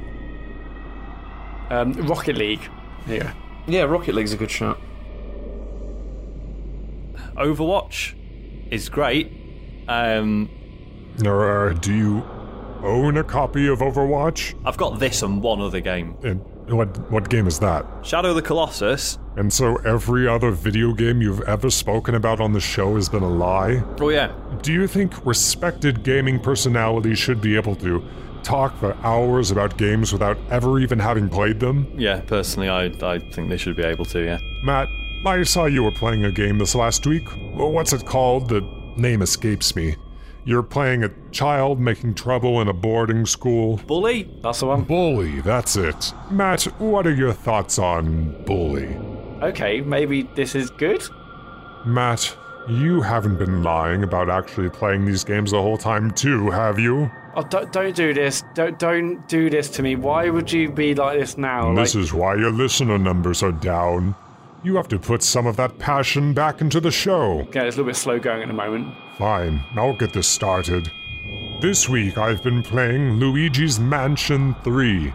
Um, 1.70 1.92
Rocket 2.06 2.36
League. 2.36 2.68
Yeah. 3.06 3.32
Yeah, 3.66 3.82
Rocket 3.82 4.14
League's 4.14 4.32
a 4.32 4.36
good 4.36 4.50
shot. 4.50 4.78
Overwatch 7.36 8.14
is 8.70 8.88
great. 8.88 9.32
Um, 9.88 10.50
uh, 11.24 11.70
do 11.74 11.94
you 11.94 12.22
own 12.82 13.16
a 13.16 13.24
copy 13.24 13.68
of 13.68 13.80
Overwatch? 13.80 14.54
I've 14.64 14.76
got 14.76 14.98
this 14.98 15.22
and 15.22 15.42
one 15.42 15.60
other 15.60 15.80
game. 15.80 16.16
And 16.22 16.40
what 16.68 17.10
what 17.10 17.28
game 17.28 17.46
is 17.46 17.58
that? 17.60 17.86
Shadow 18.02 18.30
of 18.30 18.36
the 18.36 18.42
Colossus. 18.42 19.18
And 19.36 19.52
so 19.52 19.76
every 19.76 20.28
other 20.28 20.50
video 20.50 20.92
game 20.92 21.22
you've 21.22 21.40
ever 21.42 21.70
spoken 21.70 22.14
about 22.14 22.40
on 22.40 22.52
the 22.52 22.60
show 22.60 22.96
has 22.96 23.08
been 23.08 23.22
a 23.22 23.28
lie? 23.28 23.82
Oh 24.00 24.10
yeah. 24.10 24.32
Do 24.62 24.72
you 24.72 24.86
think 24.86 25.24
respected 25.24 26.02
gaming 26.02 26.40
personalities 26.40 27.18
should 27.18 27.40
be 27.40 27.56
able 27.56 27.76
to 27.76 28.04
talk 28.48 28.74
for 28.78 28.96
hours 29.02 29.50
about 29.50 29.76
games 29.76 30.10
without 30.10 30.38
ever 30.50 30.80
even 30.80 30.98
having 30.98 31.28
played 31.28 31.60
them? 31.60 31.86
Yeah, 31.94 32.20
personally, 32.20 32.70
I 32.70 32.86
I 33.02 33.18
think 33.18 33.50
they 33.50 33.58
should 33.58 33.76
be 33.76 33.84
able 33.84 34.06
to. 34.06 34.24
Yeah. 34.24 34.38
Matt, 34.64 34.88
I 35.26 35.42
saw 35.42 35.66
you 35.66 35.82
were 35.82 35.92
playing 35.92 36.24
a 36.24 36.32
game 36.32 36.58
this 36.58 36.74
last 36.74 37.06
week. 37.06 37.28
What's 37.54 37.92
it 37.92 38.06
called? 38.06 38.48
The 38.48 38.62
name 38.96 39.20
escapes 39.20 39.76
me. 39.76 39.96
You're 40.44 40.62
playing 40.62 41.04
a 41.04 41.10
child 41.30 41.78
making 41.78 42.14
trouble 42.14 42.62
in 42.62 42.68
a 42.68 42.72
boarding 42.72 43.26
school. 43.26 43.76
Bully. 43.86 44.30
That's 44.42 44.60
the 44.60 44.66
one. 44.66 44.84
Bully, 44.84 45.42
that's 45.42 45.76
it. 45.76 46.14
Matt, 46.30 46.62
what 46.80 47.06
are 47.06 47.14
your 47.14 47.34
thoughts 47.34 47.78
on 47.78 48.44
Bully? 48.44 48.96
Okay, 49.42 49.82
maybe 49.82 50.22
this 50.22 50.54
is 50.54 50.70
good. 50.70 51.02
Matt, 51.84 52.34
you 52.66 53.02
haven't 53.02 53.36
been 53.36 53.62
lying 53.62 54.02
about 54.02 54.30
actually 54.30 54.70
playing 54.70 55.04
these 55.04 55.22
games 55.22 55.50
the 55.50 55.60
whole 55.60 55.76
time, 55.76 56.10
too, 56.12 56.50
have 56.50 56.78
you? 56.78 57.10
Oh, 57.38 57.42
don't, 57.48 57.72
don't 57.72 57.94
do 57.94 58.12
this. 58.12 58.42
Don't 58.54 58.80
don't 58.80 59.28
do 59.28 59.48
this 59.48 59.68
to 59.70 59.82
me. 59.82 59.94
Why 59.94 60.28
would 60.28 60.50
you 60.52 60.68
be 60.72 60.92
like 60.96 61.20
this 61.20 61.38
now? 61.38 61.72
This 61.72 61.94
Like, 61.94 62.02
is 62.02 62.12
why 62.12 62.34
your 62.34 62.50
listener 62.50 62.98
numbers 62.98 63.44
are 63.44 63.52
down. 63.52 64.16
You 64.64 64.74
have 64.74 64.88
to 64.88 64.98
put 64.98 65.22
some 65.22 65.46
of 65.46 65.54
that 65.56 65.78
passion 65.78 66.34
back 66.34 66.60
into 66.60 66.80
the 66.80 66.90
show. 66.90 67.46
yeah, 67.54 67.62
it's 67.62 67.76
a 67.76 67.78
little 67.78 67.84
bit 67.84 67.94
slow 67.94 68.18
going 68.18 68.42
at 68.42 68.48
the 68.48 68.54
moment. 68.54 68.92
Fine, 69.18 69.60
I'll 69.76 69.96
get 69.96 70.12
this 70.12 70.26
started. 70.26 70.90
This 71.60 71.88
week 71.88 72.18
I've 72.18 72.42
been 72.42 72.64
playing 72.64 73.20
Luigi's 73.20 73.78
Mansion 73.78 74.56
3. 74.64 75.14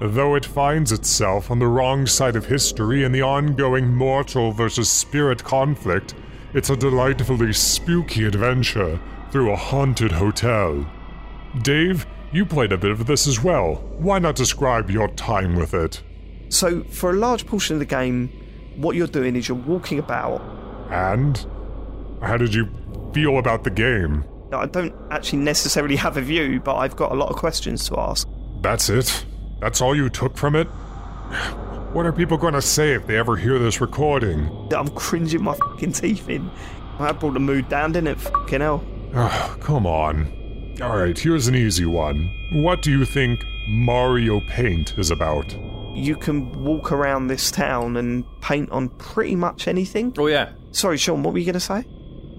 Though 0.00 0.34
it 0.34 0.44
finds 0.44 0.90
itself 0.90 1.52
on 1.52 1.60
the 1.60 1.68
wrong 1.68 2.04
side 2.04 2.34
of 2.34 2.46
history 2.46 3.04
in 3.04 3.12
the 3.12 3.22
ongoing 3.22 3.94
mortal 3.94 4.50
versus 4.50 4.90
spirit 4.90 5.44
conflict, 5.44 6.14
it's 6.52 6.70
a 6.70 6.76
delightfully 6.76 7.52
spooky 7.52 8.24
adventure 8.24 8.98
through 9.30 9.52
a 9.52 9.56
haunted 9.56 10.10
hotel. 10.10 10.84
Dave, 11.62 12.06
you 12.32 12.44
played 12.44 12.72
a 12.72 12.78
bit 12.78 12.90
of 12.90 13.06
this 13.06 13.26
as 13.26 13.42
well. 13.42 13.76
Why 13.98 14.18
not 14.18 14.34
describe 14.36 14.90
your 14.90 15.08
time 15.08 15.54
with 15.54 15.74
it? 15.74 16.02
So 16.48 16.82
for 16.84 17.10
a 17.10 17.14
large 17.14 17.46
portion 17.46 17.74
of 17.74 17.80
the 17.80 17.86
game, 17.86 18.28
what 18.76 18.96
you're 18.96 19.06
doing 19.06 19.36
is 19.36 19.48
you're 19.48 19.56
walking 19.56 19.98
about. 19.98 20.42
And? 20.90 21.44
How 22.22 22.36
did 22.36 22.54
you 22.54 22.68
feel 23.12 23.38
about 23.38 23.64
the 23.64 23.70
game? 23.70 24.24
I 24.52 24.66
don't 24.66 24.94
actually 25.10 25.40
necessarily 25.40 25.96
have 25.96 26.16
a 26.16 26.20
view, 26.20 26.60
but 26.60 26.76
I've 26.76 26.96
got 26.96 27.12
a 27.12 27.14
lot 27.14 27.28
of 27.28 27.36
questions 27.36 27.88
to 27.88 27.98
ask. 27.98 28.28
That's 28.60 28.88
it? 28.88 29.24
That's 29.60 29.80
all 29.80 29.94
you 29.94 30.08
took 30.08 30.36
from 30.36 30.54
it? 30.56 30.66
What 31.92 32.06
are 32.06 32.12
people 32.12 32.36
going 32.36 32.54
to 32.54 32.62
say 32.62 32.94
if 32.94 33.06
they 33.06 33.16
ever 33.16 33.36
hear 33.36 33.58
this 33.58 33.80
recording? 33.80 34.48
I'm 34.74 34.88
cringing 34.88 35.42
my 35.42 35.54
fucking 35.54 35.92
teeth 35.92 36.28
in. 36.28 36.50
That 36.98 37.20
brought 37.20 37.34
the 37.34 37.40
mood 37.40 37.68
down, 37.68 37.92
didn't 37.92 38.08
it? 38.08 38.20
Fucking 38.20 38.60
hell. 38.60 38.84
Oh, 39.14 39.56
come 39.60 39.86
on. 39.86 40.43
Alright, 40.80 41.18
here's 41.18 41.46
an 41.46 41.54
easy 41.54 41.86
one. 41.86 42.30
What 42.52 42.82
do 42.82 42.90
you 42.90 43.04
think 43.04 43.44
Mario 43.68 44.40
Paint 44.40 44.98
is 44.98 45.10
about? 45.10 45.54
You 45.94 46.16
can 46.16 46.50
walk 46.64 46.90
around 46.90 47.28
this 47.28 47.50
town 47.52 47.96
and 47.96 48.24
paint 48.40 48.70
on 48.72 48.88
pretty 48.90 49.36
much 49.36 49.68
anything. 49.68 50.12
Oh 50.18 50.26
yeah. 50.26 50.50
Sorry, 50.72 50.96
Sean, 50.98 51.22
what 51.22 51.32
were 51.32 51.38
you 51.38 51.44
going 51.44 51.54
to 51.54 51.60
say? 51.60 51.84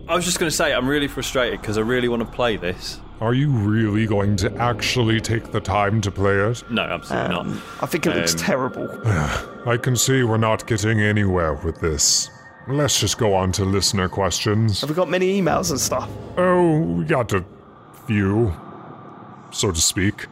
I 0.10 0.16
was 0.16 0.26
just 0.26 0.38
going 0.40 0.50
to 0.50 0.56
say 0.56 0.74
I'm 0.74 0.88
really 0.88 1.08
frustrated 1.08 1.62
because 1.62 1.78
I 1.78 1.82
really 1.82 2.10
want 2.10 2.22
to 2.24 2.30
play 2.30 2.58
this. 2.58 3.00
Are 3.22 3.34
you 3.34 3.50
really 3.50 4.06
going 4.06 4.36
to 4.38 4.54
actually 4.58 5.22
take 5.22 5.54
the 5.54 5.62
time 5.62 6.02
to 6.02 6.12
play 6.12 6.36
it? 6.36 6.70
No, 6.70 6.82
absolutely 6.82 7.34
Um, 7.36 7.50
not. 7.54 7.64
I 7.82 7.86
think 7.86 8.06
it 8.06 8.14
looks 8.16 8.34
Um, 8.34 8.40
terrible. 8.40 9.02
I 9.66 9.78
can 9.82 9.96
see 9.96 10.24
we're 10.24 10.36
not 10.38 10.68
getting 10.68 11.00
anywhere 11.00 11.54
with 11.54 11.80
this. 11.80 12.30
Let's 12.68 13.00
just 13.00 13.18
go 13.18 13.34
on 13.34 13.54
to 13.54 13.64
listener 13.64 14.10
questions. 14.10 14.82
Have 14.82 14.90
we 14.90 14.96
got 14.96 15.10
many 15.10 15.42
emails 15.42 15.70
and 15.72 15.80
stuff? 15.80 16.10
Oh, 16.38 16.80
we 16.80 17.06
got 17.06 17.32
a 17.32 17.46
few, 18.06 18.54
so 19.52 19.72
to 19.72 19.82
speak. 19.82 20.28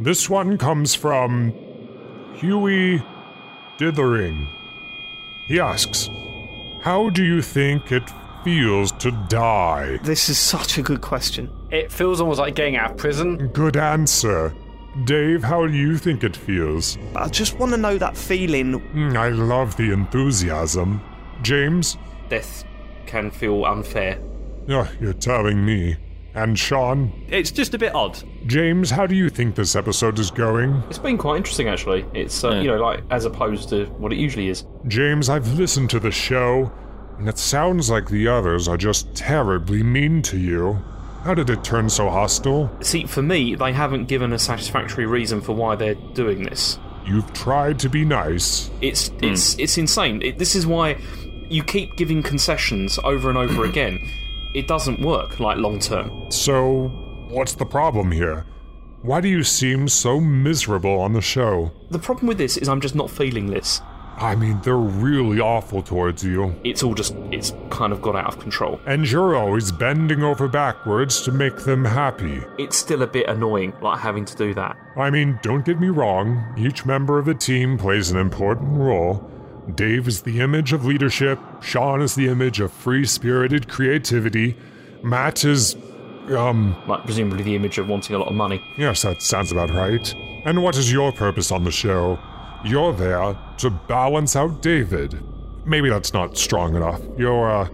This 0.00 0.28
one 0.28 0.58
comes 0.58 0.94
from 0.94 1.52
Huey 2.34 3.02
Dithering. 3.78 4.48
He 5.46 5.60
asks, 5.60 6.08
How 6.82 7.10
do 7.10 7.22
you 7.24 7.42
think 7.42 7.92
it 7.92 8.10
feels 8.44 8.92
to 8.92 9.10
die? 9.28 9.98
This 10.02 10.28
is 10.28 10.38
such 10.38 10.78
a 10.78 10.82
good 10.82 11.00
question. 11.00 11.50
It 11.70 11.92
feels 11.92 12.20
almost 12.20 12.40
like 12.40 12.54
getting 12.54 12.76
out 12.76 12.92
of 12.92 12.96
prison. 12.96 13.48
Good 13.48 13.76
answer. 13.76 14.54
Dave, 15.04 15.42
how 15.42 15.66
do 15.66 15.72
you 15.72 15.98
think 15.98 16.22
it 16.22 16.36
feels? 16.36 16.98
I 17.16 17.28
just 17.28 17.58
want 17.58 17.72
to 17.72 17.78
know 17.78 17.98
that 17.98 18.16
feeling. 18.16 18.80
Mm, 18.92 19.16
I 19.16 19.28
love 19.30 19.76
the 19.76 19.92
enthusiasm. 19.92 21.00
James? 21.42 21.98
Death 22.28 22.64
can 23.06 23.30
feel 23.30 23.64
unfair. 23.64 24.18
Oh, 24.68 24.88
you're 25.00 25.12
telling 25.12 25.64
me. 25.64 25.96
And 26.34 26.58
Sean? 26.58 27.12
It's 27.28 27.52
just 27.52 27.74
a 27.74 27.78
bit 27.78 27.94
odd. 27.94 28.18
James, 28.46 28.90
how 28.90 29.06
do 29.06 29.14
you 29.14 29.28
think 29.28 29.54
this 29.54 29.76
episode 29.76 30.18
is 30.18 30.30
going? 30.32 30.82
It's 30.88 30.98
been 30.98 31.16
quite 31.16 31.36
interesting, 31.36 31.68
actually. 31.68 32.04
It's, 32.12 32.42
uh, 32.42 32.50
Yeah. 32.50 32.60
you 32.60 32.66
know, 32.68 32.76
like, 32.78 33.02
as 33.10 33.24
opposed 33.24 33.68
to 33.68 33.84
what 33.98 34.12
it 34.12 34.18
usually 34.18 34.48
is. 34.48 34.64
James, 34.88 35.28
I've 35.28 35.52
listened 35.56 35.90
to 35.90 36.00
the 36.00 36.10
show, 36.10 36.72
and 37.18 37.28
it 37.28 37.38
sounds 37.38 37.88
like 37.88 38.08
the 38.10 38.26
others 38.26 38.66
are 38.66 38.76
just 38.76 39.14
terribly 39.14 39.84
mean 39.84 40.22
to 40.22 40.38
you. 40.38 40.78
How 41.22 41.34
did 41.34 41.48
it 41.50 41.62
turn 41.62 41.88
so 41.88 42.10
hostile? 42.10 42.68
See, 42.80 43.04
for 43.06 43.22
me, 43.22 43.54
they 43.54 43.72
haven't 43.72 44.06
given 44.08 44.32
a 44.32 44.38
satisfactory 44.38 45.06
reason 45.06 45.40
for 45.40 45.52
why 45.54 45.76
they're 45.76 45.94
doing 46.14 46.42
this. 46.42 46.78
You've 47.06 47.32
tried 47.32 47.78
to 47.80 47.88
be 47.88 48.04
nice. 48.04 48.70
It's 48.80 49.10
it's 49.22 49.56
it's 49.58 49.76
insane. 49.78 50.20
It, 50.22 50.38
this 50.38 50.54
is 50.56 50.66
why 50.66 50.96
you 51.48 51.62
keep 51.62 51.96
giving 51.96 52.22
concessions 52.22 52.98
over 53.04 53.28
and 53.28 53.38
over 53.38 53.64
again. 53.64 53.98
It 54.54 54.68
doesn't 54.68 55.00
work 55.00 55.40
like 55.40 55.58
long 55.58 55.80
term. 55.80 56.30
So, 56.30 56.86
what's 57.28 57.54
the 57.54 57.66
problem 57.66 58.12
here? 58.12 58.46
Why 59.02 59.20
do 59.20 59.28
you 59.28 59.42
seem 59.42 59.88
so 59.88 60.20
miserable 60.20 61.00
on 61.00 61.12
the 61.12 61.20
show? 61.20 61.72
The 61.90 61.98
problem 61.98 62.28
with 62.28 62.38
this 62.38 62.56
is 62.56 62.68
I'm 62.68 62.80
just 62.80 62.94
not 62.94 63.10
feeling 63.10 63.46
this. 63.46 63.82
I 64.16 64.36
mean, 64.36 64.60
they're 64.62 64.76
really 64.76 65.40
awful 65.40 65.82
towards 65.82 66.22
you. 66.22 66.54
It's 66.62 66.84
all 66.84 66.94
just 66.94 67.16
it's 67.32 67.52
kind 67.70 67.92
of 67.92 68.00
got 68.00 68.14
out 68.14 68.28
of 68.28 68.38
control. 68.38 68.78
And 68.86 69.10
you're 69.10 69.34
always 69.34 69.72
bending 69.72 70.22
over 70.22 70.46
backwards 70.46 71.22
to 71.22 71.32
make 71.32 71.56
them 71.56 71.84
happy. 71.84 72.40
It's 72.56 72.76
still 72.76 73.02
a 73.02 73.08
bit 73.08 73.28
annoying, 73.28 73.74
like 73.82 73.98
having 73.98 74.24
to 74.24 74.36
do 74.36 74.54
that. 74.54 74.76
I 74.96 75.10
mean, 75.10 75.40
don't 75.42 75.64
get 75.64 75.80
me 75.80 75.88
wrong, 75.88 76.54
each 76.56 76.86
member 76.86 77.18
of 77.18 77.24
the 77.24 77.34
team 77.34 77.76
plays 77.76 78.12
an 78.12 78.18
important 78.18 78.78
role, 78.78 79.28
Dave 79.74 80.06
is 80.08 80.22
the 80.22 80.40
image 80.40 80.72
of 80.72 80.84
leadership, 80.84 81.38
Sean 81.62 82.02
is 82.02 82.14
the 82.14 82.28
image 82.28 82.60
of 82.60 82.72
free 82.72 83.04
spirited 83.06 83.68
creativity, 83.68 84.56
Matt 85.02 85.44
is. 85.44 85.74
um. 86.36 86.76
Presumably 87.04 87.42
the 87.42 87.54
image 87.56 87.78
of 87.78 87.88
wanting 87.88 88.14
a 88.16 88.18
lot 88.18 88.28
of 88.28 88.34
money. 88.34 88.62
Yes, 88.76 89.02
that 89.02 89.22
sounds 89.22 89.52
about 89.52 89.70
right. 89.70 90.14
And 90.44 90.62
what 90.62 90.76
is 90.76 90.92
your 90.92 91.12
purpose 91.12 91.50
on 91.50 91.64
the 91.64 91.70
show? 91.70 92.18
You're 92.64 92.92
there 92.92 93.36
to 93.58 93.70
balance 93.70 94.36
out 94.36 94.62
David. 94.62 95.18
Maybe 95.66 95.88
that's 95.88 96.12
not 96.12 96.36
strong 96.36 96.76
enough. 96.76 97.00
You're, 97.16 97.50
uh. 97.50 97.68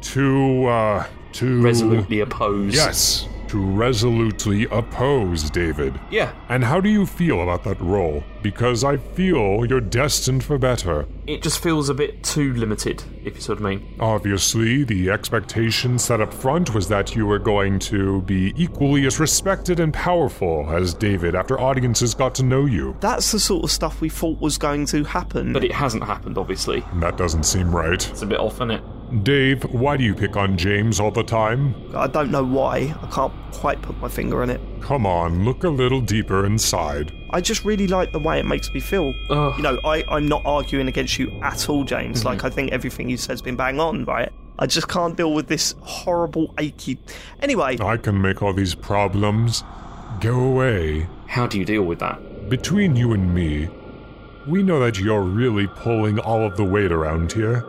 too, 0.00 0.66
uh. 0.66 1.06
too. 1.32 1.60
Resolutely 1.62 2.20
oppose. 2.20 2.74
Yes, 2.74 3.28
to 3.48 3.64
resolutely 3.64 4.64
oppose 4.66 5.50
David. 5.50 5.98
Yeah. 6.10 6.32
And 6.48 6.64
how 6.64 6.80
do 6.80 6.88
you 6.88 7.06
feel 7.06 7.42
about 7.42 7.62
that 7.64 7.80
role? 7.80 8.24
Because 8.42 8.84
I 8.84 8.96
feel 8.96 9.66
you're 9.66 9.80
destined 9.80 10.44
for 10.44 10.58
better. 10.58 11.06
It 11.26 11.42
just 11.42 11.62
feels 11.62 11.88
a 11.88 11.94
bit 11.94 12.22
too 12.22 12.54
limited, 12.54 13.02
if 13.24 13.34
you 13.34 13.40
sort 13.40 13.58
of 13.58 13.64
mean. 13.64 13.96
Obviously, 13.98 14.84
the 14.84 15.10
expectation 15.10 15.98
set 15.98 16.20
up 16.20 16.32
front 16.32 16.74
was 16.74 16.88
that 16.88 17.16
you 17.16 17.26
were 17.26 17.38
going 17.38 17.78
to 17.80 18.22
be 18.22 18.52
equally 18.56 19.06
as 19.06 19.18
respected 19.18 19.80
and 19.80 19.92
powerful 19.92 20.66
as 20.70 20.94
David 20.94 21.34
after 21.34 21.60
audiences 21.60 22.14
got 22.14 22.34
to 22.36 22.42
know 22.42 22.66
you. 22.66 22.96
That's 23.00 23.32
the 23.32 23.40
sort 23.40 23.64
of 23.64 23.70
stuff 23.70 24.00
we 24.00 24.08
thought 24.08 24.40
was 24.40 24.58
going 24.58 24.86
to 24.86 25.04
happen. 25.04 25.52
But 25.52 25.64
it 25.64 25.72
hasn't 25.72 26.04
happened, 26.04 26.38
obviously. 26.38 26.84
That 26.96 27.16
doesn't 27.16 27.44
seem 27.44 27.74
right. 27.74 28.08
It's 28.10 28.22
a 28.22 28.26
bit 28.26 28.38
off, 28.38 28.54
isn't 28.54 28.70
it? 28.70 28.82
Dave, 29.22 29.62
why 29.72 29.96
do 29.96 30.02
you 30.02 30.14
pick 30.14 30.36
on 30.36 30.56
James 30.56 30.98
all 30.98 31.12
the 31.12 31.22
time? 31.22 31.74
I 31.94 32.08
don't 32.08 32.30
know 32.30 32.44
why. 32.44 32.94
I 33.00 33.06
can't 33.12 33.32
quite 33.52 33.80
put 33.80 33.96
my 33.98 34.08
finger 34.08 34.42
on 34.42 34.50
it. 34.50 34.60
Come 34.80 35.04
on, 35.04 35.44
look 35.44 35.64
a 35.64 35.68
little 35.68 36.00
deeper 36.00 36.46
inside. 36.46 37.12
I 37.30 37.40
just 37.40 37.64
really 37.64 37.88
like 37.88 38.12
the 38.12 38.20
way 38.20 38.38
it 38.38 38.46
makes 38.46 38.72
me 38.72 38.80
feel. 38.80 39.12
You 39.28 39.62
know, 39.62 39.80
I, 39.84 40.04
I'm 40.08 40.28
not 40.28 40.42
arguing 40.44 40.86
against 40.86 41.18
you 41.18 41.30
at 41.42 41.68
all, 41.68 41.82
James. 41.84 42.18
Mm-hmm. 42.18 42.28
Like, 42.28 42.44
I 42.44 42.50
think 42.50 42.72
everything 42.72 43.10
you 43.10 43.16
said's 43.16 43.42
been 43.42 43.56
bang 43.56 43.80
on, 43.80 44.04
right? 44.04 44.32
I 44.58 44.66
just 44.66 44.88
can't 44.88 45.16
deal 45.16 45.34
with 45.34 45.48
this 45.48 45.74
horrible, 45.80 46.54
achy. 46.58 46.98
Anyway, 47.42 47.78
I 47.80 47.96
can 47.96 48.22
make 48.22 48.42
all 48.42 48.54
these 48.54 48.74
problems 48.74 49.64
go 50.20 50.38
away. 50.38 51.08
How 51.26 51.46
do 51.46 51.58
you 51.58 51.64
deal 51.64 51.82
with 51.82 51.98
that? 51.98 52.48
Between 52.48 52.96
you 52.96 53.12
and 53.12 53.34
me, 53.34 53.68
we 54.46 54.62
know 54.62 54.78
that 54.80 54.98
you're 54.98 55.22
really 55.22 55.66
pulling 55.66 56.20
all 56.20 56.46
of 56.46 56.56
the 56.56 56.64
weight 56.64 56.92
around 56.92 57.32
here. 57.32 57.60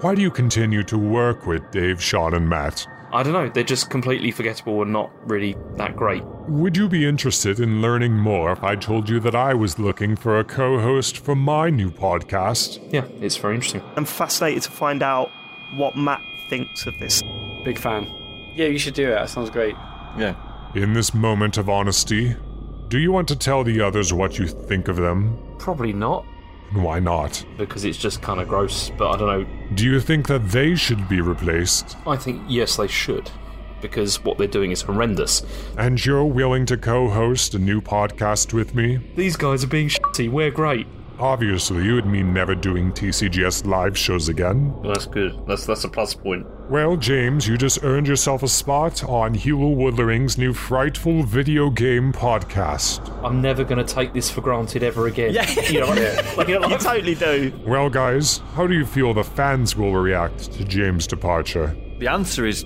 Why 0.00 0.14
do 0.14 0.22
you 0.22 0.30
continue 0.30 0.82
to 0.84 0.96
work 0.96 1.46
with 1.46 1.68
Dave, 1.72 2.00
Sean, 2.00 2.32
and 2.32 2.48
Matt? 2.48 2.86
I 3.12 3.22
don't 3.22 3.32
know. 3.32 3.48
They're 3.48 3.64
just 3.64 3.90
completely 3.90 4.30
forgettable 4.30 4.82
and 4.82 4.92
not 4.92 5.10
really 5.28 5.56
that 5.76 5.96
great. 5.96 6.24
Would 6.48 6.76
you 6.76 6.88
be 6.88 7.06
interested 7.08 7.58
in 7.58 7.82
learning 7.82 8.16
more 8.16 8.52
if 8.52 8.62
I 8.62 8.76
told 8.76 9.08
you 9.08 9.18
that 9.20 9.34
I 9.34 9.54
was 9.54 9.78
looking 9.78 10.14
for 10.16 10.38
a 10.38 10.44
co 10.44 10.78
host 10.80 11.18
for 11.18 11.34
my 11.34 11.70
new 11.70 11.90
podcast? 11.90 12.80
Yeah, 12.92 13.04
it's 13.20 13.36
very 13.36 13.54
interesting. 13.56 13.82
I'm 13.96 14.04
fascinated 14.04 14.62
to 14.64 14.70
find 14.70 15.02
out 15.02 15.30
what 15.74 15.96
Matt 15.96 16.20
thinks 16.48 16.86
of 16.86 16.94
this. 17.00 17.22
Big 17.64 17.78
fan. 17.78 18.06
Yeah, 18.54 18.66
you 18.66 18.78
should 18.78 18.94
do 18.94 19.08
it. 19.08 19.14
That 19.14 19.28
sounds 19.28 19.50
great. 19.50 19.74
Yeah. 20.18 20.34
In 20.74 20.92
this 20.92 21.12
moment 21.12 21.58
of 21.58 21.68
honesty, 21.68 22.36
do 22.88 22.98
you 22.98 23.12
want 23.12 23.28
to 23.28 23.36
tell 23.36 23.64
the 23.64 23.80
others 23.80 24.12
what 24.12 24.38
you 24.38 24.46
think 24.46 24.88
of 24.88 24.96
them? 24.96 25.36
Probably 25.58 25.92
not, 25.92 26.24
And 26.24 26.39
why 26.72 27.00
not? 27.00 27.44
because 27.56 27.84
it's 27.84 27.98
just 27.98 28.22
kind 28.22 28.40
of 28.40 28.48
gross, 28.48 28.90
but 28.96 29.10
I 29.10 29.16
don't 29.16 29.28
know. 29.28 29.74
Do 29.74 29.84
you 29.84 30.00
think 30.00 30.28
that 30.28 30.48
they 30.50 30.74
should 30.74 31.08
be 31.08 31.20
replaced? 31.20 31.96
I 32.06 32.16
think, 32.16 32.42
yes, 32.48 32.76
they 32.76 32.86
should, 32.88 33.30
because 33.80 34.22
what 34.24 34.38
they're 34.38 34.46
doing 34.46 34.70
is 34.70 34.82
horrendous. 34.82 35.42
And 35.76 36.04
you're 36.04 36.24
willing 36.24 36.66
to 36.66 36.76
co 36.76 37.08
host 37.08 37.54
a 37.54 37.58
new 37.58 37.80
podcast 37.80 38.52
with 38.52 38.74
me? 38.74 38.98
These 39.16 39.36
guys 39.36 39.64
are 39.64 39.68
being 39.68 39.88
shitty. 39.88 40.30
We're 40.30 40.50
great. 40.50 40.86
Obviously, 41.20 41.86
it 41.86 41.92
would 41.92 42.06
mean 42.06 42.32
never 42.32 42.54
doing 42.54 42.92
TCGS 42.92 43.66
live 43.66 43.96
shows 43.96 44.30
again. 44.30 44.72
Well, 44.80 44.94
that's 44.94 45.04
good. 45.04 45.38
That's 45.46 45.66
that's 45.66 45.84
a 45.84 45.88
plus 45.88 46.14
point. 46.14 46.46
Well, 46.70 46.96
James, 46.96 47.46
you 47.46 47.58
just 47.58 47.84
earned 47.84 48.06
yourself 48.06 48.42
a 48.42 48.48
spot 48.48 49.04
on 49.04 49.34
Huell 49.34 49.76
Wuthering's 49.76 50.38
new 50.38 50.54
Frightful 50.54 51.24
Video 51.24 51.68
Game 51.68 52.10
Podcast. 52.12 53.06
I'm 53.22 53.42
never 53.42 53.64
going 53.64 53.84
to 53.84 53.94
take 53.94 54.14
this 54.14 54.30
for 54.30 54.40
granted 54.40 54.82
ever 54.82 55.08
again. 55.08 55.34
Yeah. 55.34 55.60
You 55.68 55.80
know, 55.80 55.88
like, 55.88 56.36
like, 56.36 56.48
You 56.48 56.78
totally 56.78 57.14
do. 57.16 57.52
Well, 57.66 57.90
guys, 57.90 58.38
how 58.54 58.66
do 58.66 58.72
you 58.72 58.86
feel 58.86 59.12
the 59.12 59.24
fans 59.24 59.76
will 59.76 59.92
react 59.92 60.52
to 60.52 60.64
James' 60.64 61.06
departure? 61.06 61.76
The 61.98 62.08
answer 62.08 62.46
is 62.46 62.64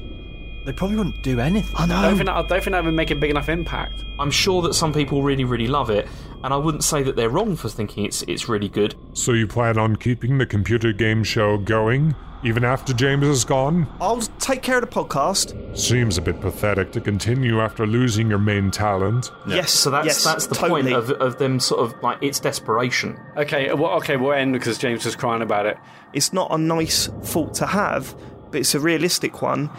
they 0.65 0.73
probably 0.73 0.97
wouldn't 0.97 1.23
do 1.23 1.41
anything. 1.41 1.75
I 1.77 1.83
I 1.85 1.87
know. 1.87 2.03
don't 2.03 2.17
think 2.17 2.27
that, 2.27 2.37
I 2.37 2.43
don't 2.43 2.49
think 2.63 2.73
that 2.73 2.85
would 2.85 2.95
make 2.95 3.11
a 3.11 3.15
big 3.15 3.31
enough 3.31 3.49
impact. 3.49 4.05
I'm 4.19 4.31
sure 4.31 4.63
that 4.63 4.75
some 4.75 4.93
people 4.93 5.23
really, 5.23 5.45
really 5.45 5.67
love 5.69 5.91
it, 5.91 6.07
and 6.43 6.53
I 6.55 6.57
wouldn't 6.57 6.85
say 6.85 7.03
that 7.03 7.17
they're 7.17 7.29
wrong 7.31 7.57
for 7.57 7.69
thinking 7.69 8.05
it's 8.05 8.23
it's 8.23 8.49
really 8.49 8.69
good. 8.69 8.95
So 9.13 9.33
you 9.33 9.47
plan 9.47 9.79
on 9.79 9.97
keeping 9.97 10.39
the 10.39 10.47
computer 10.47 10.93
game 10.93 11.23
show 11.25 11.59
going, 11.59 12.15
even 12.45 12.65
after 12.65 12.93
James 12.93 13.27
is 13.27 13.45
gone? 13.45 13.87
I'll 14.01 14.21
take 14.39 14.63
care 14.63 14.77
of 14.79 14.83
the 14.83 14.87
podcast. 14.87 15.77
Seems 15.77 16.19
a 16.19 16.23
bit 16.23 16.41
pathetic 16.41 16.93
to 16.93 17.01
continue 17.01 17.61
after 17.61 17.87
losing 17.87 18.29
your 18.29 18.39
main 18.39 18.71
talent. 18.71 19.33
Yes, 19.47 19.71
So 19.71 19.91
that's 19.91 20.07
yes, 20.07 20.25
that's 20.25 20.47
the 20.47 20.55
totally. 20.55 20.83
point 20.83 20.95
of, 20.95 21.11
of 21.13 21.39
them 21.39 21.59
sort 21.61 21.81
of 21.81 22.03
like 22.03 22.19
it's 22.23 22.41
desperation. 22.41 23.19
Okay, 23.37 23.69
uh, 23.71 23.77
well, 23.77 23.93
okay, 23.99 24.17
we'll 24.17 24.33
end 24.35 24.53
because 24.53 24.79
James 24.79 25.05
was 25.05 25.17
crying 25.17 25.43
about 25.43 25.67
it. 25.67 25.77
It's 26.13 26.33
not 26.33 26.53
a 26.53 26.59
nice 26.59 27.09
thought 27.23 27.55
to 27.55 27.67
have, 27.67 28.15
but 28.51 28.61
it's 28.61 28.75
a 28.75 28.81
realistic 28.81 29.43
one. 29.43 29.71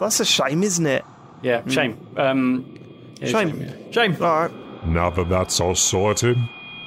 That's 0.00 0.18
a 0.20 0.24
shame, 0.24 0.62
isn't 0.62 0.86
it? 0.86 1.04
Yeah, 1.42 1.66
shame. 1.68 1.98
Um, 2.16 2.78
yeah, 3.20 3.28
Shame. 3.28 3.60
yeah. 3.60 3.74
Shame. 3.92 4.16
All 4.20 4.46
right. 4.48 4.86
Now 4.86 5.10
that 5.10 5.28
that's 5.28 5.60
all 5.60 5.74
sorted, 5.74 6.36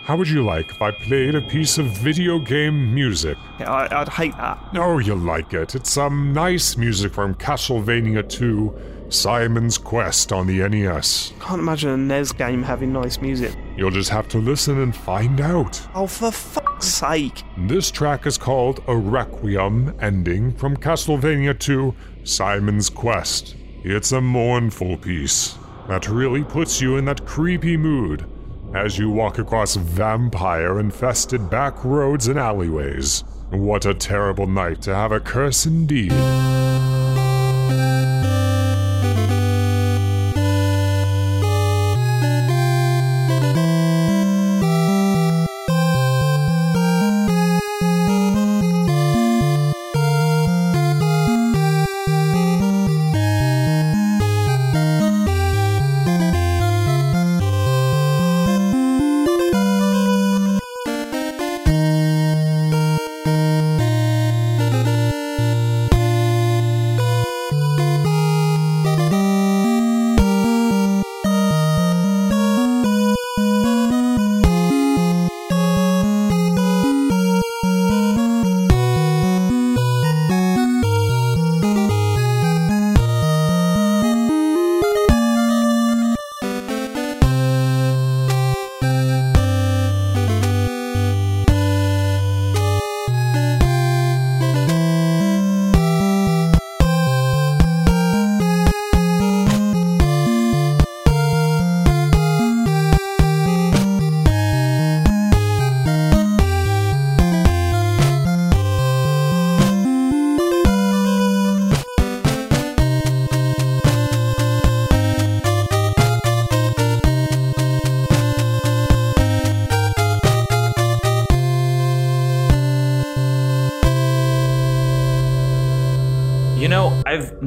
how 0.06 0.18
would 0.18 0.28
you 0.28 0.44
like 0.44 0.70
if 0.70 0.82
I 0.82 0.92
played 0.92 1.36
a 1.36 1.42
piece 1.42 1.78
of 1.78 1.86
video 1.86 2.40
game 2.40 2.94
music? 2.94 3.38
Yeah, 3.60 3.72
I, 3.72 4.02
I'd 4.02 4.10
hate 4.10 4.36
that. 4.38 4.58
Oh, 4.76 4.98
you'll 4.98 5.18
like 5.18 5.54
it. 5.54 5.76
It's 5.76 5.92
some 5.92 6.34
nice 6.34 6.76
music 6.76 7.14
from 7.14 7.36
Castlevania 7.36 8.28
2 8.28 9.08
Simon's 9.10 9.78
Quest 9.78 10.32
on 10.34 10.48
the 10.48 10.68
NES. 10.68 11.34
Can't 11.40 11.60
imagine 11.60 11.92
a 11.92 11.98
NES 11.98 12.32
game 12.32 12.64
having 12.64 12.92
nice 12.92 13.22
music. 13.22 13.56
You'll 13.78 13.92
just 13.92 14.10
have 14.10 14.28
to 14.30 14.40
listen 14.40 14.82
and 14.82 14.96
find 14.96 15.40
out. 15.40 15.80
Oh, 15.94 16.08
for 16.08 16.32
fuck's 16.32 16.88
sake. 16.88 17.44
This 17.60 17.92
track 17.92 18.26
is 18.26 18.38
called 18.40 18.84
A 18.88 18.96
Requiem 18.98 19.96
Ending 20.02 20.52
from 20.54 20.76
Castlevania 20.76 21.58
2 21.58 21.94
Simon's 22.24 22.90
Quest. 22.90 23.56
It's 23.84 24.12
a 24.12 24.22
mournful 24.22 24.98
piece 24.98 25.58
that 25.88 26.08
really 26.08 26.44
puts 26.44 26.82
you 26.82 26.98
in 26.98 27.06
that 27.06 27.26
creepy 27.26 27.78
mood 27.78 28.26
as 28.74 28.98
you 28.98 29.10
walk 29.10 29.38
across 29.38 29.76
vampire 29.76 30.80
infested 30.80 31.50
back 31.50 31.84
roads 31.84 32.28
and 32.28 32.40
alleyways. 32.40 33.24
What 33.52 33.86
a 33.86 33.94
terrible 33.94 34.48
night 34.48 34.82
to 34.84 34.96
have 34.96 35.12
a 35.12 35.20
curse 35.20 35.66
indeed. 35.66 36.14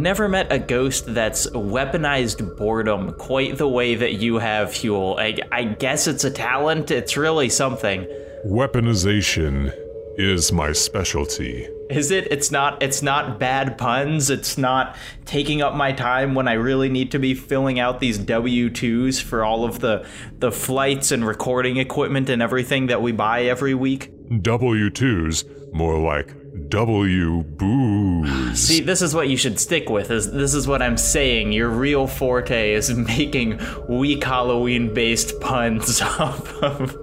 Never 0.06 0.28
met 0.28 0.52
a 0.52 0.60
ghost 0.60 1.12
that's 1.14 1.48
weaponized 1.48 2.56
boredom 2.56 3.14
quite 3.14 3.58
the 3.58 3.66
way 3.66 3.96
that 3.96 4.12
you 4.12 4.38
have, 4.38 4.68
Huell. 4.68 5.18
I, 5.18 5.36
I 5.50 5.64
guess 5.64 6.06
it's 6.06 6.22
a 6.22 6.30
talent. 6.30 6.92
It's 6.92 7.16
really 7.16 7.48
something. 7.48 8.06
Weaponization 8.46 9.74
is 10.16 10.52
my 10.52 10.70
specialty. 10.70 11.66
Is 11.90 12.12
it? 12.12 12.28
It's 12.30 12.52
not. 12.52 12.80
It's 12.84 13.02
not 13.02 13.40
bad 13.40 13.78
puns. 13.78 14.30
It's 14.30 14.56
not 14.56 14.94
taking 15.24 15.60
up 15.60 15.74
my 15.74 15.90
time 15.90 16.36
when 16.36 16.46
I 16.46 16.52
really 16.52 16.88
need 16.88 17.10
to 17.10 17.18
be 17.18 17.34
filling 17.34 17.80
out 17.80 17.98
these 17.98 18.16
W 18.16 18.70
twos 18.70 19.18
for 19.20 19.44
all 19.44 19.64
of 19.64 19.80
the 19.80 20.06
the 20.38 20.52
flights 20.52 21.10
and 21.10 21.26
recording 21.26 21.78
equipment 21.78 22.28
and 22.28 22.40
everything 22.40 22.86
that 22.86 23.02
we 23.02 23.10
buy 23.10 23.42
every 23.46 23.74
week. 23.74 24.12
W2s, 24.30 25.72
more 25.72 25.98
like 25.98 26.32
W 26.68 27.42
booze. 27.42 28.60
See, 28.60 28.80
this 28.80 29.02
is 29.02 29.14
what 29.14 29.28
you 29.28 29.36
should 29.36 29.60
stick 29.60 29.88
with. 29.88 30.10
Is 30.10 30.32
this 30.32 30.54
is 30.54 30.66
what 30.66 30.82
I'm 30.82 30.96
saying? 30.96 31.52
Your 31.52 31.68
real 31.68 32.06
forte 32.06 32.72
is 32.72 32.90
making 32.94 33.60
weak 33.88 34.24
Halloween 34.24 34.92
based 34.92 35.38
puns 35.40 36.00
off 36.02 36.62
of 36.62 36.96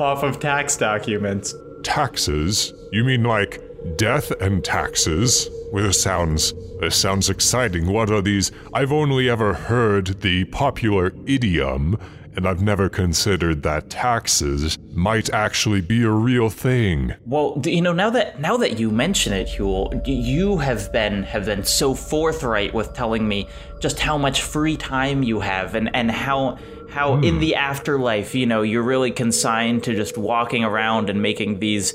off 0.00 0.22
of 0.22 0.40
tax 0.40 0.76
documents. 0.76 1.54
Taxes? 1.82 2.74
You 2.92 3.04
mean 3.04 3.22
like 3.22 3.62
death 3.96 4.30
and 4.40 4.64
taxes? 4.64 5.48
Well, 5.72 5.84
this 5.84 6.02
sounds 6.02 6.52
this 6.80 6.96
sounds 6.96 7.30
exciting. 7.30 7.86
What 7.86 8.10
are 8.10 8.22
these? 8.22 8.52
I've 8.72 8.92
only 8.92 9.28
ever 9.28 9.54
heard 9.54 10.20
the 10.20 10.44
popular 10.46 11.12
idiom, 11.26 11.98
and 12.38 12.46
I've 12.46 12.62
never 12.62 12.88
considered 12.88 13.64
that 13.64 13.90
taxes 13.90 14.78
might 14.92 15.28
actually 15.30 15.80
be 15.80 16.04
a 16.04 16.10
real 16.10 16.50
thing. 16.50 17.12
Well, 17.26 17.60
you 17.64 17.82
know, 17.82 17.92
now 17.92 18.10
that 18.10 18.40
now 18.40 18.56
that 18.58 18.78
you 18.78 18.92
mention 18.92 19.32
it, 19.32 19.48
Huell, 19.48 20.00
you 20.06 20.58
have 20.58 20.92
been 20.92 21.24
have 21.24 21.46
been 21.46 21.64
so 21.64 21.94
forthright 21.94 22.72
with 22.72 22.94
telling 22.94 23.26
me 23.26 23.48
just 23.80 23.98
how 23.98 24.16
much 24.16 24.40
free 24.40 24.76
time 24.76 25.24
you 25.24 25.40
have, 25.40 25.74
and 25.74 25.90
and 25.96 26.12
how 26.12 26.58
how 26.88 27.16
in 27.16 27.40
the 27.40 27.56
afterlife, 27.56 28.36
you 28.36 28.46
know, 28.46 28.62
you're 28.62 28.84
really 28.84 29.10
consigned 29.10 29.82
to 29.84 29.96
just 29.96 30.16
walking 30.16 30.62
around 30.62 31.10
and 31.10 31.20
making 31.20 31.58
these 31.58 31.92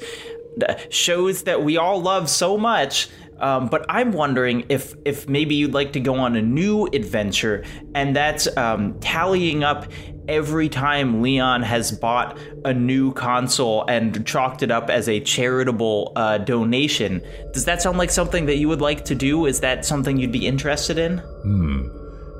uh, 0.68 0.76
shows 0.90 1.44
that 1.44 1.64
we 1.64 1.78
all 1.78 2.02
love 2.02 2.30
so 2.30 2.58
much. 2.58 3.08
Um, 3.44 3.68
but 3.68 3.86
I'm 3.90 4.14
wondering 4.14 4.66
if 4.70 4.96
if 5.04 5.28
maybe 5.28 5.54
you'd 5.54 5.74
like 5.74 5.92
to 5.94 6.00
go 6.00 6.16
on 6.16 6.38
a 6.38 6.42
new 6.42 6.86
adventure, 6.88 7.66
and 7.94 8.16
that's 8.16 8.48
um, 8.56 8.98
tallying 9.02 9.66
up 9.66 9.92
every 10.30 10.70
time 10.70 11.22
Leon 11.22 11.62
has 11.62 11.92
bought 11.92 12.40
a 12.64 12.74
new 12.74 13.12
console 13.12 13.86
and 13.90 14.26
chalked 14.26 14.64
it 14.64 14.72
up 14.72 14.90
as 14.90 15.10
a 15.10 15.20
charitable 15.20 16.14
uh, 16.16 16.38
donation. 16.38 17.22
Does 17.52 17.66
that 17.66 17.82
sound 17.82 17.98
like 17.98 18.12
something 18.12 18.46
that 18.46 18.56
you 18.56 18.70
would 18.70 18.80
like 18.80 19.04
to 19.06 19.16
do? 19.16 19.46
Is 19.46 19.60
that 19.60 19.84
something 19.84 20.16
you'd 20.16 20.32
be 20.32 20.48
interested 20.48 20.98
in? 20.98 21.18
Hmm. 21.18 21.88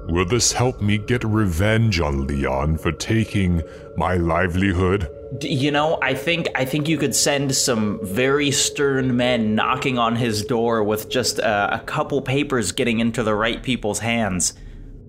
Will 0.08 0.26
this 0.26 0.54
help 0.54 0.82
me 0.82 0.98
get 0.98 1.26
revenge 1.26 2.00
on 2.00 2.28
Leon 2.28 2.78
for 2.78 2.94
taking 2.94 3.62
my 3.98 4.16
livelihood? 4.16 5.10
You 5.42 5.72
know, 5.72 5.98
I 6.02 6.14
think 6.14 6.48
I 6.56 6.66
think 6.66 6.88
you 6.88 6.98
could 6.98 7.16
send 7.16 7.56
some 7.56 8.00
very 8.04 8.52
stern 8.52 9.16
men 9.16 9.56
knocking 9.56 9.98
on 9.98 10.16
his 10.16 10.44
door 10.44 10.84
with 10.84 11.10
just 11.10 11.40
a 11.40 11.82
couple 11.86 12.22
papers 12.22 12.72
getting 12.72 13.00
into 13.00 13.24
the 13.24 13.34
right 13.34 13.62
people's 13.64 14.00
hands. 14.00 14.54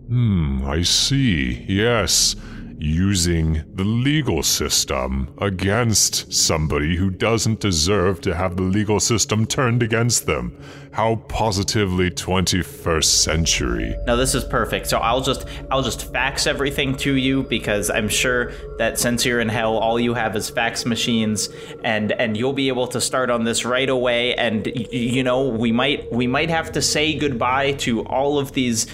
Hmm, 0.08 0.64
I 0.64 0.82
see. 0.82 1.64
Yes. 1.68 2.36
Using 2.86 3.64
the 3.72 3.82
legal 3.82 4.42
system 4.42 5.34
against 5.38 6.30
somebody 6.30 6.96
who 6.96 7.08
doesn't 7.08 7.60
deserve 7.60 8.20
to 8.20 8.34
have 8.34 8.56
the 8.56 8.62
legal 8.62 9.00
system 9.00 9.46
turned 9.46 9.82
against 9.82 10.26
them. 10.26 10.62
How 10.92 11.16
positively 11.16 12.10
21st 12.10 13.04
century. 13.04 13.96
Now 14.06 14.16
this 14.16 14.34
is 14.34 14.44
perfect. 14.44 14.86
So 14.88 14.98
I'll 14.98 15.22
just 15.22 15.46
I'll 15.70 15.82
just 15.82 16.12
fax 16.12 16.46
everything 16.46 16.94
to 16.98 17.14
you 17.14 17.44
because 17.44 17.88
I'm 17.88 18.08
sure 18.08 18.52
that 18.76 18.98
since 18.98 19.24
you're 19.24 19.40
in 19.40 19.48
hell, 19.48 19.78
all 19.78 19.98
you 19.98 20.12
have 20.12 20.36
is 20.36 20.50
fax 20.50 20.84
machines, 20.84 21.48
and 21.82 22.12
and 22.12 22.36
you'll 22.36 22.52
be 22.52 22.68
able 22.68 22.88
to 22.88 23.00
start 23.00 23.30
on 23.30 23.44
this 23.44 23.64
right 23.64 23.88
away. 23.88 24.34
And 24.34 24.66
you 24.92 25.22
know 25.22 25.48
we 25.48 25.72
might 25.72 26.12
we 26.12 26.26
might 26.26 26.50
have 26.50 26.72
to 26.72 26.82
say 26.82 27.18
goodbye 27.18 27.72
to 27.84 28.02
all 28.04 28.38
of 28.38 28.52
these 28.52 28.86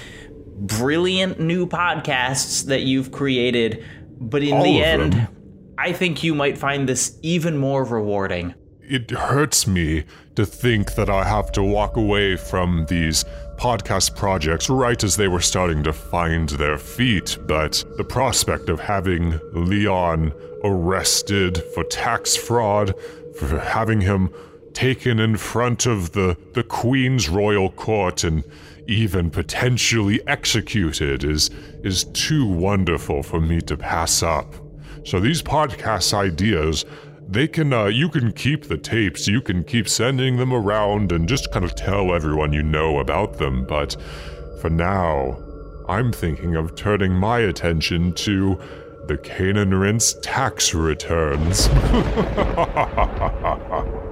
brilliant 0.61 1.41
new 1.41 1.66
podcasts 1.66 2.66
that 2.66 2.82
you've 2.82 3.11
created, 3.11 3.85
but 4.20 4.43
in 4.43 4.55
All 4.55 4.62
the 4.62 4.82
end, 4.82 5.15
them? 5.15 5.74
I 5.78 5.93
think 5.93 6.23
you 6.23 6.35
might 6.35 6.59
find 6.59 6.89
this 6.89 7.19
even 7.23 7.57
more 7.57 7.85
rewarding. 7.85 8.55
It 8.82 9.11
hurts 9.11 9.66
me 9.66 10.05
to 10.35 10.45
think 10.45 10.95
that 10.95 11.09
I 11.09 11.24
have 11.24 11.53
to 11.53 11.62
walk 11.62 11.97
away 11.97 12.37
from 12.37 12.87
these 12.89 13.24
podcast 13.57 14.16
projects 14.16 14.69
right 14.69 15.03
as 15.05 15.16
they 15.16 15.28
were 15.28 15.41
starting 15.41 15.82
to 15.85 15.93
find 15.93 16.49
their 16.51 16.77
feet, 16.77 17.39
but 17.47 17.85
the 17.97 18.05
prospect 18.05 18.69
of 18.69 18.81
having 18.81 19.39
Leon 19.53 20.32
arrested 20.65 21.62
for 21.74 21.85
tax 21.85 22.37
fraud, 22.37 22.95
for 23.39 23.59
having 23.61 24.01
him 24.01 24.31
taken 24.73 25.19
in 25.19 25.37
front 25.37 25.87
of 25.87 26.12
the, 26.12 26.37
the 26.55 26.62
Queen's 26.62 27.28
royal 27.28 27.70
court 27.70 28.24
and 28.24 28.45
even 28.91 29.31
potentially 29.31 30.21
executed 30.27 31.23
is 31.23 31.49
is 31.85 32.05
too 32.12 32.47
wonderful 32.47 33.23
for 33.23 33.41
me 33.41 33.61
to 33.61 33.77
pass 33.77 34.23
up. 34.23 34.55
So 35.05 35.21
these 35.21 35.43
podcast 35.43 36.12
ideas, 36.12 36.85
they 37.29 37.47
can 37.47 37.73
uh, 37.73 37.87
you 37.87 38.09
can 38.09 38.33
keep 38.33 38.65
the 38.65 38.77
tapes, 38.77 39.29
you 39.29 39.41
can 39.41 39.62
keep 39.62 39.89
sending 39.89 40.37
them 40.37 40.53
around 40.53 41.12
and 41.12 41.29
just 41.29 41.53
kind 41.53 41.65
of 41.65 41.75
tell 41.77 42.12
everyone 42.12 42.53
you 42.53 42.62
know 42.62 42.99
about 42.99 43.39
them, 43.39 43.65
but 43.65 43.97
for 44.61 44.69
now, 44.69 45.39
I'm 45.89 46.12
thinking 46.12 46.57
of 46.57 46.75
turning 46.75 47.12
my 47.12 47.39
attention 47.39 48.12
to 48.15 48.61
the 49.07 49.17
Cane 49.17 49.57
and 49.57 49.81
Rinse 49.81 50.15
tax 50.23 50.75
returns. 50.75 51.69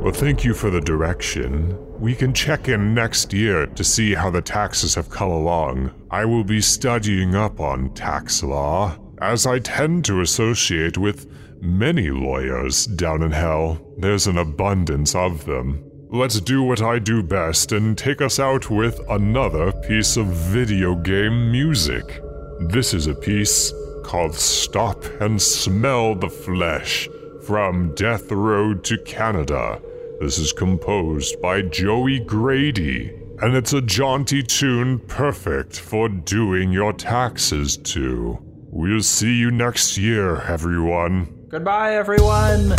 Well, 0.00 0.14
thank 0.14 0.44
you 0.44 0.54
for 0.54 0.70
the 0.70 0.80
direction. 0.80 1.76
We 2.00 2.14
can 2.14 2.32
check 2.32 2.68
in 2.68 2.94
next 2.94 3.34
year 3.34 3.66
to 3.66 3.84
see 3.84 4.14
how 4.14 4.30
the 4.30 4.40
taxes 4.40 4.94
have 4.94 5.10
come 5.10 5.30
along. 5.30 5.90
I 6.10 6.24
will 6.24 6.42
be 6.42 6.62
studying 6.62 7.34
up 7.34 7.60
on 7.60 7.92
tax 7.92 8.42
law, 8.42 8.96
as 9.20 9.46
I 9.46 9.58
tend 9.58 10.06
to 10.06 10.22
associate 10.22 10.96
with 10.96 11.30
many 11.60 12.10
lawyers 12.10 12.86
down 12.86 13.22
in 13.22 13.32
hell. 13.32 13.78
There's 13.98 14.26
an 14.26 14.38
abundance 14.38 15.14
of 15.14 15.44
them. 15.44 15.84
Let's 16.08 16.40
do 16.40 16.62
what 16.62 16.80
I 16.80 16.98
do 16.98 17.22
best 17.22 17.70
and 17.70 17.96
take 17.96 18.22
us 18.22 18.40
out 18.40 18.70
with 18.70 18.98
another 19.10 19.70
piece 19.70 20.16
of 20.16 20.28
video 20.28 20.94
game 20.94 21.52
music. 21.52 22.22
This 22.58 22.94
is 22.94 23.06
a 23.06 23.14
piece 23.14 23.70
called 24.02 24.34
Stop 24.34 25.04
and 25.20 25.40
Smell 25.40 26.14
the 26.14 26.30
Flesh 26.30 27.06
from 27.42 27.94
Death 27.94 28.32
Road 28.32 28.82
to 28.84 28.96
Canada. 28.98 29.80
This 30.20 30.36
is 30.36 30.52
composed 30.52 31.40
by 31.40 31.62
Joey 31.62 32.18
Grady, 32.18 33.10
and 33.40 33.56
it's 33.56 33.72
a 33.72 33.80
jaunty 33.80 34.42
tune 34.42 34.98
perfect 34.98 35.80
for 35.80 36.10
doing 36.10 36.70
your 36.70 36.92
taxes 36.92 37.78
to. 37.78 38.38
We'll 38.42 39.02
see 39.02 39.34
you 39.34 39.50
next 39.50 39.96
year, 39.96 40.42
everyone. 40.42 41.46
Goodbye, 41.48 41.94
everyone. 41.94 42.76